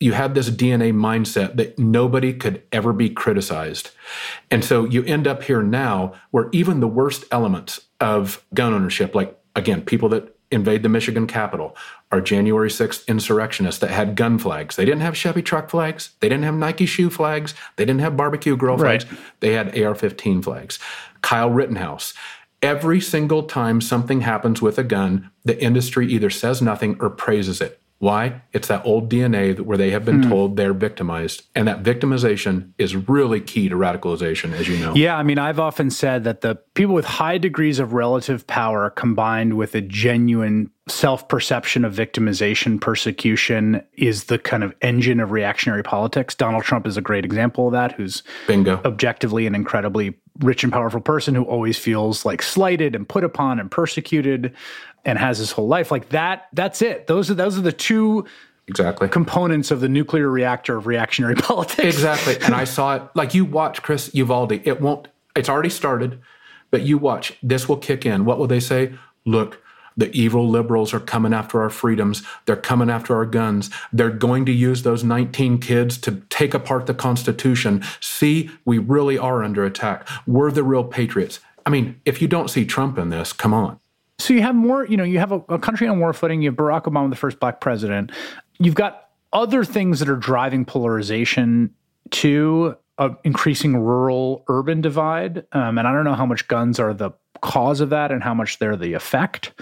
you 0.00 0.12
had 0.12 0.34
this 0.34 0.50
DNA 0.50 0.92
mindset 0.92 1.56
that 1.56 1.78
nobody 1.78 2.32
could 2.32 2.62
ever 2.72 2.92
be 2.92 3.08
criticized. 3.08 3.90
And 4.50 4.64
so 4.64 4.84
you 4.84 5.04
end 5.04 5.26
up 5.26 5.44
here 5.44 5.62
now 5.62 6.14
where 6.30 6.48
even 6.52 6.80
the 6.80 6.88
worst 6.88 7.24
elements 7.30 7.80
of 8.00 8.44
gun 8.52 8.74
ownership, 8.74 9.14
like 9.14 9.38
again, 9.56 9.82
people 9.82 10.08
that 10.10 10.36
invade 10.50 10.82
the 10.82 10.88
Michigan 10.88 11.26
Capitol, 11.26 11.76
are 12.12 12.20
January 12.20 12.68
6th 12.68 13.06
insurrectionists 13.08 13.80
that 13.80 13.90
had 13.90 14.14
gun 14.14 14.38
flags. 14.38 14.76
They 14.76 14.84
didn't 14.84 15.00
have 15.00 15.16
Chevy 15.16 15.42
truck 15.42 15.70
flags. 15.70 16.10
They 16.20 16.28
didn't 16.28 16.44
have 16.44 16.54
Nike 16.54 16.86
shoe 16.86 17.10
flags. 17.10 17.54
They 17.76 17.84
didn't 17.84 18.02
have 18.02 18.16
barbecue 18.16 18.56
grill 18.56 18.78
flags. 18.78 19.10
Right. 19.10 19.20
They 19.40 19.52
had 19.52 19.76
AR 19.76 19.94
15 19.94 20.42
flags. 20.42 20.78
Kyle 21.22 21.50
Rittenhouse. 21.50 22.14
Every 22.62 23.00
single 23.00 23.42
time 23.42 23.80
something 23.80 24.22
happens 24.22 24.62
with 24.62 24.78
a 24.78 24.84
gun, 24.84 25.30
the 25.44 25.60
industry 25.62 26.06
either 26.12 26.30
says 26.30 26.62
nothing 26.62 26.96
or 27.00 27.10
praises 27.10 27.60
it. 27.60 27.80
Why? 27.98 28.42
It's 28.52 28.68
that 28.68 28.84
old 28.84 29.10
DNA 29.10 29.58
where 29.60 29.78
they 29.78 29.90
have 29.90 30.04
been 30.04 30.22
hmm. 30.22 30.28
told 30.28 30.56
they're 30.56 30.74
victimized. 30.74 31.44
And 31.54 31.66
that 31.68 31.82
victimization 31.82 32.72
is 32.76 32.94
really 32.96 33.40
key 33.40 33.68
to 33.68 33.76
radicalization, 33.76 34.52
as 34.52 34.68
you 34.68 34.76
know. 34.76 34.94
Yeah. 34.94 35.16
I 35.16 35.22
mean, 35.22 35.38
I've 35.38 35.60
often 35.60 35.90
said 35.90 36.24
that 36.24 36.42
the 36.42 36.56
people 36.74 36.94
with 36.94 37.06
high 37.06 37.38
degrees 37.38 37.78
of 37.78 37.94
relative 37.94 38.46
power 38.46 38.90
combined 38.90 39.56
with 39.56 39.74
a 39.74 39.80
genuine 39.80 40.70
self 40.88 41.28
perception 41.28 41.84
of 41.84 41.94
victimization, 41.94 42.80
persecution 42.80 43.82
is 43.94 44.24
the 44.24 44.38
kind 44.38 44.62
of 44.62 44.74
engine 44.82 45.20
of 45.20 45.30
reactionary 45.30 45.82
politics. 45.82 46.34
Donald 46.34 46.64
Trump 46.64 46.86
is 46.86 46.96
a 46.96 47.00
great 47.00 47.24
example 47.24 47.66
of 47.66 47.72
that, 47.72 47.92
who's 47.92 48.22
Bingo. 48.46 48.80
objectively 48.84 49.46
an 49.46 49.54
incredibly 49.54 50.14
rich 50.40 50.64
and 50.64 50.72
powerful 50.72 51.00
person 51.00 51.34
who 51.34 51.44
always 51.44 51.78
feels 51.78 52.24
like 52.24 52.42
slighted 52.42 52.94
and 52.94 53.08
put 53.08 53.24
upon 53.24 53.60
and 53.60 53.70
persecuted 53.70 54.54
and 55.04 55.18
has 55.18 55.38
his 55.38 55.52
whole 55.52 55.68
life. 55.68 55.90
Like 55.90 56.10
that 56.10 56.48
that's 56.52 56.82
it. 56.82 57.06
Those 57.06 57.30
are 57.30 57.34
those 57.34 57.56
are 57.56 57.62
the 57.62 57.72
two 57.72 58.26
exactly. 58.66 59.08
components 59.08 59.70
of 59.70 59.80
the 59.80 59.88
nuclear 59.88 60.28
reactor 60.28 60.76
of 60.76 60.86
reactionary 60.86 61.34
politics. 61.36 61.94
Exactly. 61.94 62.36
And 62.42 62.54
i 62.54 62.64
saw 62.64 62.96
it. 62.96 63.02
Like 63.14 63.32
you 63.34 63.44
watch 63.44 63.82
chris 63.82 64.10
Uvalde. 64.14 64.52
it 64.52 64.80
won't 64.80 65.08
it's 65.36 65.48
already 65.48 65.70
started 65.70 66.20
but 66.70 66.82
you 66.82 66.98
watch. 66.98 67.34
This 67.40 67.68
will 67.68 67.76
kick 67.76 68.04
in. 68.04 68.24
What 68.24 68.36
will 68.36 68.48
they 68.48 68.58
say? 68.58 68.94
Look 69.24 69.62
the 69.96 70.10
evil 70.12 70.48
liberals 70.48 70.92
are 70.92 71.00
coming 71.00 71.32
after 71.32 71.60
our 71.60 71.70
freedoms. 71.70 72.22
They're 72.46 72.56
coming 72.56 72.90
after 72.90 73.14
our 73.16 73.26
guns. 73.26 73.70
They're 73.92 74.10
going 74.10 74.44
to 74.46 74.52
use 74.52 74.82
those 74.82 75.04
19 75.04 75.58
kids 75.58 75.98
to 75.98 76.22
take 76.30 76.54
apart 76.54 76.86
the 76.86 76.94
Constitution. 76.94 77.82
See, 78.00 78.50
we 78.64 78.78
really 78.78 79.18
are 79.18 79.42
under 79.42 79.64
attack. 79.64 80.08
We're 80.26 80.50
the 80.50 80.62
real 80.62 80.84
patriots. 80.84 81.40
I 81.66 81.70
mean, 81.70 82.00
if 82.04 82.20
you 82.20 82.28
don't 82.28 82.48
see 82.48 82.64
Trump 82.64 82.98
in 82.98 83.10
this, 83.10 83.32
come 83.32 83.54
on. 83.54 83.78
So 84.18 84.32
you 84.32 84.42
have 84.42 84.54
more, 84.54 84.86
you 84.86 84.96
know, 84.96 85.04
you 85.04 85.18
have 85.18 85.32
a, 85.32 85.40
a 85.48 85.58
country 85.58 85.88
on 85.88 85.98
war 85.98 86.12
footing. 86.12 86.42
You 86.42 86.50
have 86.50 86.56
Barack 86.56 86.84
Obama, 86.84 87.10
the 87.10 87.16
first 87.16 87.40
black 87.40 87.60
president. 87.60 88.12
You've 88.58 88.74
got 88.74 89.08
other 89.32 89.64
things 89.64 89.98
that 89.98 90.08
are 90.08 90.16
driving 90.16 90.64
polarization 90.64 91.74
to 92.10 92.76
an 92.98 93.16
increasing 93.24 93.76
rural 93.76 94.44
urban 94.48 94.80
divide. 94.80 95.46
Um, 95.52 95.78
and 95.78 95.86
I 95.86 95.92
don't 95.92 96.04
know 96.04 96.14
how 96.14 96.26
much 96.26 96.48
guns 96.48 96.78
are 96.78 96.94
the 96.94 97.12
cause 97.40 97.80
of 97.80 97.90
that 97.90 98.12
and 98.12 98.22
how 98.22 98.34
much 98.34 98.58
they're 98.58 98.76
the 98.76 98.94
effect 98.94 99.52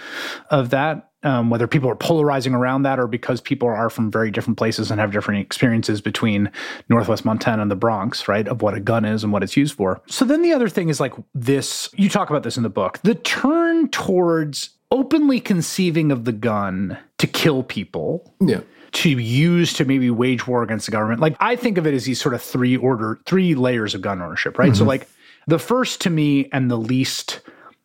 of 0.50 0.70
that 0.70 1.12
um, 1.24 1.50
whether 1.50 1.66
people 1.66 1.88
are 1.88 1.96
polarizing 1.96 2.54
around 2.54 2.82
that 2.82 2.98
or 2.98 3.06
because 3.06 3.40
people 3.40 3.68
are 3.68 3.90
from 3.90 4.10
very 4.10 4.30
different 4.30 4.58
places 4.58 4.90
and 4.90 5.00
have 5.00 5.12
different 5.12 5.40
experiences 5.40 6.00
between 6.00 6.50
Northwest 6.88 7.24
Montana 7.24 7.62
and 7.62 7.70
the 7.70 7.76
Bronx, 7.76 8.26
right, 8.28 8.46
of 8.48 8.62
what 8.62 8.74
a 8.74 8.80
gun 8.80 9.04
is 9.04 9.22
and 9.22 9.32
what 9.32 9.42
it's 9.42 9.56
used 9.56 9.74
for. 9.74 10.02
So 10.08 10.24
then 10.24 10.42
the 10.42 10.52
other 10.52 10.68
thing 10.68 10.88
is 10.88 11.00
like 11.00 11.12
this, 11.34 11.88
you 11.94 12.08
talk 12.08 12.30
about 12.30 12.42
this 12.42 12.56
in 12.56 12.62
the 12.62 12.70
book, 12.70 12.98
the 13.02 13.14
turn 13.14 13.88
towards 13.88 14.70
openly 14.90 15.40
conceiving 15.40 16.12
of 16.12 16.24
the 16.24 16.32
gun 16.32 16.98
to 17.18 17.26
kill 17.26 17.62
people. 17.62 18.34
Yeah 18.40 18.60
to 18.92 19.08
use 19.08 19.72
to 19.74 19.84
maybe 19.84 20.10
wage 20.10 20.46
war 20.46 20.62
against 20.62 20.86
the 20.86 20.92
government. 20.92 21.20
Like 21.20 21.36
I 21.40 21.56
think 21.56 21.78
of 21.78 21.86
it 21.86 21.94
as 21.94 22.04
these 22.04 22.20
sort 22.20 22.34
of 22.34 22.42
three 22.42 22.76
order, 22.76 23.18
three 23.26 23.54
layers 23.54 23.94
of 23.94 24.02
gun 24.02 24.20
ownership, 24.20 24.58
right? 24.58 24.68
Mm-hmm. 24.68 24.78
So 24.78 24.84
like 24.84 25.08
the 25.46 25.58
first 25.58 26.00
to 26.02 26.10
me 26.10 26.48
and 26.52 26.70
the 26.70 26.76
least 26.76 27.40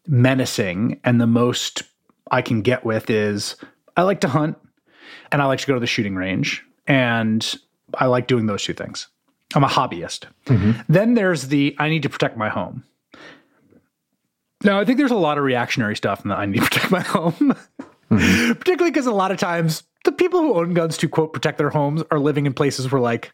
menacing 0.08 1.00
and 1.04 1.20
the 1.20 1.28
most 1.28 1.84
I 2.30 2.42
can 2.42 2.62
get 2.62 2.86
with 2.86 3.10
is 3.10 3.56
I 3.96 4.04
like 4.04 4.22
to 4.22 4.28
hunt 4.28 4.58
and 5.32 5.42
I 5.42 5.46
like 5.46 5.60
to 5.60 5.68
go 5.68 5.74
to 5.74 5.80
the 5.80 5.88
shooting 5.88 6.16
range. 6.16 6.64
And 6.88 7.56
I 7.96 8.06
like 8.06 8.28
doing 8.28 8.46
those 8.46 8.64
two 8.64 8.74
things. 8.74 9.08
I'm 9.56 9.64
a 9.64 9.68
hobbyist. 9.68 10.26
Mm-hmm. 10.46 10.72
Then 10.90 11.14
there's 11.14 11.48
the 11.48 11.76
I 11.80 11.90
need 11.90 12.04
to 12.04 12.10
protect 12.10 12.38
my 12.38 12.50
home. 12.50 12.84
Now, 14.64 14.80
I 14.80 14.86
think 14.86 14.98
there's 14.98 15.12
a 15.12 15.16
lot 15.16 15.38
of 15.38 15.44
reactionary 15.44 15.96
stuff 15.96 16.24
in 16.24 16.30
the 16.30 16.36
I 16.36 16.46
need 16.46 16.60
to 16.60 16.66
protect 16.66 16.92
my 16.92 17.02
home, 17.02 17.56
mm-hmm. 18.12 18.52
particularly 18.58 18.92
because 18.92 19.06
a 19.06 19.12
lot 19.12 19.32
of 19.32 19.38
times 19.38 19.84
the 20.08 20.14
people 20.14 20.40
who 20.40 20.56
own 20.56 20.74
guns 20.74 20.98
to 20.98 21.10
quote 21.10 21.34
protect 21.34 21.58
their 21.58 21.70
homes 21.70 22.02
are 22.12 22.18
living 22.18 22.46
in 22.46 22.54
places 22.54 22.90
where, 22.90 23.02
like, 23.02 23.34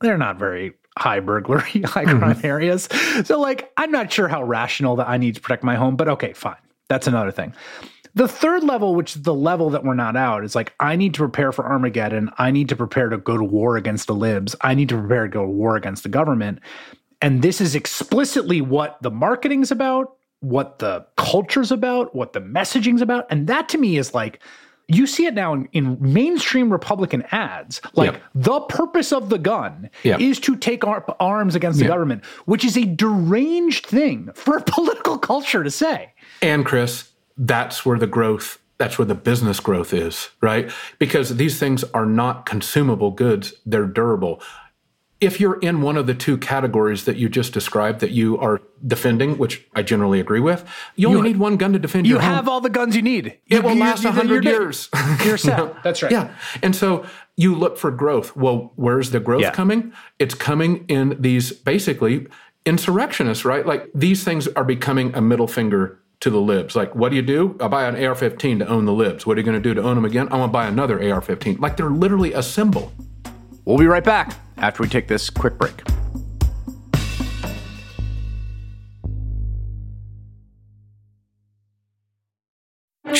they're 0.00 0.18
not 0.18 0.36
very 0.36 0.74
high 0.98 1.20
burglary, 1.20 1.62
high 1.84 2.04
crime 2.04 2.34
mm-hmm. 2.34 2.46
areas. 2.46 2.88
So, 3.24 3.40
like, 3.40 3.72
I'm 3.76 3.92
not 3.92 4.12
sure 4.12 4.26
how 4.26 4.42
rational 4.42 4.96
that 4.96 5.08
I 5.08 5.16
need 5.16 5.36
to 5.36 5.40
protect 5.40 5.62
my 5.62 5.76
home, 5.76 5.94
but 5.94 6.08
okay, 6.08 6.32
fine. 6.32 6.56
That's 6.88 7.06
another 7.06 7.30
thing. 7.30 7.54
The 8.14 8.26
third 8.26 8.64
level, 8.64 8.96
which 8.96 9.14
is 9.14 9.22
the 9.22 9.34
level 9.34 9.70
that 9.70 9.84
we're 9.84 9.94
not 9.94 10.16
out, 10.16 10.42
is 10.42 10.56
like, 10.56 10.74
I 10.80 10.96
need 10.96 11.14
to 11.14 11.18
prepare 11.18 11.52
for 11.52 11.64
Armageddon. 11.64 12.30
I 12.36 12.50
need 12.50 12.68
to 12.70 12.76
prepare 12.76 13.08
to 13.10 13.18
go 13.18 13.36
to 13.36 13.44
war 13.44 13.76
against 13.76 14.08
the 14.08 14.14
libs. 14.14 14.56
I 14.62 14.74
need 14.74 14.88
to 14.88 14.98
prepare 14.98 15.24
to 15.24 15.28
go 15.28 15.42
to 15.42 15.48
war 15.48 15.76
against 15.76 16.02
the 16.02 16.08
government. 16.08 16.58
And 17.22 17.42
this 17.42 17.60
is 17.60 17.76
explicitly 17.76 18.60
what 18.60 19.00
the 19.02 19.10
marketing's 19.12 19.70
about, 19.70 20.16
what 20.40 20.80
the 20.80 21.06
culture's 21.16 21.70
about, 21.70 22.12
what 22.12 22.32
the 22.32 22.40
messaging's 22.40 23.02
about. 23.02 23.26
And 23.30 23.46
that 23.46 23.68
to 23.68 23.78
me 23.78 23.98
is 23.98 24.14
like, 24.14 24.40
you 24.88 25.06
see 25.06 25.26
it 25.26 25.34
now 25.34 25.52
in, 25.52 25.68
in 25.72 25.96
mainstream 26.00 26.70
Republican 26.70 27.24
ads. 27.32 27.80
Like 27.94 28.12
yep. 28.12 28.22
the 28.34 28.60
purpose 28.60 29.12
of 29.12 29.28
the 29.28 29.38
gun 29.38 29.90
yep. 30.02 30.20
is 30.20 30.38
to 30.40 30.56
take 30.56 30.86
ar- 30.86 31.04
arms 31.18 31.54
against 31.54 31.78
yep. 31.78 31.86
the 31.86 31.92
government, 31.92 32.24
which 32.44 32.64
is 32.64 32.76
a 32.76 32.84
deranged 32.84 33.86
thing 33.86 34.30
for 34.34 34.56
a 34.56 34.62
political 34.66 35.18
culture 35.18 35.64
to 35.64 35.70
say. 35.70 36.12
And 36.40 36.64
Chris, 36.64 37.10
that's 37.36 37.84
where 37.84 37.98
the 37.98 38.06
growth 38.06 38.58
that's 38.78 38.98
where 38.98 39.06
the 39.06 39.14
business 39.14 39.58
growth 39.58 39.94
is, 39.94 40.28
right? 40.42 40.70
Because 40.98 41.36
these 41.36 41.58
things 41.58 41.82
are 41.94 42.04
not 42.04 42.44
consumable 42.44 43.10
goods, 43.10 43.54
they're 43.64 43.86
durable 43.86 44.42
if 45.20 45.40
you're 45.40 45.58
in 45.60 45.80
one 45.80 45.96
of 45.96 46.06
the 46.06 46.14
two 46.14 46.36
categories 46.36 47.04
that 47.06 47.16
you 47.16 47.28
just 47.28 47.54
described 47.54 48.00
that 48.00 48.10
you 48.10 48.36
are 48.38 48.60
defending, 48.86 49.38
which 49.38 49.66
I 49.74 49.82
generally 49.82 50.20
agree 50.20 50.40
with, 50.40 50.68
you 50.94 51.08
only 51.08 51.20
you, 51.20 51.34
need 51.34 51.38
one 51.38 51.56
gun 51.56 51.72
to 51.72 51.78
defend 51.78 52.06
you 52.06 52.14
your 52.14 52.20
home. 52.20 52.30
You 52.30 52.36
have 52.36 52.48
all 52.48 52.60
the 52.60 52.68
guns 52.68 52.94
you 52.94 53.02
need. 53.02 53.26
It 53.26 53.40
you, 53.48 53.62
will 53.62 53.74
last 53.76 54.04
a 54.04 54.12
hundred 54.12 54.44
years. 54.44 54.90
You're 55.24 55.38
set. 55.38 55.82
That's 55.82 56.02
right. 56.02 56.12
Yeah. 56.12 56.34
And 56.62 56.76
so 56.76 57.06
you 57.36 57.54
look 57.54 57.78
for 57.78 57.90
growth. 57.90 58.36
Well, 58.36 58.72
where's 58.76 59.10
the 59.10 59.20
growth 59.20 59.42
yeah. 59.42 59.52
coming? 59.52 59.92
It's 60.18 60.34
coming 60.34 60.84
in 60.88 61.16
these 61.18 61.50
basically 61.50 62.26
insurrectionists, 62.66 63.44
right? 63.44 63.64
Like 63.64 63.88
these 63.94 64.22
things 64.22 64.48
are 64.48 64.64
becoming 64.64 65.14
a 65.14 65.22
middle 65.22 65.48
finger 65.48 65.98
to 66.20 66.28
the 66.28 66.40
libs. 66.40 66.76
Like, 66.76 66.94
what 66.94 67.10
do 67.10 67.16
you 67.16 67.22
do? 67.22 67.56
I 67.60 67.68
buy 67.68 67.84
an 67.86 68.02
AR 68.04 68.14
15 68.14 68.58
to 68.58 68.68
own 68.68 68.84
the 68.84 68.92
libs. 68.92 69.26
What 69.26 69.36
are 69.36 69.40
you 69.40 69.46
going 69.46 69.60
to 69.62 69.66
do 69.66 69.74
to 69.74 69.82
own 69.82 69.94
them 69.94 70.04
again? 70.04 70.26
I'm 70.26 70.38
going 70.38 70.48
to 70.48 70.52
buy 70.52 70.66
another 70.66 71.12
AR 71.12 71.20
15. 71.20 71.58
Like, 71.58 71.76
they're 71.76 71.90
literally 71.90 72.32
a 72.32 72.42
symbol. 72.42 72.90
We'll 73.66 73.76
be 73.76 73.86
right 73.86 74.04
back 74.04 74.32
after 74.58 74.82
we 74.82 74.88
take 74.88 75.08
this 75.08 75.30
quick 75.30 75.58
break. 75.58 75.82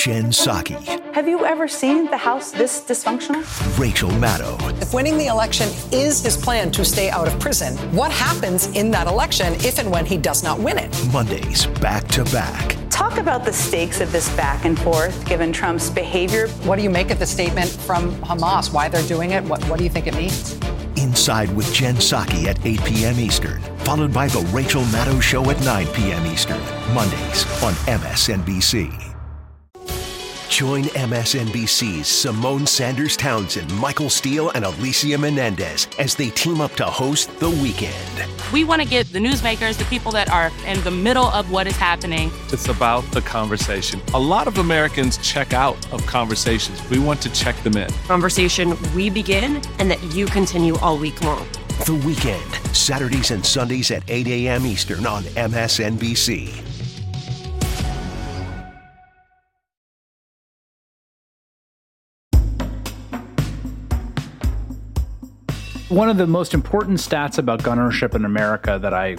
Jen 0.07 0.27
Psaki. 0.27 0.77
Have 1.15 1.27
you 1.27 1.45
ever 1.45 1.67
seen 1.67 2.05
the 2.11 2.17
House 2.17 2.53
this 2.53 2.83
dysfunctional? 2.83 3.43
Rachel 3.79 4.11
Maddow. 4.11 4.57
If 4.81 4.95
winning 4.95 5.19
the 5.19 5.27
election 5.27 5.69
is 5.91 6.23
his 6.23 6.37
plan 6.37 6.71
to 6.73 6.85
stay 6.85 7.11
out 7.11 7.27
of 7.27 7.41
prison, 7.41 7.77
what 7.93 8.13
happens 8.13 8.69
in 8.77 8.91
that 8.93 9.07
election 9.07 9.55
if 9.55 9.79
and 9.79 9.91
when 9.91 10.07
he 10.07 10.17
does 10.17 10.45
not 10.45 10.61
win 10.61 10.79
it? 10.79 10.95
Mondays, 11.13 11.67
back 11.81 12.07
to 12.09 12.25
back. 12.27 12.77
Talk 12.91 13.19
about 13.19 13.45
the 13.45 13.53
stakes 13.53 14.01
of 14.01 14.13
this 14.13 14.29
back 14.37 14.65
and 14.65 14.79
forth 14.79 15.27
given 15.27 15.53
Trump's 15.53 15.91
behavior. 15.91 16.49
What 16.65 16.77
do 16.77 16.83
you 16.83 16.91
make 16.91 17.11
of 17.11 17.19
the 17.19 17.27
statement 17.27 17.71
from 17.71 18.15
Hamas? 18.17 18.73
Why 18.73 18.89
they're 18.89 19.03
doing 19.09 19.33
it? 19.33 19.43
What, 19.45 19.65
what 19.65 19.79
do 19.79 19.85
you 19.85 19.91
think 19.91 20.07
it 20.07 20.15
means? 20.15 20.57
Inside 20.97 21.55
with 21.55 21.73
Jen 21.73 21.97
Psaki 21.97 22.47
at 22.47 22.65
8 22.65 22.85
p.m. 22.85 23.19
Eastern, 23.19 23.61
followed 23.79 24.13
by 24.13 24.29
The 24.29 24.41
Rachel 24.53 24.83
Maddow 24.85 25.21
Show 25.21 25.51
at 25.51 25.61
9 25.65 25.87
p.m. 25.89 26.27
Eastern, 26.27 26.61
Mondays 26.95 27.45
on 27.63 27.73
MSNBC. 27.87 29.16
Join 30.57 30.85
MSNBC's 30.85 32.07
Symone 32.07 32.67
Sanders 32.67 33.15
Townsend, 33.15 33.71
Michael 33.75 34.09
Steele, 34.09 34.49
and 34.55 34.65
Alicia 34.65 35.19
Menendez 35.19 35.87
as 35.99 36.15
they 36.15 36.31
team 36.31 36.63
up 36.63 36.73
to 36.77 36.87
host 36.87 37.29
The 37.41 37.51
Weekend. 37.51 38.25
We 38.55 38.65
want 38.65 38.81
to 38.81 38.89
get 38.89 39.13
the 39.13 39.19
newsmakers, 39.19 39.77
the 39.77 39.85
people 39.85 40.11
that 40.13 40.31
are 40.31 40.51
in 40.65 40.83
the 40.83 40.91
middle 40.91 41.27
of 41.27 41.51
what 41.51 41.67
is 41.67 41.77
happening. 41.77 42.31
It's 42.55 42.69
about 42.69 43.03
the 43.13 43.21
conversation. 43.21 44.01
A 44.15 44.19
lot 44.19 44.49
of 44.49 44.57
Americans 44.57 45.19
check 45.19 45.53
out 45.53 45.77
of 45.93 46.07
conversations. 46.07 46.81
We 46.89 47.01
want 47.01 47.21
to 47.21 47.33
check 47.35 47.55
them 47.63 47.77
in. 47.77 47.91
Conversation 48.07 48.79
we 48.95 49.11
begin 49.11 49.61
and 49.79 49.91
that 49.91 50.03
you 50.15 50.25
continue 50.25 50.79
all 50.79 50.97
week 50.97 51.21
long. 51.23 51.47
The 51.85 52.03
Weekend, 52.07 52.51
Saturdays 52.75 53.31
and 53.31 53.45
Sundays 53.45 53.91
at 53.91 54.05
8 54.09 54.27
a.m. 54.27 54.65
Eastern 54.65 55.05
on 55.05 55.25
MSNBC. 55.25 56.76
One 65.89 66.09
of 66.09 66.17
the 66.17 66.27
most 66.27 66.53
important 66.53 66.99
stats 66.99 67.39
about 67.39 67.63
gun 67.63 67.79
ownership 67.79 68.17
in 68.17 68.25
America 68.25 68.77
that 68.83 68.93
I 68.93 69.19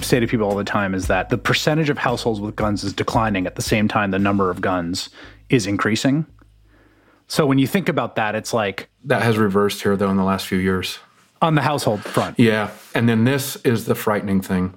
say 0.00 0.20
to 0.20 0.28
people 0.28 0.46
all 0.46 0.54
the 0.54 0.62
time 0.62 0.94
is 0.94 1.08
that 1.08 1.28
the 1.28 1.36
percentage 1.36 1.90
of 1.90 1.98
households 1.98 2.40
with 2.40 2.54
guns 2.54 2.84
is 2.84 2.92
declining 2.92 3.46
at 3.46 3.56
the 3.56 3.62
same 3.62 3.88
time 3.88 4.12
the 4.12 4.18
number 4.20 4.48
of 4.48 4.60
guns 4.60 5.10
is 5.48 5.66
increasing. 5.66 6.24
So 7.26 7.46
when 7.46 7.58
you 7.58 7.66
think 7.66 7.88
about 7.88 8.14
that, 8.14 8.36
it's 8.36 8.54
like 8.54 8.88
that 9.04 9.22
has 9.22 9.38
reversed 9.38 9.82
here 9.82 9.96
though 9.96 10.08
in 10.08 10.16
the 10.16 10.22
last 10.22 10.46
few 10.46 10.58
years 10.58 11.00
on 11.42 11.56
the 11.56 11.62
household 11.62 12.04
front. 12.04 12.38
Yeah, 12.38 12.70
and 12.94 13.08
then 13.08 13.24
this 13.24 13.56
is 13.64 13.86
the 13.86 13.96
frightening 13.96 14.40
thing. 14.40 14.74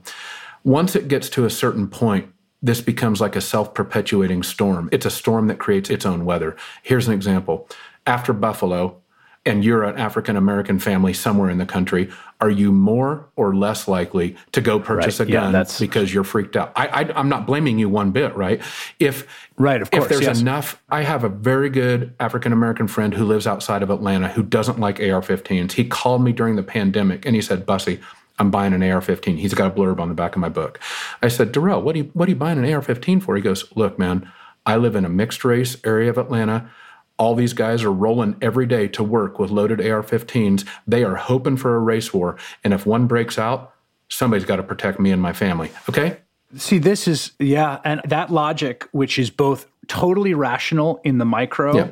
Once 0.64 0.96
it 0.96 1.08
gets 1.08 1.30
to 1.30 1.46
a 1.46 1.52
certain 1.52 1.88
point, 1.88 2.34
this 2.64 2.82
becomes 2.82 3.22
like 3.22 3.36
a 3.36 3.42
self-perpetuating 3.42 4.42
storm. 4.42 4.90
It's 4.92 5.06
a 5.06 5.12
storm 5.12 5.48
that 5.50 5.60
creates 5.60 5.92
its 5.92 6.04
own 6.04 6.26
weather. 6.26 6.56
Here's 6.82 7.08
an 7.08 7.14
example. 7.14 7.70
After 8.08 8.34
Buffalo, 8.34 9.04
and 9.48 9.64
you're 9.64 9.84
an 9.84 9.98
African 9.98 10.36
American 10.36 10.78
family 10.78 11.14
somewhere 11.14 11.50
in 11.50 11.58
the 11.58 11.66
country, 11.66 12.10
are 12.42 12.50
you 12.50 12.72
more 12.72 13.28
or 13.36 13.56
less 13.56 13.88
likely 13.88 14.36
to 14.52 14.62
go 14.62 14.80
purchase 14.80 15.20
right. 15.20 15.28
a 15.28 15.32
gun 15.32 15.54
yeah, 15.54 15.64
because 15.80 16.14
you're 16.14 16.24
freaked 16.24 16.56
out? 16.56 16.72
I, 16.76 17.12
am 17.16 17.30
not 17.30 17.48
blaming 17.48 17.80
you 17.80 17.90
one 17.90 18.12
bit, 18.12 18.36
right? 18.36 18.62
If 19.00 19.28
right, 19.58 19.82
of 19.82 19.90
course, 19.90 20.04
if 20.04 20.10
there's 20.10 20.22
yes. 20.22 20.42
enough, 20.42 20.82
I 20.90 21.02
have 21.02 21.24
a 21.24 21.30
very 21.30 21.70
good 21.70 22.14
African 22.20 22.54
American 22.54 22.88
friend 22.88 23.14
who 23.14 23.26
lives 23.26 23.48
outside 23.48 23.82
of 23.82 23.90
Atlanta 23.90 24.28
who 24.28 24.44
doesn't 24.44 24.80
like 24.80 25.00
AR-15s. 25.00 25.72
He 25.72 25.86
called 25.86 26.24
me 26.24 26.34
during 26.34 26.56
the 26.56 26.64
pandemic 26.64 27.26
and 27.26 27.36
he 27.36 27.42
said, 27.42 27.66
"Bussy." 27.66 28.00
I'm 28.40 28.52
buying 28.52 28.72
an 28.72 28.84
AR-15. 28.84 29.40
He's 29.40 29.56
got 29.56 29.72
a 29.72 29.74
blurb 29.74 30.00
on 30.00 30.10
the 30.10 30.14
back 30.14 30.36
of 30.36 30.40
my 30.40 30.50
book. 30.50 30.80
I 31.24 31.28
said, 31.28 31.52
Darrell, 31.52 31.82
what 31.82 31.96
are 31.96 31.98
you 31.98 32.12
what 32.14 32.28
are 32.28 32.30
you 32.30 32.36
buying 32.36 32.60
an 32.64 32.72
AR-15 32.72 33.24
for? 33.24 33.36
He 33.36 33.42
goes, 33.42 33.66
Look, 33.76 33.98
man, 33.98 34.32
I 34.64 34.78
live 34.78 34.96
in 34.96 35.06
a 35.06 35.10
mixed 35.10 35.44
race 35.44 35.78
area 35.84 36.12
of 36.12 36.20
Atlanta 36.20 36.70
all 37.18 37.36
these 37.36 37.54
guys 37.54 37.84
are 37.84 37.92
rolling 37.92 38.36
every 38.42 38.66
day 38.66 38.88
to 38.90 39.04
work 39.04 39.40
with 39.40 39.50
loaded 39.50 39.82
AR 39.82 40.04
15s. 40.04 40.66
They 40.86 41.04
are 41.04 41.16
hoping 41.16 41.58
for 41.58 41.76
a 41.76 41.80
race 41.80 42.14
war. 42.14 42.38
And 42.64 42.74
if 42.74 42.86
one 42.86 43.08
breaks 43.08 43.40
out, 43.40 43.74
somebody's 44.10 44.46
got 44.46 44.58
to 44.58 44.64
protect 44.64 45.00
me 45.00 45.12
and 45.12 45.22
my 45.22 45.34
family. 45.34 45.72
Okay? 45.90 46.18
See, 46.56 46.78
this 46.78 47.08
is, 47.08 47.32
yeah. 47.40 47.80
And 47.84 48.02
that 48.06 48.32
logic, 48.32 48.88
which 48.92 49.20
is 49.20 49.30
both 49.30 49.68
totally 49.88 50.34
rational 50.34 51.02
in 51.04 51.18
the 51.18 51.26
micro 51.26 51.76
yeah. 51.76 51.90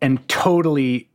and 0.00 0.26
totally 0.28 1.08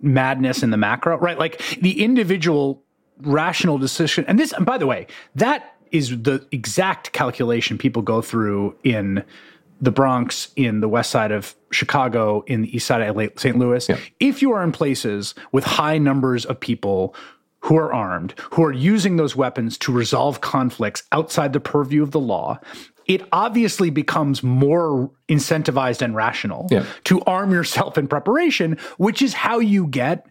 madness 0.00 0.62
in 0.62 0.70
the 0.70 0.76
macro, 0.76 1.18
right? 1.18 1.38
Like 1.38 1.58
the 1.80 2.02
individual 2.02 2.82
rational 3.22 3.78
decision. 3.78 4.24
And 4.28 4.38
this, 4.38 4.52
and 4.52 4.64
by 4.64 4.78
the 4.78 4.86
way, 4.86 5.06
that 5.34 5.76
is 5.90 6.22
the 6.22 6.46
exact 6.52 7.12
calculation 7.12 7.78
people 7.78 8.02
go 8.02 8.22
through 8.22 8.76
in 8.84 9.24
the 9.80 9.90
Bronx, 9.90 10.50
in 10.56 10.80
the 10.80 10.88
west 10.88 11.10
side 11.10 11.32
of 11.32 11.54
Chicago, 11.70 12.42
in 12.46 12.62
the 12.62 12.76
east 12.76 12.86
side 12.86 13.02
of 13.02 13.16
St. 13.36 13.58
Louis, 13.58 13.88
yeah. 13.88 13.98
if 14.18 14.42
you 14.42 14.52
are 14.52 14.62
in 14.62 14.72
places 14.72 15.34
with 15.52 15.64
high 15.64 15.98
numbers 15.98 16.44
of 16.44 16.60
people 16.60 17.14
who 17.60 17.76
are 17.76 17.92
armed, 17.92 18.34
who 18.52 18.64
are 18.64 18.72
using 18.72 19.16
those 19.16 19.36
weapons 19.36 19.76
to 19.78 19.92
resolve 19.92 20.40
conflicts 20.40 21.02
outside 21.12 21.52
the 21.52 21.60
purview 21.60 22.02
of 22.02 22.10
the 22.10 22.20
law, 22.20 22.58
it 23.06 23.22
obviously 23.32 23.90
becomes 23.90 24.42
more 24.42 25.10
incentivized 25.28 26.00
and 26.00 26.14
rational 26.14 26.68
yeah. 26.70 26.84
to 27.04 27.20
arm 27.22 27.52
yourself 27.52 27.98
in 27.98 28.06
preparation, 28.06 28.78
which 28.98 29.20
is 29.20 29.34
how 29.34 29.58
you 29.58 29.86
get 29.86 30.26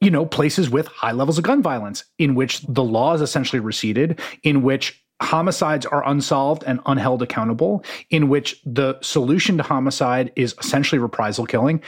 you 0.00 0.10
know, 0.10 0.26
places 0.26 0.68
with 0.68 0.86
high 0.86 1.12
levels 1.12 1.38
of 1.38 1.44
gun 1.44 1.62
violence 1.62 2.04
in 2.18 2.34
which 2.34 2.60
the 2.68 2.84
law 2.84 3.14
is 3.14 3.22
essentially 3.22 3.58
receded, 3.58 4.20
in 4.42 4.60
which 4.60 5.02
homicides 5.20 5.86
are 5.86 6.06
unsolved 6.08 6.64
and 6.66 6.82
unheld 6.84 7.22
accountable, 7.22 7.84
in 8.10 8.28
which 8.28 8.60
the 8.64 8.98
solution 9.00 9.56
to 9.56 9.62
homicide 9.62 10.32
is 10.36 10.54
essentially 10.58 10.98
reprisal 10.98 11.46
killing. 11.46 11.82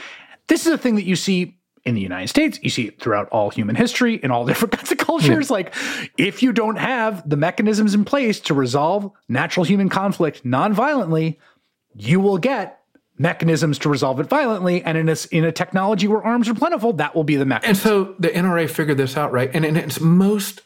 This 0.47 0.65
is 0.65 0.73
a 0.73 0.77
thing 0.77 0.95
that 0.95 1.03
you 1.03 1.15
see 1.15 1.57
in 1.87 1.95
the 1.95 2.01
United 2.01 2.27
States, 2.27 2.59
you 2.61 2.69
see 2.69 2.87
it 2.87 2.99
throughout 2.99 3.29
all 3.29 3.49
human 3.49 3.75
history 3.75 4.15
in 4.15 4.29
all 4.29 4.45
different 4.47 4.73
kinds 4.73 4.91
of 4.91 4.97
cultures. 4.97 5.49
Yeah. 5.49 5.53
Like, 5.53 5.73
if 6.17 6.43
you 6.43 6.51
don't 6.51 6.75
have 6.75 7.27
the 7.27 7.37
mechanisms 7.37 7.95
in 7.95 8.03
place 8.03 8.41
to 8.41 8.53
resolve 8.53 9.09
natural 9.29 9.65
human 9.65 9.87
conflict 9.87 10.43
nonviolently, 10.43 11.37
you 11.95 12.19
will 12.19 12.37
get 12.37 12.81
mechanisms 13.17 13.79
to 13.79 13.89
resolve 13.89 14.19
it 14.19 14.27
violently. 14.27 14.83
And 14.83 14.97
in 14.97 15.09
a, 15.09 15.15
in 15.31 15.45
a 15.45 15.51
technology 15.51 16.07
where 16.07 16.21
arms 16.21 16.49
are 16.49 16.53
plentiful, 16.53 16.93
that 16.93 17.15
will 17.15 17.23
be 17.23 17.37
the 17.37 17.45
mechanism. 17.45 17.69
And 17.69 17.77
so 17.77 18.15
the 18.19 18.29
NRA 18.29 18.69
figured 18.69 18.97
this 18.97 19.17
out, 19.17 19.31
right? 19.31 19.49
And 19.53 19.65
in 19.65 19.77
its 19.77 19.99
most 19.99 20.61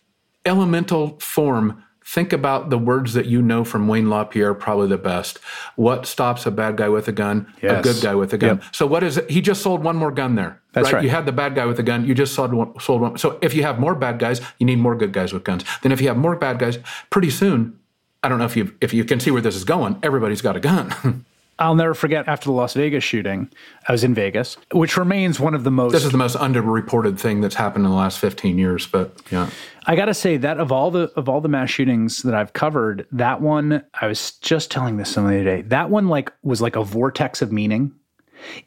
elemental 0.46 1.20
form, 1.20 1.84
think 2.12 2.34
about 2.34 2.70
the 2.70 2.78
words 2.78 3.14
that 3.14 3.26
you 3.26 3.42
know 3.42 3.64
from 3.64 3.88
Wayne 3.88 4.10
LaPierre, 4.10 4.54
probably 4.54 4.88
the 4.88 4.98
best. 4.98 5.40
What 5.78 6.06
stops 6.06 6.46
a 6.46 6.52
bad 6.52 6.76
guy 6.76 6.90
with 6.90 7.08
a 7.08 7.14
gun? 7.14 7.52
Yes. 7.64 7.80
A 7.80 7.82
good 7.82 8.04
guy 8.04 8.16
with 8.16 8.34
a 8.34 8.38
gun. 8.38 8.58
Yep. 8.58 8.76
So 8.76 8.86
what 8.86 9.02
is 9.02 9.18
it? 9.18 9.30
He 9.30 9.40
just 9.40 9.62
sold 9.62 9.82
one 9.82 9.96
more 9.96 10.12
gun 10.12 10.36
there. 10.36 10.62
That's 10.74 10.92
right. 10.92 11.04
You 11.04 11.10
had 11.10 11.26
the 11.26 11.32
bad 11.32 11.56
guy 11.56 11.66
with 11.66 11.78
the 11.78 11.84
gun. 11.84 12.06
You 12.06 12.14
just 12.14 12.36
sold 12.36 12.54
one, 12.54 12.78
sold 12.82 13.00
one. 13.00 13.18
So 13.18 13.40
if 13.42 13.54
you 13.54 13.64
have 13.64 13.80
more 13.80 13.96
bad 13.96 14.20
guys, 14.20 14.42
you 14.60 14.66
need 14.66 14.80
more 14.80 14.96
good 14.96 15.14
guys 15.14 15.32
with 15.32 15.46
guns. 15.46 15.64
Then 15.84 15.94
if 15.94 16.02
you 16.02 16.10
have 16.10 16.18
more 16.18 16.36
bad 16.36 16.60
guys, 16.60 16.80
pretty 17.10 17.30
soon, 17.30 17.80
I 18.24 18.28
don't 18.28 18.40
know 18.40 18.46
if 18.46 18.58
you 18.58 18.76
if 18.82 18.94
you 18.94 19.06
can 19.06 19.22
see 19.22 19.32
where 19.32 19.42
this 19.42 19.56
is 19.56 19.64
going. 19.64 19.98
Everybody's 20.04 20.42
got 20.42 20.58
a 20.58 20.60
gun. 20.60 21.26
I'll 21.62 21.76
never 21.76 21.94
forget 21.94 22.28
after 22.28 22.46
the 22.46 22.54
Las 22.54 22.74
Vegas 22.74 23.04
shooting, 23.04 23.48
I 23.88 23.92
was 23.92 24.04
in 24.04 24.16
Vegas, 24.16 24.58
which 24.74 24.98
remains 24.98 25.40
one 25.40 25.54
of 25.54 25.64
the 25.64 25.70
most. 25.70 25.92
This 25.92 26.04
is 26.04 26.12
the 26.12 26.18
most 26.18 26.36
underreported 26.36 27.20
thing 27.20 27.40
that's 27.40 27.54
happened 27.56 27.86
in 27.86 27.92
the 27.92 27.98
last 27.98 28.18
15 28.20 28.58
years, 28.58 28.88
but 28.88 29.16
yeah. 29.32 29.48
I 29.86 29.96
got 29.96 30.06
to 30.06 30.14
say 30.16 30.38
that 30.38 30.60
of 30.60 30.72
all 30.72 30.90
the 30.90 31.12
of 31.16 31.30
all 31.30 31.40
the 31.40 31.50
mass 31.50 31.70
shootings 31.70 32.24
that 32.24 32.34
I've 32.34 32.54
covered, 32.54 33.06
that 33.12 33.42
one 33.42 33.84
I 34.02 34.08
was 34.08 34.32
just 34.40 34.72
telling 34.72 34.98
this 34.98 35.10
some 35.12 35.26
other 35.28 35.44
day. 35.44 35.62
That 35.62 35.92
one 35.92 36.08
like 36.08 36.34
was 36.42 36.62
like 36.62 36.76
a 36.76 36.84
vortex 36.84 37.44
of 37.44 37.52
meaning. 37.52 37.92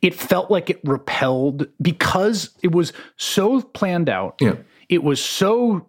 It 0.00 0.14
felt 0.14 0.52
like 0.52 0.70
it 0.70 0.80
repelled 0.84 1.66
because 1.82 2.50
it 2.62 2.70
was 2.70 2.92
so 3.16 3.60
planned 3.60 4.08
out. 4.08 4.36
Yeah. 4.40 4.54
It 4.88 5.02
was 5.02 5.20
so 5.22 5.88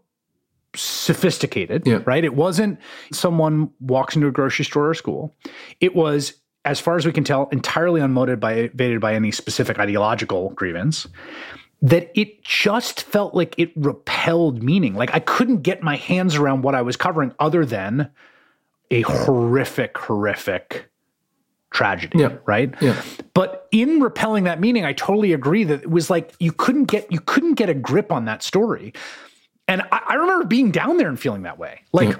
sophisticated, 0.75 1.83
Yeah. 1.85 1.99
right? 2.05 2.23
It 2.23 2.35
wasn't 2.35 2.79
someone 3.11 3.69
walks 3.79 4.15
into 4.15 4.27
a 4.27 4.31
grocery 4.31 4.65
store 4.65 4.89
or 4.89 4.93
school. 4.93 5.33
It 5.79 5.95
was, 5.95 6.33
as 6.65 6.79
far 6.79 6.97
as 6.97 7.05
we 7.05 7.11
can 7.11 7.23
tell, 7.23 7.47
entirely 7.51 8.01
unmotivated 8.01 8.99
by 8.99 9.13
any 9.13 9.31
specific 9.31 9.79
ideological 9.79 10.49
grievance. 10.51 11.07
That 11.81 12.11
it 12.19 12.43
just 12.43 13.03
felt 13.03 13.35
like 13.35 13.53
it 13.57 13.71
repelled 13.75 14.63
meaning. 14.63 14.95
Like 14.95 15.13
I 15.13 15.19
couldn't 15.19 15.61
get 15.61 15.83
my 15.83 15.97
hands 15.97 16.35
around 16.35 16.63
what 16.63 16.73
I 16.73 16.81
was 16.81 16.97
covering 16.97 17.33
other 17.39 17.65
than 17.65 18.09
a 18.89 19.01
horrific, 19.01 19.97
horrific 19.97 20.89
tragedy. 21.71 22.17
Yeah. 22.19 22.37
Right. 22.45 22.73
Yeah. 22.81 22.99
But 23.33 23.67
in 23.71 23.99
repelling 23.99 24.45
that 24.45 24.59
meaning, 24.59 24.85
I 24.85 24.93
totally 24.93 25.33
agree 25.33 25.65
that 25.65 25.83
it 25.83 25.89
was 25.89 26.09
like 26.09 26.33
you 26.39 26.53
couldn't 26.53 26.85
get 26.85 27.11
you 27.11 27.19
couldn't 27.19 27.55
get 27.55 27.69
a 27.69 27.73
grip 27.73 28.11
on 28.11 28.25
that 28.25 28.41
story. 28.41 28.93
And 29.67 29.81
I, 29.91 30.01
I 30.07 30.13
remember 30.15 30.45
being 30.45 30.71
down 30.71 30.97
there 30.97 31.09
and 31.09 31.19
feeling 31.19 31.43
that 31.43 31.59
way. 31.59 31.81
Like 31.91 32.09
Yeah. 32.09 32.15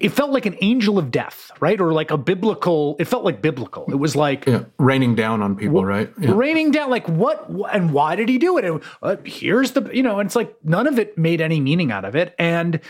It 0.00 0.08
felt 0.10 0.30
like 0.30 0.46
an 0.46 0.56
angel 0.62 0.98
of 0.98 1.10
death, 1.10 1.50
right? 1.60 1.80
Or 1.80 1.92
like 1.92 2.10
a 2.10 2.16
biblical, 2.16 2.96
it 2.98 3.04
felt 3.06 3.24
like 3.24 3.42
biblical. 3.42 3.84
It 3.88 3.96
was 3.96 4.16
like 4.16 4.46
Yeah. 4.46 4.64
Raining 4.78 5.14
down 5.14 5.42
on 5.42 5.54
people, 5.56 5.84
right? 5.84 6.10
Yeah. 6.18 6.32
raining 6.34 6.70
down 6.70 6.88
like 6.90 7.06
what 7.08 7.48
and 7.72 7.92
why 7.92 8.16
did 8.16 8.28
he 8.28 8.38
do 8.38 8.56
it 8.58 8.64
and, 8.64 8.82
uh, 9.02 9.16
here's 9.24 9.72
the 9.72 9.88
you 9.92 10.02
know 10.02 10.18
and 10.18 10.26
it's 10.26 10.36
like 10.36 10.54
none 10.64 10.86
of 10.86 10.98
it 10.98 11.16
made 11.18 11.40
any 11.40 11.60
meaning 11.60 11.92
out 11.92 12.04
of 12.04 12.16
it 12.16 12.34
and 12.38 12.80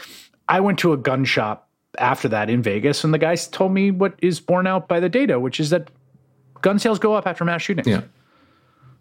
i 0.49 0.61
went 0.61 0.79
to 0.79 0.93
a 0.93 0.97
gun 0.97 1.25
shop 1.25 1.69
after 1.99 2.29
that 2.29 2.49
in 2.49 2.63
vegas 2.63 3.03
and 3.05 3.13
the 3.13 3.19
guys 3.19 3.47
told 3.49 3.73
me 3.73 3.91
what 3.91 4.15
is 4.23 4.39
borne 4.41 4.67
out 4.67 4.89
by 4.89 5.01
the 5.01 5.09
data 5.09 5.39
which 5.41 5.59
is 5.61 5.71
that 5.71 5.91
gun 6.63 6.79
sales 6.79 6.99
go 6.99 7.15
up 7.15 7.27
after 7.27 7.45
mass 7.45 7.63
shootings 7.63 7.87
Yeah. 7.87 8.03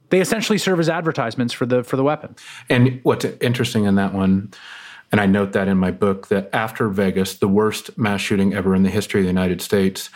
they 0.09 0.19
essentially 0.21 0.57
serve 0.57 0.79
as 0.79 0.89
advertisements 0.89 1.53
for 1.53 1.65
the 1.65 1.83
for 1.83 1.95
the 1.97 2.03
weapon 2.03 2.35
And 2.69 2.99
what's 3.03 3.25
interesting 3.41 3.85
in 3.85 3.95
that 3.95 4.13
one, 4.13 4.51
and 5.11 5.19
I 5.19 5.25
note 5.25 5.53
that 5.53 5.67
in 5.67 5.77
my 5.77 5.91
book, 5.91 6.27
that 6.27 6.49
after 6.53 6.87
Vegas, 6.89 7.35
the 7.35 7.47
worst 7.47 7.97
mass 7.97 8.21
shooting 8.21 8.53
ever 8.53 8.75
in 8.75 8.83
the 8.83 8.89
history 8.89 9.21
of 9.21 9.25
the 9.25 9.29
United 9.29 9.61
States, 9.61 10.09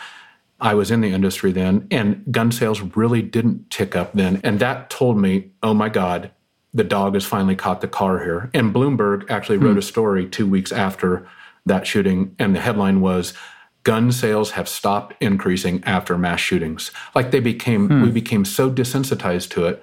I 0.60 0.74
was 0.74 0.90
in 0.90 1.00
the 1.00 1.12
industry 1.12 1.52
then, 1.52 1.86
and 1.90 2.24
gun 2.30 2.52
sales 2.52 2.80
really 2.80 3.22
didn't 3.22 3.70
tick 3.70 3.96
up 3.96 4.12
then. 4.12 4.40
And 4.44 4.60
that 4.60 4.88
told 4.88 5.18
me, 5.18 5.50
oh 5.62 5.74
my 5.74 5.88
God, 5.88 6.30
the 6.72 6.84
dog 6.84 7.14
has 7.14 7.24
finally 7.24 7.56
caught 7.56 7.80
the 7.80 7.88
car 7.88 8.22
here. 8.22 8.50
And 8.54 8.74
Bloomberg 8.74 9.28
actually 9.30 9.58
wrote 9.58 9.72
hmm. 9.72 9.78
a 9.78 9.82
story 9.82 10.28
two 10.28 10.46
weeks 10.46 10.72
after 10.72 11.26
that 11.66 11.86
shooting, 11.86 12.34
and 12.38 12.54
the 12.54 12.60
headline 12.60 13.00
was, 13.00 13.34
Gun 13.82 14.12
sales 14.12 14.52
have 14.52 14.66
stopped 14.66 15.14
increasing 15.20 15.84
after 15.84 16.16
mass 16.16 16.40
shootings. 16.40 16.90
Like 17.14 17.32
they 17.32 17.40
became, 17.40 17.88
hmm. 17.88 18.02
we 18.02 18.10
became 18.10 18.44
so 18.44 18.70
desensitized 18.70 19.50
to 19.50 19.66
it 19.66 19.82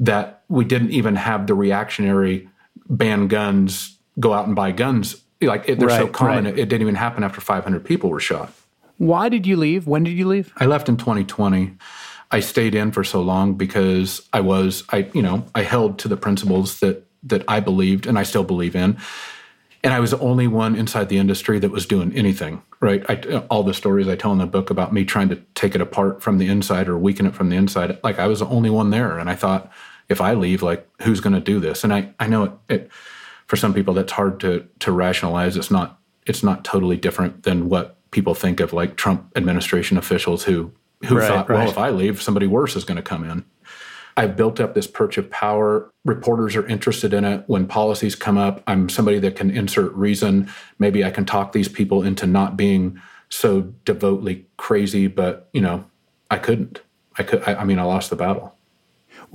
that 0.00 0.42
we 0.48 0.64
didn't 0.64 0.90
even 0.90 1.14
have 1.14 1.46
the 1.46 1.54
reactionary 1.54 2.48
ban 2.88 3.28
guns, 3.28 3.95
go 4.18 4.32
out 4.32 4.46
and 4.46 4.56
buy 4.56 4.72
guns. 4.72 5.22
Like 5.40 5.68
it, 5.68 5.78
they're 5.78 5.90
so 5.90 6.08
common, 6.08 6.44
right. 6.44 6.54
it, 6.54 6.60
it 6.60 6.68
didn't 6.68 6.82
even 6.82 6.94
happen 6.94 7.22
after 7.22 7.40
500 7.40 7.84
people 7.84 8.10
were 8.10 8.20
shot. 8.20 8.52
why 8.96 9.28
did 9.28 9.46
you 9.46 9.56
leave 9.56 9.86
when 9.86 10.02
did 10.02 10.12
you 10.12 10.26
leave 10.26 10.52
I 10.56 10.66
left 10.66 10.88
in 10.88 10.96
2020. 10.96 11.76
I 12.30 12.40
stayed 12.40 12.74
in 12.74 12.90
for 12.90 13.04
so 13.04 13.22
long 13.22 13.54
because 13.54 14.26
I 14.32 14.40
was, 14.40 14.82
I 14.90 15.10
you 15.12 15.22
know, 15.22 15.44
I 15.54 15.62
held 15.62 15.98
to 16.00 16.08
the 16.08 16.16
principles 16.16 16.80
that 16.80 17.06
that 17.22 17.44
I 17.48 17.60
believed 17.60 18.06
and 18.06 18.18
I 18.18 18.22
still 18.22 18.44
believe 18.44 18.74
in. 18.74 18.96
And 19.84 19.94
I 19.94 20.00
was 20.00 20.10
the 20.10 20.18
only 20.18 20.48
one 20.48 20.74
inside 20.74 21.08
the 21.08 21.18
industry 21.18 21.58
that 21.60 21.70
was 21.70 21.86
doing 21.86 22.12
anything, 22.16 22.62
right? 22.80 23.04
I, 23.08 23.38
all 23.50 23.62
the 23.62 23.74
stories 23.74 24.08
I 24.08 24.16
tell 24.16 24.32
in 24.32 24.38
the 24.38 24.46
book 24.46 24.70
about 24.70 24.92
me 24.92 25.04
trying 25.04 25.28
to 25.28 25.36
take 25.54 25.74
it 25.74 25.80
apart 25.80 26.22
from 26.22 26.38
the 26.38 26.48
inside 26.48 26.88
or 26.88 26.98
weaken 26.98 27.26
it 27.26 27.34
from 27.34 27.50
the 27.50 27.56
inside, 27.56 27.98
like 28.02 28.18
I 28.18 28.26
was 28.26 28.40
the 28.40 28.46
only 28.46 28.70
one 28.70 28.90
there. 28.90 29.18
And 29.18 29.30
I 29.30 29.36
thought, 29.36 29.70
if 30.08 30.20
I 30.20 30.34
leave, 30.34 30.62
like 30.62 30.88
who's 31.02 31.20
going 31.20 31.34
to 31.34 31.40
do 31.40 31.60
this? 31.60 31.84
And 31.84 31.94
I, 31.94 32.12
I 32.18 32.26
know 32.26 32.44
it, 32.44 32.52
it, 32.68 32.90
for 33.46 33.56
some 33.56 33.74
people 33.74 33.94
that's 33.94 34.12
hard 34.12 34.40
to 34.40 34.66
to 34.80 34.92
rationalize. 34.92 35.56
It's 35.56 35.70
not, 35.70 35.98
it's 36.26 36.42
not 36.42 36.64
totally 36.64 36.96
different 36.96 37.44
than 37.44 37.68
what 37.68 37.96
people 38.10 38.34
think 38.34 38.60
of 38.60 38.72
like 38.72 38.96
Trump 38.96 39.30
administration 39.36 39.96
officials 39.98 40.44
who 40.44 40.72
who 41.06 41.16
Right, 41.16 41.28
thought, 41.28 41.48
right. 41.48 41.58
well, 41.58 41.68
if 41.68 41.78
I 41.78 41.90
leave, 41.90 42.22
somebody 42.22 42.46
worse 42.46 42.74
is 42.74 42.84
going 42.84 42.96
to 42.96 43.02
come 43.02 43.22
in. 43.28 43.44
I've 44.16 44.34
built 44.34 44.60
up 44.60 44.74
this 44.74 44.86
perch 44.86 45.18
of 45.18 45.30
power. 45.30 45.90
Reporters 46.06 46.56
are 46.56 46.66
interested 46.66 47.12
in 47.12 47.24
it. 47.24 47.44
When 47.48 47.66
policies 47.66 48.14
come 48.14 48.38
up, 48.38 48.62
I'm 48.66 48.88
somebody 48.88 49.18
that 49.18 49.36
can 49.36 49.50
insert 49.50 49.92
reason. 49.92 50.50
Maybe 50.78 51.04
I 51.04 51.10
can 51.10 51.26
talk 51.26 51.52
these 51.52 51.68
people 51.68 52.02
into 52.02 52.26
not 52.26 52.56
being 52.56 53.00
so 53.28 53.74
devotedly 53.84 54.46
crazy, 54.56 55.06
but 55.06 55.50
you 55.52 55.60
know, 55.60 55.84
I 56.30 56.38
couldn't. 56.38 56.80
I 57.18 57.22
could. 57.24 57.42
I, 57.46 57.56
I 57.56 57.64
mean, 57.64 57.78
I 57.78 57.82
lost 57.82 58.08
the 58.08 58.16
battle. 58.16 58.55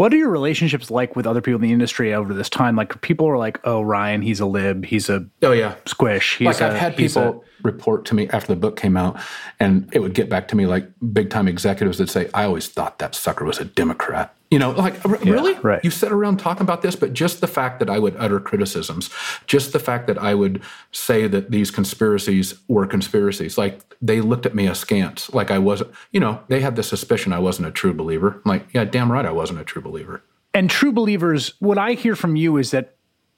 What 0.01 0.11
are 0.11 0.17
your 0.17 0.29
relationships 0.29 0.89
like 0.89 1.15
with 1.15 1.27
other 1.27 1.41
people 1.41 1.57
in 1.57 1.61
the 1.61 1.71
industry 1.71 2.11
over 2.11 2.33
this 2.33 2.49
time? 2.49 2.75
Like 2.75 2.99
people 3.01 3.27
are 3.27 3.37
like 3.37 3.59
oh 3.65 3.83
ryan 3.83 4.23
he's 4.23 4.39
a 4.39 4.47
lib. 4.47 4.83
He's 4.83 5.09
a 5.11 5.27
Oh 5.43 5.51
yeah, 5.51 5.75
squish. 5.85 6.37
He's 6.37 6.47
like 6.47 6.61
I've 6.63 6.73
had 6.75 6.97
he's 6.97 7.15
a- 7.15 7.19
people 7.19 7.45
report 7.61 8.05
to 8.05 8.15
me 8.15 8.27
after 8.29 8.47
the 8.47 8.55
book 8.59 8.77
came 8.77 8.97
out, 8.97 9.19
and 9.59 9.87
it 9.93 9.99
would 9.99 10.15
get 10.15 10.27
back 10.27 10.47
to 10.47 10.55
me 10.55 10.65
like 10.65 10.89
big 11.13 11.29
time 11.29 11.47
executives 11.47 11.99
that 11.99 12.09
say, 12.09 12.31
"I 12.33 12.45
always 12.45 12.67
thought 12.67 12.97
that 12.97 13.13
sucker 13.13 13.45
was 13.45 13.59
a 13.59 13.65
Democrat." 13.65 14.35
You 14.51 14.59
know, 14.59 14.71
like 14.71 15.01
really, 15.05 15.53
right. 15.59 15.81
You 15.81 15.89
sit 15.89 16.11
around 16.11 16.37
talking 16.37 16.63
about 16.63 16.81
this, 16.81 16.97
but 16.97 17.13
just 17.13 17.39
the 17.39 17.47
fact 17.47 17.79
that 17.79 17.89
I 17.89 17.97
would 17.99 18.17
utter 18.17 18.37
criticisms, 18.41 19.09
just 19.47 19.71
the 19.71 19.79
fact 19.79 20.07
that 20.07 20.17
I 20.17 20.35
would 20.35 20.61
say 20.91 21.25
that 21.27 21.51
these 21.51 21.71
conspiracies 21.71 22.55
were 22.67 22.85
conspiracies, 22.85 23.57
like 23.57 23.79
they 24.01 24.19
looked 24.19 24.45
at 24.45 24.53
me 24.53 24.67
askance, 24.67 25.33
like 25.33 25.51
I 25.51 25.57
wasn't. 25.57 25.91
You 26.11 26.19
know, 26.19 26.41
they 26.49 26.59
had 26.59 26.75
the 26.75 26.83
suspicion 26.83 27.31
I 27.31 27.39
wasn't 27.39 27.69
a 27.69 27.71
true 27.71 27.93
believer. 27.93 28.41
I'm 28.43 28.49
like, 28.49 28.67
yeah, 28.73 28.83
damn 28.83 29.09
right, 29.09 29.25
I 29.25 29.31
wasn't 29.31 29.61
a 29.61 29.63
true 29.63 29.81
believer. 29.81 30.21
and 30.53 30.69
true 30.69 30.91
believers, 30.91 31.53
what 31.59 31.77
I 31.77 31.93
hear 31.93 32.15
from 32.15 32.35
you 32.35 32.57
is 32.57 32.71
that 32.71 32.95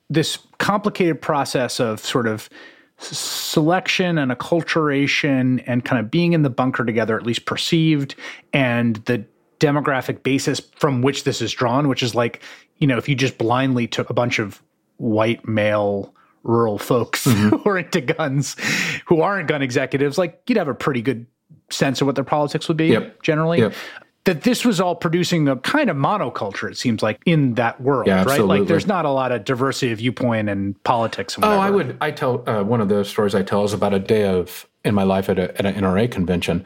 this 0.09 0.39
complicated 0.57 1.21
process 1.21 1.79
of 1.79 1.99
sort 1.99 2.27
of 2.27 2.49
selection 2.97 4.17
and 4.17 4.31
acculturation 4.31 5.63
and 5.67 5.83
kind 5.83 5.99
of 5.99 6.09
being 6.09 6.33
in 6.33 6.41
the 6.41 6.49
bunker 6.49 6.85
together, 6.85 7.17
at 7.17 7.25
least 7.25 7.45
perceived, 7.45 8.15
and 8.51 8.97
the 9.05 9.25
demographic 9.63 10.23
basis 10.23 10.59
from 10.75 11.01
which 11.01 11.23
this 11.23 11.41
is 11.41 11.51
drawn, 11.53 11.87
which 11.87 12.03
is 12.03 12.13
like, 12.13 12.41
you 12.77 12.87
know, 12.87 12.97
if 12.97 13.07
you 13.07 13.15
just 13.15 13.37
blindly 13.37 13.87
took 13.87 14.09
a 14.09 14.13
bunch 14.13 14.39
of 14.39 14.61
white 14.97 15.47
male 15.47 16.13
rural 16.43 16.77
folks 16.77 17.23
who 17.25 17.61
are 17.65 17.77
into 17.77 18.01
guns, 18.01 18.55
who 19.05 19.21
aren't 19.21 19.47
gun 19.47 19.61
executives, 19.61 20.17
like 20.17 20.41
you'd 20.47 20.57
have 20.57 20.67
a 20.67 20.73
pretty 20.73 21.01
good 21.01 21.25
sense 21.69 22.01
of 22.01 22.07
what 22.07 22.15
their 22.15 22.23
politics 22.25 22.67
would 22.67 22.77
be 22.77 22.87
Yep. 22.87 23.21
generally. 23.23 23.59
Yep. 23.59 23.73
That 24.25 24.43
this 24.43 24.63
was 24.63 24.79
all 24.79 24.95
producing 24.95 25.49
a 25.49 25.57
kind 25.57 25.89
of 25.89 25.97
monoculture, 25.97 26.71
it 26.71 26.77
seems 26.77 27.03
like, 27.03 27.19
in 27.25 27.55
that 27.55 27.81
world, 27.81 28.07
Yeah, 28.07 28.19
right? 28.19 28.27
absolutely. 28.27 28.59
Like 28.59 28.67
there's 28.69 28.87
not 28.87 29.03
a 29.03 29.09
lot 29.09 29.33
of 29.33 29.43
diversity 29.43 29.91
of 29.91 29.97
viewpoint 29.97 30.47
and 30.47 30.81
politics 30.85 31.35
and 31.35 31.43
Oh. 31.43 31.49
I 31.59 31.69
would. 31.69 31.97
I 31.99 32.11
tell 32.11 32.41
uh, 32.47 32.63
one 32.63 32.79
of 32.79 32.87
the 32.87 33.03
stories 33.03 33.35
I 33.35 33.43
tell 33.43 33.65
is 33.65 33.73
about 33.73 33.93
a 33.93 33.99
day 33.99 34.23
of 34.25 34.65
in 34.85 34.95
my 34.95 35.03
life 35.03 35.29
at, 35.29 35.39
a, 35.39 35.57
at 35.57 35.65
an 35.65 35.75
NRA 35.75 36.09
convention, 36.09 36.63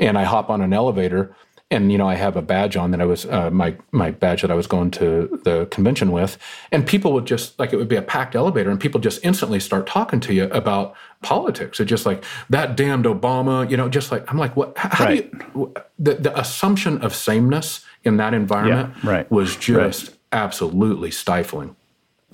and 0.00 0.18
I 0.18 0.24
hop 0.24 0.50
on 0.50 0.60
an 0.62 0.72
elevator, 0.72 1.34
and 1.70 1.90
you 1.90 1.98
know 1.98 2.08
I 2.08 2.14
have 2.14 2.36
a 2.36 2.42
badge 2.42 2.76
on 2.76 2.90
that 2.92 3.00
I 3.00 3.04
was 3.04 3.26
uh, 3.26 3.50
my 3.50 3.76
my 3.90 4.10
badge 4.12 4.42
that 4.42 4.50
I 4.50 4.54
was 4.54 4.66
going 4.66 4.90
to 4.92 5.40
the 5.44 5.66
convention 5.70 6.12
with, 6.12 6.38
and 6.70 6.86
people 6.86 7.12
would 7.14 7.26
just 7.26 7.58
like 7.58 7.72
it 7.72 7.76
would 7.76 7.88
be 7.88 7.96
a 7.96 8.02
packed 8.02 8.34
elevator, 8.36 8.70
and 8.70 8.78
people 8.78 9.00
just 9.00 9.24
instantly 9.24 9.58
start 9.58 9.86
talking 9.86 10.20
to 10.20 10.32
you 10.34 10.44
about 10.44 10.94
politics. 11.22 11.80
It's 11.80 11.88
just 11.88 12.06
like 12.06 12.24
that 12.50 12.76
damned 12.76 13.04
Obama, 13.04 13.68
you 13.68 13.76
know, 13.76 13.88
just 13.88 14.12
like 14.12 14.30
I'm 14.30 14.38
like, 14.38 14.56
what? 14.56 14.76
How, 14.78 15.04
Right. 15.04 15.30
do 15.30 15.44
you? 15.54 15.74
The 15.98 16.14
the 16.14 16.38
assumption 16.38 16.98
of 16.98 17.14
sameness 17.14 17.84
in 18.04 18.16
that 18.18 18.32
environment 18.34 18.94
Yeah, 19.02 19.10
right. 19.10 19.30
was 19.30 19.56
just 19.56 20.14
absolutely 20.32 21.10
stifling. 21.10 21.74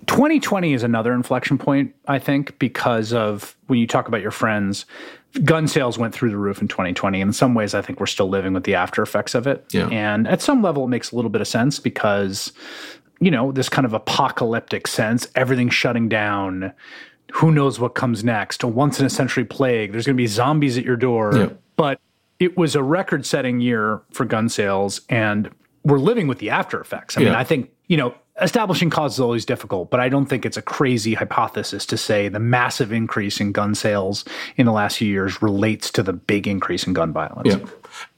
2020 0.07 0.72
is 0.74 0.83
another 0.83 1.12
inflection 1.14 1.57
point, 1.59 1.95
I 2.09 2.18
think, 2.18 2.59
because 2.59 3.12
of 3.12 3.57
when 3.68 3.78
you 3.78 3.87
talk 3.87 4.09
about 4.09 4.20
your 4.20 4.33
friends, 4.33 4.85
gun 5.45 5.66
sales 5.66 5.99
went 5.99 6.14
through 6.14 6.30
the 6.30 6.37
roof 6.37 6.61
in 6.61 6.68
2020. 6.68 7.20
In 7.20 7.33
some 7.33 7.55
ways, 7.55 7.74
I 7.74 7.83
think 7.83 8.01
we're 8.01 8.07
still 8.07 8.28
living 8.28 8.53
with 8.53 8.64
the 8.64 8.74
after 8.74 9.03
effects 9.03 9.35
of 9.35 9.47
it. 9.47 9.64
Yeah. 9.72 9.89
And 9.89 10.28
at 10.28 10.43
some 10.43 10.62
level, 10.62 10.85
it 10.85 10.89
makes 10.89 11.11
a 11.11 11.16
little 11.16 11.30
bit 11.30 11.41
of 11.41 11.49
sense 11.49 11.78
because, 11.80 12.53
you 13.20 13.30
know, 13.30 13.53
this 13.53 13.68
kind 13.68 13.85
of 13.87 13.95
apocalyptic 13.95 14.87
sense, 14.87 15.28
everything's 15.35 15.74
shutting 15.74 16.09
down. 16.09 16.72
Who 17.33 17.51
knows 17.51 17.80
what 17.80 17.95
comes 17.95 18.22
next? 18.22 18.62
A 18.62 18.66
once 18.66 19.01
in 19.01 19.07
a 19.07 19.11
century 19.11 19.45
plague. 19.45 19.93
There's 19.93 20.05
going 20.05 20.16
to 20.16 20.22
be 20.22 20.26
zombies 20.26 20.76
at 20.76 20.85
your 20.85 20.97
door. 20.97 21.33
Yeah. 21.35 21.49
But 21.76 21.99
it 22.39 22.59
was 22.59 22.74
a 22.74 22.83
record 22.83 23.24
setting 23.24 23.61
year 23.61 24.03
for 24.11 24.24
gun 24.26 24.49
sales, 24.49 25.01
and 25.09 25.51
we're 25.85 25.99
living 25.99 26.26
with 26.26 26.41
the 26.41 26.51
after 26.51 26.80
effects. 26.80 27.16
I 27.16 27.22
mean, 27.22 27.35
I 27.35 27.45
think, 27.45 27.70
you 27.87 27.97
know, 27.97 28.14
establishing 28.41 28.91
cause 28.91 29.14
is 29.14 29.20
always 29.20 29.45
difficult, 29.45 29.91
but 29.91 30.01
I 30.01 30.09
don't 30.09 30.26
think 30.26 30.47
it's 30.47 30.57
a 30.57 30.62
crazy 30.62 31.14
hypothesis 31.14 31.85
to 31.87 31.97
say 31.97 32.28
the 32.28 32.41
massive 32.41 32.93
increase 32.93 33.41
in 33.41 33.53
gun 33.53 33.74
sales 33.74 34.24
in 34.57 34.66
the 34.66 34.72
last 34.72 34.99
few 34.99 35.09
years 35.09 35.43
relates 35.43 35.91
to 35.93 36.03
the 36.03 36.12
big 36.12 36.49
increase 36.49 36.87
in 36.87 36.93
gun 36.93 37.12
violence. 37.12 37.49
Yeah. 37.49 37.59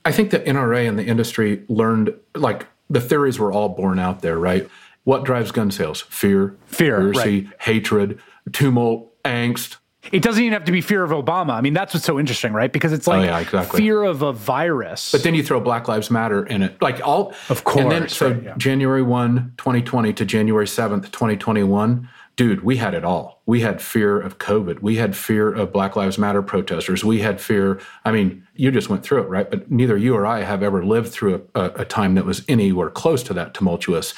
I 0.04 0.12
think 0.12 0.30
the 0.30 0.40
NRA 0.40 0.88
and 0.88 0.98
the 0.98 1.04
industry 1.04 1.64
learned, 1.68 2.14
like, 2.34 2.66
the 2.88 3.00
theories 3.00 3.38
were 3.38 3.50
all 3.50 3.70
borne 3.70 3.98
out 3.98 4.20
there, 4.20 4.38
right? 4.38 4.68
What 5.04 5.24
drives 5.24 5.50
gun 5.50 5.70
sales? 5.70 6.02
Fear, 6.02 6.56
fear, 6.66 7.00
conspiracy, 7.00 7.44
right. 7.44 7.62
hatred, 7.62 8.20
tumult, 8.52 9.10
angst. 9.24 9.76
It 10.12 10.22
doesn't 10.22 10.42
even 10.42 10.52
have 10.52 10.64
to 10.64 10.72
be 10.72 10.80
fear 10.80 11.02
of 11.02 11.10
Obama. 11.10 11.52
I 11.52 11.60
mean, 11.60 11.74
that's 11.74 11.94
what's 11.94 12.06
so 12.06 12.18
interesting, 12.18 12.52
right? 12.52 12.72
Because 12.72 12.92
it's 12.92 13.08
oh, 13.08 13.12
like 13.12 13.20
oh, 13.20 13.24
yeah, 13.24 13.38
exactly. 13.40 13.80
fear 13.80 14.02
of 14.02 14.22
a 14.22 14.32
virus. 14.32 15.12
But 15.12 15.22
then 15.22 15.34
you 15.34 15.42
throw 15.42 15.60
Black 15.60 15.88
Lives 15.88 16.10
Matter 16.10 16.44
in 16.46 16.62
it. 16.62 16.80
Like 16.82 17.06
all 17.06 17.34
Of 17.48 17.64
course. 17.64 17.82
And 17.82 17.90
then 17.90 18.08
so 18.08 18.30
right, 18.30 18.42
yeah. 18.42 18.54
January 18.56 19.02
1, 19.02 19.54
2020 19.56 20.12
to 20.12 20.24
January 20.24 20.66
7th, 20.66 21.04
2021, 21.10 22.08
dude, 22.36 22.64
we 22.64 22.76
had 22.76 22.94
it 22.94 23.04
all. 23.04 23.42
We 23.46 23.60
had 23.60 23.80
fear 23.80 24.20
of 24.20 24.38
COVID. 24.38 24.82
We 24.82 24.96
had 24.96 25.16
fear 25.16 25.52
of 25.52 25.72
Black 25.72 25.94
Lives 25.94 26.18
Matter 26.18 26.42
protesters. 26.42 27.04
We 27.04 27.20
had 27.20 27.40
fear. 27.40 27.80
I 28.04 28.10
mean, 28.10 28.46
you 28.54 28.70
just 28.70 28.88
went 28.88 29.04
through 29.04 29.22
it, 29.22 29.28
right? 29.28 29.48
But 29.48 29.70
neither 29.70 29.96
you 29.96 30.14
or 30.14 30.26
I 30.26 30.42
have 30.42 30.62
ever 30.62 30.84
lived 30.84 31.10
through 31.10 31.48
a, 31.54 31.64
a, 31.76 31.84
time 31.84 32.14
that 32.14 32.24
was 32.24 32.44
anywhere 32.48 32.90
close 32.90 33.22
to 33.24 33.34
that 33.34 33.54
tumultuous. 33.54 34.14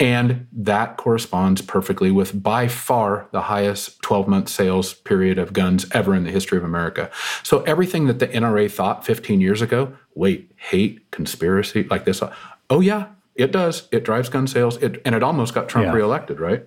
And 0.00 0.48
that 0.52 0.96
corresponds 0.96 1.62
perfectly 1.62 2.10
with 2.10 2.42
by 2.42 2.66
far 2.66 3.28
the 3.30 3.42
highest 3.42 4.02
12 4.02 4.26
month 4.26 4.48
sales 4.48 4.94
period 4.94 5.38
of 5.38 5.52
guns 5.52 5.86
ever 5.92 6.14
in 6.14 6.24
the 6.24 6.30
history 6.30 6.58
of 6.58 6.64
America. 6.64 7.10
So 7.44 7.62
everything 7.62 8.06
that 8.06 8.18
the 8.18 8.26
NRA 8.26 8.70
thought 8.70 9.04
15 9.06 9.40
years 9.40 9.62
ago 9.62 9.96
wait, 10.14 10.50
hate, 10.56 11.10
conspiracy, 11.10 11.84
like 11.84 12.04
this 12.04 12.22
oh, 12.68 12.80
yeah, 12.80 13.06
it 13.34 13.50
does. 13.50 13.88
It 13.90 14.04
drives 14.04 14.28
gun 14.28 14.46
sales. 14.46 14.76
It, 14.82 15.00
and 15.04 15.14
it 15.14 15.22
almost 15.22 15.54
got 15.54 15.68
Trump 15.68 15.86
Yeah. 15.86 15.92
reelected, 15.92 16.40
right? 16.40 16.66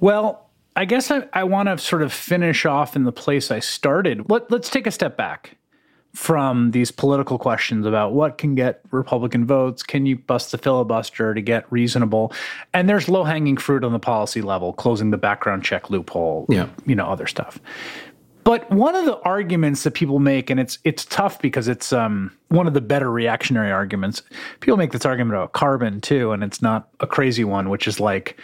Well, 0.00 0.50
I 0.74 0.84
guess 0.84 1.10
I, 1.10 1.26
I 1.32 1.44
want 1.44 1.68
to 1.68 1.78
sort 1.78 2.02
of 2.02 2.12
finish 2.12 2.66
off 2.66 2.96
in 2.96 3.04
the 3.04 3.12
place 3.12 3.50
I 3.50 3.60
started. 3.60 4.28
Let, 4.30 4.50
let's 4.50 4.68
take 4.68 4.86
a 4.86 4.90
step 4.90 5.16
back 5.16 5.56
from 6.14 6.70
these 6.70 6.90
political 6.90 7.38
questions 7.38 7.84
about 7.86 8.12
what 8.12 8.38
can 8.38 8.54
get 8.54 8.80
Republican 8.90 9.46
votes. 9.46 9.82
Can 9.82 10.06
you 10.06 10.16
bust 10.16 10.52
the 10.52 10.58
filibuster 10.58 11.34
to 11.34 11.42
get 11.42 11.70
reasonable? 11.70 12.32
And 12.72 12.88
there's 12.88 13.08
low 13.08 13.24
hanging 13.24 13.56
fruit 13.56 13.84
on 13.84 13.92
the 13.92 13.98
policy 13.98 14.40
level, 14.42 14.72
closing 14.72 15.10
the 15.10 15.18
background 15.18 15.64
check 15.64 15.90
loophole, 15.90 16.46
Yeah. 16.48 16.68
you 16.86 16.94
know, 16.94 17.06
other 17.06 17.26
stuff. 17.26 17.58
But 18.44 18.70
one 18.70 18.94
of 18.94 19.06
the 19.06 19.18
arguments 19.22 19.82
that 19.82 19.90
people 19.94 20.20
make, 20.20 20.50
and 20.50 20.60
it's 20.60 20.78
it's 20.84 21.04
tough 21.04 21.42
because 21.42 21.66
it's 21.66 21.92
um, 21.92 22.30
one 22.48 22.68
of 22.68 22.74
the 22.74 22.80
better 22.80 23.10
reactionary 23.10 23.72
arguments. 23.72 24.22
People 24.60 24.76
make 24.76 24.92
this 24.92 25.04
argument 25.04 25.34
about 25.36 25.52
carbon 25.52 26.00
too, 26.00 26.30
and 26.30 26.44
it's 26.44 26.62
not 26.62 26.88
a 27.00 27.08
crazy 27.08 27.42
one, 27.42 27.70
which 27.70 27.88
is 27.88 27.98
like 27.98 28.38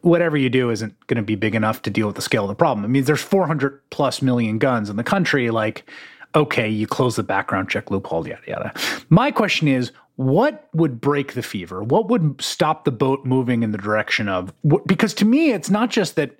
whatever 0.00 0.36
you 0.36 0.48
do 0.48 0.70
isn't 0.70 0.94
going 1.06 1.16
to 1.16 1.22
be 1.22 1.34
big 1.34 1.54
enough 1.54 1.82
to 1.82 1.90
deal 1.90 2.06
with 2.06 2.16
the 2.16 2.22
scale 2.22 2.44
of 2.44 2.48
the 2.48 2.54
problem. 2.54 2.84
I 2.84 2.88
mean, 2.88 3.04
there's 3.04 3.22
400 3.22 3.80
plus 3.90 4.22
million 4.22 4.58
guns 4.58 4.90
in 4.90 4.96
the 4.96 5.04
country. 5.04 5.50
Like, 5.50 5.88
okay, 6.34 6.68
you 6.68 6.86
close 6.86 7.16
the 7.16 7.22
background 7.22 7.70
check 7.70 7.90
loophole, 7.90 8.26
yada 8.26 8.42
yada. 8.46 8.72
My 9.08 9.30
question 9.30 9.68
is, 9.68 9.92
what 10.16 10.68
would 10.74 11.00
break 11.00 11.34
the 11.34 11.42
fever? 11.42 11.82
What 11.82 12.08
would 12.08 12.40
stop 12.40 12.84
the 12.84 12.90
boat 12.90 13.24
moving 13.24 13.62
in 13.62 13.70
the 13.70 13.78
direction 13.78 14.28
of? 14.28 14.52
Because 14.86 15.14
to 15.14 15.24
me, 15.24 15.52
it's 15.52 15.70
not 15.70 15.90
just 15.90 16.16
that 16.16 16.38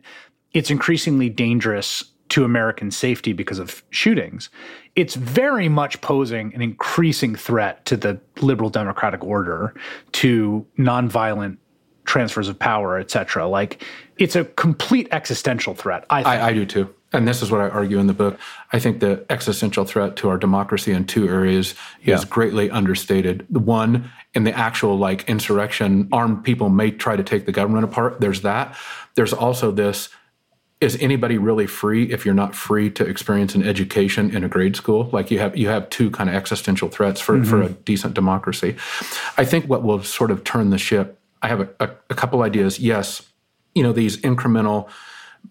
it's 0.52 0.70
increasingly 0.70 1.28
dangerous 1.28 2.04
to 2.30 2.44
American 2.44 2.90
safety 2.90 3.32
because 3.32 3.58
of 3.58 3.82
shootings. 3.90 4.50
It's 4.96 5.14
very 5.14 5.68
much 5.68 6.00
posing 6.00 6.54
an 6.54 6.60
increasing 6.60 7.34
threat 7.34 7.84
to 7.86 7.96
the 7.96 8.20
liberal 8.40 8.68
democratic 8.68 9.24
order, 9.24 9.74
to 10.12 10.66
nonviolent 10.78 11.56
transfers 12.08 12.48
of 12.48 12.58
power, 12.58 12.98
et 12.98 13.10
cetera. 13.10 13.46
Like 13.46 13.84
it's 14.16 14.34
a 14.34 14.44
complete 14.44 15.06
existential 15.12 15.74
threat. 15.74 16.04
I 16.10 16.22
think. 16.22 16.34
I, 16.34 16.48
I 16.48 16.52
do 16.52 16.66
too. 16.66 16.92
And 17.12 17.26
this 17.26 17.40
is 17.40 17.50
what 17.50 17.60
I 17.60 17.68
argue 17.68 17.98
in 17.98 18.06
the 18.06 18.12
book. 18.12 18.38
I 18.72 18.78
think 18.78 19.00
the 19.00 19.24
existential 19.30 19.86
threat 19.86 20.16
to 20.16 20.28
our 20.28 20.36
democracy 20.36 20.92
in 20.92 21.06
two 21.06 21.26
areas 21.26 21.74
is 22.04 22.24
greatly 22.26 22.70
understated. 22.70 23.46
One, 23.48 24.10
in 24.34 24.44
the 24.44 24.52
actual 24.52 24.98
like 24.98 25.26
insurrection, 25.26 26.08
armed 26.12 26.44
people 26.44 26.68
may 26.68 26.90
try 26.90 27.16
to 27.16 27.22
take 27.22 27.46
the 27.46 27.52
government 27.52 27.84
apart. 27.84 28.20
There's 28.20 28.42
that. 28.42 28.76
There's 29.14 29.32
also 29.32 29.70
this 29.70 30.10
is 30.80 30.96
anybody 31.00 31.38
really 31.38 31.66
free 31.66 32.12
if 32.12 32.24
you're 32.24 32.34
not 32.34 32.54
free 32.54 32.88
to 32.90 33.04
experience 33.04 33.54
an 33.54 33.64
education 33.64 34.34
in 34.34 34.44
a 34.44 34.48
grade 34.48 34.76
school 34.76 35.10
like 35.12 35.28
you 35.28 35.38
have 35.40 35.56
you 35.56 35.66
have 35.66 35.90
two 35.90 36.08
kind 36.10 36.30
of 36.30 36.36
existential 36.36 36.88
threats 36.88 37.20
for, 37.20 37.42
for 37.42 37.56
mm-hmm. 37.56 37.66
a 37.66 37.76
decent 37.84 38.14
democracy 38.14 38.76
i 39.36 39.44
think 39.44 39.64
what 39.66 39.82
will 39.82 40.00
sort 40.02 40.30
of 40.30 40.44
turn 40.44 40.70
the 40.70 40.78
ship 40.78 41.17
i 41.42 41.48
have 41.48 41.60
a, 41.60 41.68
a, 41.80 41.90
a 42.10 42.14
couple 42.14 42.42
ideas. 42.42 42.78
Yes 42.78 43.28
you 43.78 43.82
know 43.84 43.92
these 43.92 44.16
incremental 44.18 44.88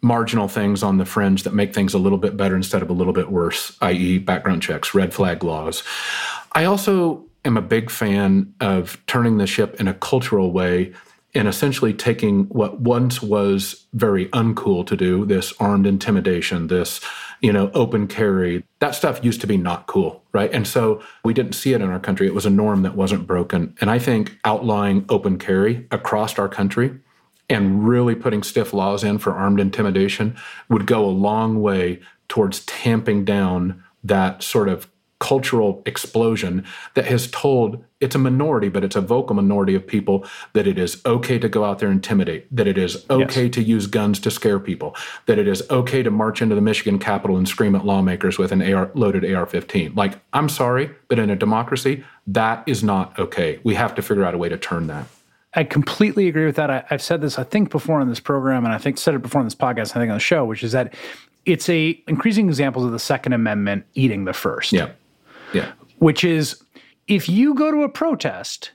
marginal 0.02 0.48
things 0.48 0.84
on 0.84 0.98
the 0.98 1.06
fringe 1.06 1.44
that 1.44 1.54
make 1.54 1.74
things 1.74 1.94
a 1.94 1.98
little 1.98 2.18
bit 2.18 2.36
better 2.36 2.56
instead 2.56 2.82
of 2.82 2.90
a 2.90 2.94
little 2.94 3.14
bit 3.14 3.32
worse 3.32 3.76
i.e 3.82 4.18
background 4.18 4.62
checks 4.62 4.94
red 4.94 5.14
flag 5.14 5.44
laws. 5.44 5.84
I 6.52 6.66
also 6.66 7.24
am 7.46 7.56
a 7.56 7.62
big 7.62 7.90
fan 7.90 8.54
of 8.60 9.02
turning 9.08 9.38
the 9.38 9.48
ship 9.48 9.80
in 9.80 9.88
a 9.88 9.94
cultural 9.94 10.52
way 10.52 10.94
and 11.34 11.48
essentially 11.48 11.94
taking 11.94 12.46
what 12.46 12.82
once 12.82 13.22
was 13.22 13.86
very 13.94 14.26
uncool 14.28 14.86
to 14.88 14.98
do 14.98 15.26
this 15.26 15.54
armed 15.60 15.88
intimidation 15.88 16.68
this 16.68 17.00
you 17.42 17.54
know 17.54 17.72
open 17.74 18.08
carry 18.08 18.64
that 18.80 18.96
stuff 18.96 19.24
used 19.24 19.42
to 19.42 19.48
be 19.48 19.58
not 19.58 19.88
cool 19.88 20.24
right? 20.38 20.54
And 20.54 20.68
so 20.68 21.02
we 21.26 21.34
didn't 21.34 21.54
see 21.54 21.74
it 21.74 21.82
in 21.82 21.90
our 21.90 22.00
country. 22.00 22.28
It 22.28 22.36
was 22.36 22.46
a 22.46 22.52
norm 22.52 22.84
that 22.84 22.96
wasn't 22.96 23.26
broken. 23.26 23.76
And 23.82 23.90
i 23.90 23.98
think 23.98 24.38
outlawing 24.46 25.04
open 25.10 25.40
carry 25.40 25.88
across 25.90 26.38
our 26.38 26.48
country 26.48 27.00
and 27.50 27.88
really 27.88 28.14
putting 28.14 28.44
stiff 28.44 28.72
laws 28.72 29.04
in 29.04 29.18
for 29.18 29.34
armed 29.34 29.60
intimidation 29.60 30.38
would 30.70 30.86
go 30.86 31.04
a 31.04 31.18
long 31.28 31.60
way 31.60 32.00
towards 32.28 32.60
tamping 32.66 33.26
down 33.26 33.84
that 34.04 34.44
sort 34.44 34.70
of 34.70 34.88
cultural 35.20 35.82
explosion 35.88 36.64
that 36.94 37.06
has 37.06 37.32
told 37.32 37.84
it's 38.00 38.16
a 38.16 38.20
minority, 38.20 38.70
but 38.70 38.84
it's 38.84 38.96
a 38.96 39.02
vocal 39.02 39.36
minority 39.36 39.74
of 39.74 39.86
people 39.86 40.26
that 40.54 40.68
it 40.68 40.78
is 40.78 41.02
okay 41.06 41.40
to 41.40 41.50
go 41.50 41.64
out 41.64 41.80
there 41.80 41.90
and 41.90 41.98
intimidate, 41.98 42.48
that 42.56 42.68
it 42.68 42.78
is 42.78 43.06
okay 43.10 43.50
to 43.50 43.62
use 43.62 43.88
guns 43.88 44.20
to 44.20 44.30
scare 44.30 44.60
people, 44.60 44.96
that 45.26 45.40
it 45.40 45.48
is 45.48 45.64
okay 45.72 46.04
to 46.04 46.12
march 46.12 46.42
into 46.42 46.54
the 46.54 46.62
Michigan 46.62 47.00
Capitol 47.00 47.38
and 47.38 47.48
scream 47.48 47.76
at 47.76 47.86
lawmakers 47.86 48.38
with 48.38 48.52
an 48.52 48.62
AR, 48.62 48.92
loaded 48.94 49.26
AR 49.34 49.46
15. 49.46 49.96
Like, 49.96 50.20
I'm 50.34 50.48
sorry, 50.50 50.92
but 51.08 51.18
in 51.18 51.30
a 51.30 51.36
democracy, 51.36 52.04
that 52.28 52.64
is 52.68 52.84
not 52.84 53.18
okay. 53.18 53.60
We 53.64 53.74
have 53.76 53.96
to 53.96 54.02
figure 54.02 54.24
out 54.24 54.36
a 54.36 54.38
way 54.38 54.50
to 54.50 54.58
turn 54.58 54.88
that. 54.88 55.08
I 55.54 55.64
completely 55.64 56.28
agree 56.28 56.46
with 56.46 56.58
that. 56.58 56.70
I, 56.70 56.86
I've 56.92 57.02
said 57.02 57.22
this, 57.22 57.40
I 57.40 57.44
think, 57.44 57.72
before 57.72 58.00
on 58.00 58.10
this 58.10 58.20
program, 58.20 58.64
and 58.64 58.74
I 58.74 58.78
think 58.78 59.00
said 59.00 59.16
it 59.16 59.24
before 59.24 59.40
on 59.40 59.48
this 59.48 59.56
podcast, 59.56 59.92
I 59.92 60.00
think 60.00 60.10
on 60.10 60.18
the 60.18 60.20
show, 60.20 60.46
which 60.46 60.64
is 60.64 60.74
that 60.74 60.94
it's 61.46 61.68
a 61.70 62.00
increasing 62.08 62.48
examples 62.48 62.86
of 62.86 62.92
the 62.92 63.00
Second 63.00 63.34
Amendment 63.34 63.86
eating 63.96 64.26
the 64.26 64.34
first. 64.34 64.72
Yeah. 64.72 64.92
Yeah. 65.54 65.72
Which 65.98 66.24
is 66.24 66.62
if 67.08 67.30
you 67.30 67.54
go 67.54 67.72
to 67.72 67.84
a 67.84 67.90
protest 67.90 68.72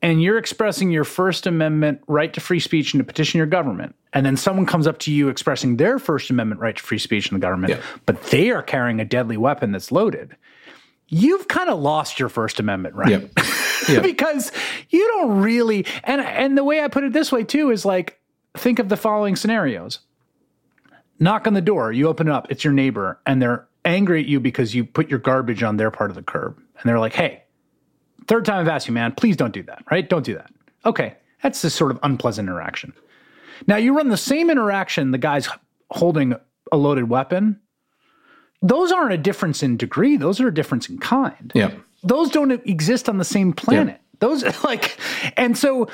and 0.00 0.22
you're 0.22 0.38
expressing 0.38 0.90
your 0.90 1.04
First 1.04 1.46
Amendment 1.46 2.00
right 2.08 2.32
to 2.32 2.40
free 2.40 2.58
speech 2.60 2.92
and 2.92 3.00
to 3.00 3.04
petition 3.04 3.38
your 3.38 3.46
government, 3.46 3.94
and 4.12 4.26
then 4.26 4.36
someone 4.36 4.66
comes 4.66 4.86
up 4.86 4.98
to 5.00 5.12
you 5.12 5.28
expressing 5.28 5.76
their 5.76 5.98
First 5.98 6.28
Amendment 6.30 6.60
right 6.60 6.76
to 6.76 6.82
free 6.82 6.98
speech 6.98 7.30
in 7.30 7.34
the 7.34 7.40
government, 7.40 7.80
but 8.04 8.20
they 8.24 8.50
are 8.50 8.62
carrying 8.62 9.00
a 9.00 9.04
deadly 9.04 9.36
weapon 9.36 9.70
that's 9.72 9.92
loaded, 9.92 10.36
you've 11.08 11.46
kind 11.48 11.70
of 11.70 11.78
lost 11.78 12.18
your 12.18 12.28
First 12.28 12.58
Amendment 12.60 12.94
right. 12.94 13.30
Yeah. 13.88 13.98
because 13.98 14.52
you 14.90 15.04
don't 15.08 15.40
really 15.40 15.84
and 16.04 16.20
and 16.20 16.56
the 16.56 16.62
way 16.62 16.84
I 16.84 16.86
put 16.86 17.02
it 17.02 17.12
this 17.12 17.32
way 17.32 17.42
too 17.42 17.72
is 17.72 17.84
like 17.84 18.20
think 18.54 18.78
of 18.78 18.88
the 18.88 18.96
following 18.96 19.34
scenarios. 19.34 19.98
Knock 21.18 21.48
on 21.48 21.54
the 21.54 21.60
door, 21.60 21.90
you 21.90 22.06
open 22.06 22.28
it 22.28 22.32
up, 22.32 22.48
it's 22.48 22.62
your 22.62 22.72
neighbor, 22.72 23.18
and 23.26 23.42
they're 23.42 23.66
angry 23.84 24.20
at 24.20 24.26
you 24.26 24.38
because 24.38 24.72
you 24.72 24.84
put 24.84 25.10
your 25.10 25.18
garbage 25.18 25.64
on 25.64 25.78
their 25.78 25.90
part 25.90 26.10
of 26.10 26.14
the 26.14 26.22
curb. 26.22 26.56
And 26.78 26.88
they're 26.88 27.00
like, 27.00 27.12
hey, 27.12 27.41
third 28.28 28.44
time 28.44 28.60
I've 28.60 28.68
asked 28.68 28.88
you, 28.88 28.94
man, 28.94 29.12
please 29.12 29.36
don't 29.36 29.52
do 29.52 29.62
that, 29.64 29.84
right? 29.90 30.08
Don't 30.08 30.24
do 30.24 30.34
that. 30.34 30.50
Okay. 30.84 31.16
That's 31.42 31.62
this 31.62 31.74
sort 31.74 31.90
of 31.90 31.98
unpleasant 32.02 32.48
interaction. 32.48 32.92
Now 33.66 33.76
you 33.76 33.96
run 33.96 34.08
the 34.08 34.16
same 34.16 34.50
interaction, 34.50 35.10
the 35.10 35.18
guy's 35.18 35.48
holding 35.90 36.34
a 36.70 36.76
loaded 36.76 37.08
weapon. 37.08 37.60
Those 38.62 38.92
aren't 38.92 39.12
a 39.12 39.18
difference 39.18 39.62
in 39.62 39.76
degree, 39.76 40.16
those 40.16 40.40
are 40.40 40.48
a 40.48 40.54
difference 40.54 40.88
in 40.88 40.98
kind 40.98 41.52
Yeah. 41.54 41.72
those 42.04 42.30
don't 42.30 42.52
exist 42.66 43.08
on 43.08 43.18
the 43.18 43.24
same 43.24 43.52
planet. 43.52 44.00
Those 44.20 44.44
like, 44.64 44.96
and 45.36 45.58
so, 45.58 45.88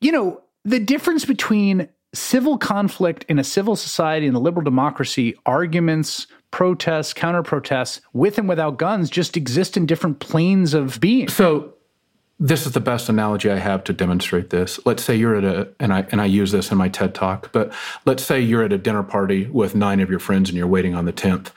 you 0.00 0.12
know, 0.12 0.42
the 0.64 0.78
difference 0.78 1.24
between 1.24 1.88
civil 2.12 2.58
conflict 2.58 3.24
in 3.28 3.38
a 3.38 3.44
civil 3.44 3.76
society 3.76 4.26
and 4.26 4.36
a 4.36 4.40
liberal 4.40 4.64
democracy, 4.64 5.34
arguments, 5.46 6.26
protests, 6.50 7.12
counter 7.12 7.42
protests, 7.42 8.00
with 8.12 8.38
and 8.38 8.48
without 8.48 8.78
guns, 8.78 9.10
just 9.10 9.36
exist 9.36 9.76
in 9.76 9.86
different 9.86 10.18
planes 10.18 10.74
of 10.74 11.00
being. 11.00 11.28
So 11.28 11.74
this 12.42 12.64
is 12.64 12.72
the 12.72 12.80
best 12.80 13.10
analogy 13.10 13.50
I 13.50 13.58
have 13.58 13.84
to 13.84 13.92
demonstrate 13.92 14.48
this. 14.48 14.80
Let's 14.86 15.04
say 15.04 15.14
you're 15.14 15.36
at 15.36 15.44
a 15.44 15.68
and 15.78 15.92
I 15.92 16.06
and 16.10 16.22
I 16.22 16.24
use 16.24 16.50
this 16.52 16.72
in 16.72 16.78
my 16.78 16.88
TED 16.88 17.14
talk, 17.14 17.52
but 17.52 17.70
let's 18.06 18.24
say 18.24 18.40
you're 18.40 18.64
at 18.64 18.72
a 18.72 18.78
dinner 18.78 19.02
party 19.02 19.46
with 19.46 19.74
nine 19.74 20.00
of 20.00 20.08
your 20.08 20.18
friends 20.18 20.48
and 20.48 20.56
you're 20.56 20.66
waiting 20.66 20.94
on 20.94 21.04
the 21.04 21.12
10th. 21.12 21.50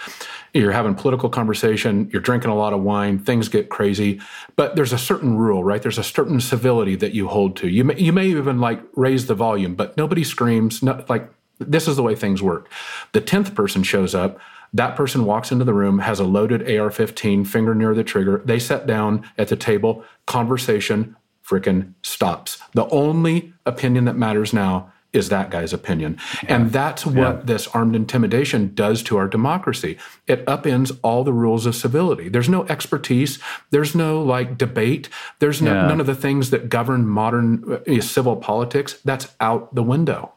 You're 0.54 0.74
having 0.74 0.94
political 0.94 1.30
conversation, 1.30 2.10
you're 2.12 2.22
drinking 2.22 2.52
a 2.52 2.56
lot 2.56 2.74
of 2.74 2.84
wine, 2.84 3.18
things 3.18 3.48
get 3.48 3.70
crazy, 3.70 4.22
but 4.56 4.76
there's 4.76 4.94
a 4.94 4.98
certain 5.00 5.38
rule, 5.38 5.64
right? 5.64 5.82
There's 5.82 5.98
a 5.98 6.04
certain 6.04 6.40
civility 6.42 6.96
that 6.98 7.14
you 7.14 7.28
hold 7.28 7.56
to. 7.58 7.70
You 7.70 7.86
may, 7.86 7.98
you 7.98 8.12
may 8.12 8.28
even 8.28 8.60
like 8.60 8.82
raise 8.96 9.26
the 9.26 9.34
volume, 9.34 9.74
but 9.74 9.98
nobody 9.98 10.24
screams, 10.24 10.84
like 10.84 11.28
this 11.60 11.88
is 11.88 11.96
the 11.96 12.04
way 12.04 12.14
things 12.14 12.44
work. 12.44 12.70
The 13.14 13.22
10th 13.22 13.56
person 13.56 13.84
shows 13.84 14.14
up, 14.14 14.38
that 14.74 14.96
person 14.96 15.26
walks 15.26 15.52
into 15.52 15.66
the 15.66 15.74
room, 15.74 16.00
has 16.00 16.20
a 16.20 16.24
loaded 16.24 16.70
AR 16.70 16.90
15, 16.90 17.46
finger 17.46 17.76
near 17.76 17.94
the 17.94 18.04
trigger. 18.04 18.42
They 18.44 18.60
sit 18.60 18.88
down 18.88 19.28
at 19.38 19.50
the 19.50 19.56
table, 19.56 20.04
conversation 20.26 21.16
freaking 21.46 21.94
stops. 22.02 22.58
The 22.74 22.88
only 22.88 23.54
opinion 23.66 24.06
that 24.06 24.16
matters 24.16 24.54
now 24.54 24.92
is 25.14 25.30
that 25.30 25.52
guy's 25.52 25.72
opinion. 25.72 26.18
Yeah. 26.44 26.56
And 26.56 26.72
that's 26.72 27.06
what 27.06 27.16
yeah. 27.16 27.42
this 27.44 27.68
armed 27.68 27.96
intimidation 27.96 28.74
does 28.74 29.04
to 29.04 29.18
our 29.18 29.28
democracy. 29.28 29.98
It 30.28 30.44
upends 30.48 30.98
all 31.04 31.24
the 31.24 31.34
rules 31.34 31.68
of 31.68 31.76
civility. 31.76 32.30
There's 32.30 32.50
no 32.50 32.66
expertise, 32.66 33.38
there's 33.70 33.94
no 33.94 34.22
like 34.22 34.58
debate, 34.58 35.10
there's 35.38 35.62
no, 35.62 35.74
yeah. 35.74 35.88
none 35.88 36.00
of 36.00 36.08
the 36.08 36.16
things 36.16 36.50
that 36.50 36.68
govern 36.68 37.06
modern 37.06 37.82
uh, 37.88 38.02
civil 38.02 38.36
politics. 38.36 39.00
That's 39.06 39.28
out 39.40 39.74
the 39.76 39.84
window. 39.84 40.33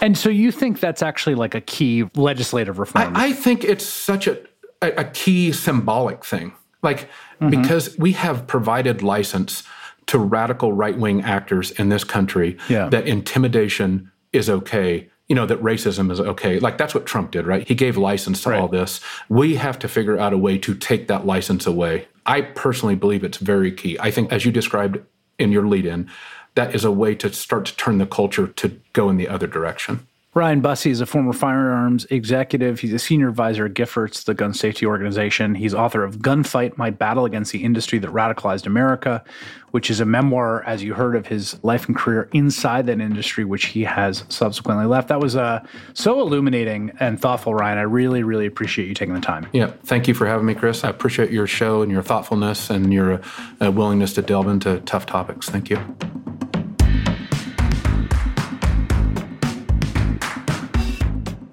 And 0.00 0.16
so 0.16 0.28
you 0.28 0.50
think 0.52 0.80
that's 0.80 1.02
actually 1.02 1.34
like 1.34 1.54
a 1.54 1.60
key 1.60 2.04
legislative 2.14 2.78
reform? 2.78 3.16
I, 3.16 3.26
I 3.26 3.32
think 3.32 3.64
it's 3.64 3.84
such 3.84 4.26
a, 4.26 4.38
a, 4.82 5.04
key 5.04 5.52
symbolic 5.52 6.24
thing. 6.24 6.52
Like, 6.82 7.08
mm-hmm. 7.40 7.50
because 7.50 7.96
we 7.98 8.12
have 8.12 8.46
provided 8.46 9.02
license 9.02 9.62
to 10.06 10.18
radical 10.18 10.72
right 10.72 10.96
wing 10.96 11.22
actors 11.22 11.72
in 11.72 11.88
this 11.88 12.04
country 12.04 12.56
yeah. 12.68 12.88
that 12.88 13.06
intimidation 13.06 14.10
is 14.32 14.48
okay. 14.48 15.08
You 15.28 15.34
know, 15.34 15.46
that 15.46 15.60
racism 15.60 16.12
is 16.12 16.20
okay. 16.20 16.60
Like, 16.60 16.78
that's 16.78 16.94
what 16.94 17.04
Trump 17.04 17.32
did, 17.32 17.46
right? 17.46 17.66
He 17.66 17.74
gave 17.74 17.96
license 17.96 18.42
to 18.42 18.50
right. 18.50 18.60
all 18.60 18.68
this. 18.68 19.00
We 19.28 19.56
have 19.56 19.78
to 19.80 19.88
figure 19.88 20.18
out 20.18 20.32
a 20.32 20.38
way 20.38 20.58
to 20.58 20.74
take 20.74 21.08
that 21.08 21.26
license 21.26 21.66
away. 21.66 22.06
I 22.26 22.42
personally 22.42 22.94
believe 22.94 23.24
it's 23.24 23.38
very 23.38 23.72
key. 23.72 23.98
I 23.98 24.12
think, 24.12 24.32
as 24.32 24.44
you 24.44 24.52
described 24.52 24.98
in 25.38 25.50
your 25.50 25.66
lead 25.66 25.86
in, 25.86 26.08
that 26.56 26.74
is 26.74 26.84
a 26.84 26.90
way 26.90 27.14
to 27.14 27.32
start 27.32 27.66
to 27.66 27.76
turn 27.76 27.98
the 27.98 28.06
culture 28.06 28.48
to 28.48 28.80
go 28.92 29.08
in 29.08 29.16
the 29.16 29.28
other 29.28 29.46
direction. 29.46 30.06
Ryan 30.36 30.60
Busse 30.60 30.90
is 30.90 31.00
a 31.00 31.06
former 31.06 31.32
firearms 31.32 32.04
executive. 32.10 32.80
He's 32.80 32.92
a 32.92 32.98
senior 32.98 33.30
advisor 33.30 33.64
at 33.64 33.72
Giffords, 33.72 34.24
the 34.24 34.34
gun 34.34 34.52
safety 34.52 34.84
organization. 34.84 35.54
He's 35.54 35.72
author 35.72 36.04
of 36.04 36.18
Gunfight 36.18 36.76
My 36.76 36.90
Battle 36.90 37.24
Against 37.24 37.52
the 37.52 37.64
Industry 37.64 37.98
That 37.98 38.10
Radicalized 38.10 38.66
America, 38.66 39.24
which 39.70 39.90
is 39.90 39.98
a 39.98 40.04
memoir, 40.04 40.62
as 40.64 40.82
you 40.82 40.92
heard, 40.92 41.16
of 41.16 41.26
his 41.26 41.58
life 41.64 41.86
and 41.86 41.96
career 41.96 42.28
inside 42.34 42.84
that 42.84 43.00
industry, 43.00 43.46
which 43.46 43.66
he 43.68 43.84
has 43.84 44.24
subsequently 44.28 44.84
left. 44.84 45.08
That 45.08 45.20
was 45.20 45.36
uh, 45.36 45.64
so 45.94 46.20
illuminating 46.20 46.92
and 47.00 47.18
thoughtful, 47.18 47.54
Ryan. 47.54 47.78
I 47.78 47.82
really, 47.82 48.22
really 48.22 48.44
appreciate 48.44 48.88
you 48.88 48.94
taking 48.94 49.14
the 49.14 49.22
time. 49.22 49.48
Yeah. 49.54 49.72
Thank 49.84 50.06
you 50.06 50.12
for 50.12 50.26
having 50.26 50.44
me, 50.44 50.54
Chris. 50.54 50.84
I 50.84 50.90
appreciate 50.90 51.30
your 51.30 51.46
show 51.46 51.80
and 51.80 51.90
your 51.90 52.02
thoughtfulness 52.02 52.68
and 52.68 52.92
your 52.92 53.22
uh, 53.62 53.72
willingness 53.72 54.12
to 54.12 54.20
delve 54.20 54.48
into 54.48 54.80
tough 54.80 55.06
topics. 55.06 55.48
Thank 55.48 55.70
you. 55.70 55.78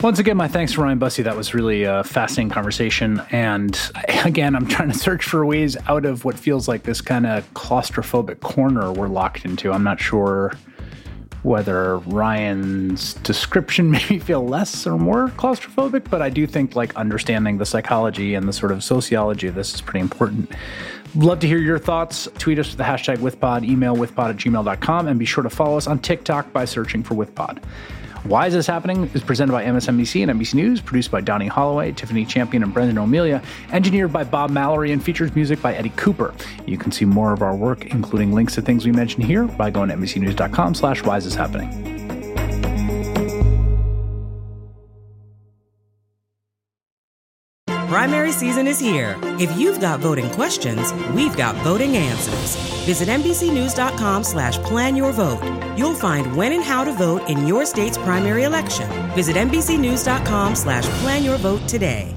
Once 0.03 0.19
again, 0.19 0.35
my 0.35 0.49
thanks 0.49 0.73
to 0.73 0.81
Ryan 0.81 0.99
Busse. 0.99 1.23
That 1.23 1.37
was 1.37 1.53
really 1.53 1.83
a 1.83 2.03
fascinating 2.03 2.49
conversation. 2.49 3.21
And 3.31 3.79
again, 4.25 4.53
I'm 4.53 4.67
trying 4.67 4.91
to 4.91 4.97
search 4.97 5.23
for 5.23 5.45
ways 5.45 5.77
out 5.87 6.03
of 6.03 6.25
what 6.25 6.37
feels 6.37 6.67
like 6.67 6.83
this 6.83 6.99
kind 6.99 7.25
of 7.25 7.49
claustrophobic 7.53 8.41
corner 8.41 8.91
we're 8.91 9.07
locked 9.07 9.45
into. 9.45 9.71
I'm 9.71 9.85
not 9.85 10.01
sure 10.01 10.51
whether 11.43 11.99
Ryan's 11.99 13.13
description 13.13 13.91
made 13.91 14.09
me 14.09 14.19
feel 14.19 14.45
less 14.45 14.85
or 14.85 14.97
more 14.97 15.29
claustrophobic, 15.29 16.09
but 16.09 16.21
I 16.21 16.29
do 16.29 16.45
think 16.47 16.75
like 16.75 16.93
understanding 16.97 17.57
the 17.57 17.65
psychology 17.65 18.33
and 18.33 18.45
the 18.45 18.53
sort 18.53 18.73
of 18.73 18.83
sociology 18.83 19.47
of 19.47 19.55
this 19.55 19.73
is 19.73 19.79
pretty 19.79 20.01
important. 20.01 20.51
Love 21.15 21.39
to 21.39 21.47
hear 21.47 21.59
your 21.59 21.79
thoughts. 21.79 22.27
Tweet 22.39 22.59
us 22.59 22.67
with 22.67 22.77
the 22.77 22.83
hashtag 22.83 23.19
WithPod, 23.19 23.63
email 23.63 23.95
withpod 23.95 24.31
at 24.31 24.35
gmail.com, 24.35 25.07
and 25.07 25.17
be 25.17 25.25
sure 25.25 25.43
to 25.43 25.49
follow 25.49 25.77
us 25.77 25.87
on 25.87 25.97
TikTok 25.99 26.51
by 26.51 26.65
searching 26.65 27.03
for 27.03 27.15
WithPod. 27.15 27.63
Why 28.23 28.47
is 28.47 28.53
this 28.53 28.67
happening? 28.67 29.09
is 29.13 29.21
presented 29.21 29.51
by 29.51 29.65
MSNBC 29.65 30.23
and 30.23 30.39
NBC 30.39 30.53
News, 30.53 30.79
produced 30.79 31.11
by 31.11 31.19
Doni 31.19 31.47
Holloway, 31.47 31.91
Tiffany 31.91 32.25
Champion, 32.25 32.63
and 32.63 32.73
Brendan 32.73 32.97
O'Melia, 32.97 33.41
engineered 33.73 34.13
by 34.13 34.23
Bob 34.23 34.49
Mallory, 34.49 34.93
and 34.93 35.03
features 35.03 35.35
music 35.35 35.61
by 35.61 35.73
Eddie 35.73 35.91
Cooper. 35.97 36.33
You 36.65 36.77
can 36.77 36.93
see 36.93 37.03
more 37.03 37.33
of 37.33 37.41
our 37.41 37.53
work, 37.53 37.87
including 37.87 38.31
links 38.31 38.55
to 38.55 38.61
things 38.61 38.85
we 38.85 38.93
mentioned 38.93 39.25
here, 39.25 39.43
by 39.43 39.69
going 39.69 39.89
to 39.89 39.95
NBCNews.com 39.95 40.73
slash 40.73 41.03
why 41.03 41.17
is 41.17 41.25
this 41.25 41.35
happening. 41.35 42.12
Primary 47.93 48.31
season 48.31 48.65
is 48.65 48.79
here. 48.79 49.19
If 49.39 49.55
you've 49.55 49.79
got 49.79 49.99
voting 49.99 50.27
questions, 50.31 50.91
we've 51.13 51.37
got 51.37 51.55
voting 51.57 51.95
answers. 51.95 52.55
Visit 52.87 53.07
NBCNews.com 53.07 54.23
slash 54.23 54.57
plan 54.63 54.95
your 54.95 55.11
vote. 55.11 55.39
You'll 55.77 55.93
find 55.93 56.35
when 56.35 56.53
and 56.53 56.63
how 56.63 56.83
to 56.83 56.91
vote 56.91 57.29
in 57.29 57.45
your 57.45 57.67
state's 57.67 57.99
primary 57.99 58.45
election. 58.45 58.89
Visit 59.11 59.35
NBCNews.com 59.35 60.55
slash 60.55 60.85
plan 61.01 61.23
your 61.23 61.37
vote 61.37 61.67
today. 61.67 62.15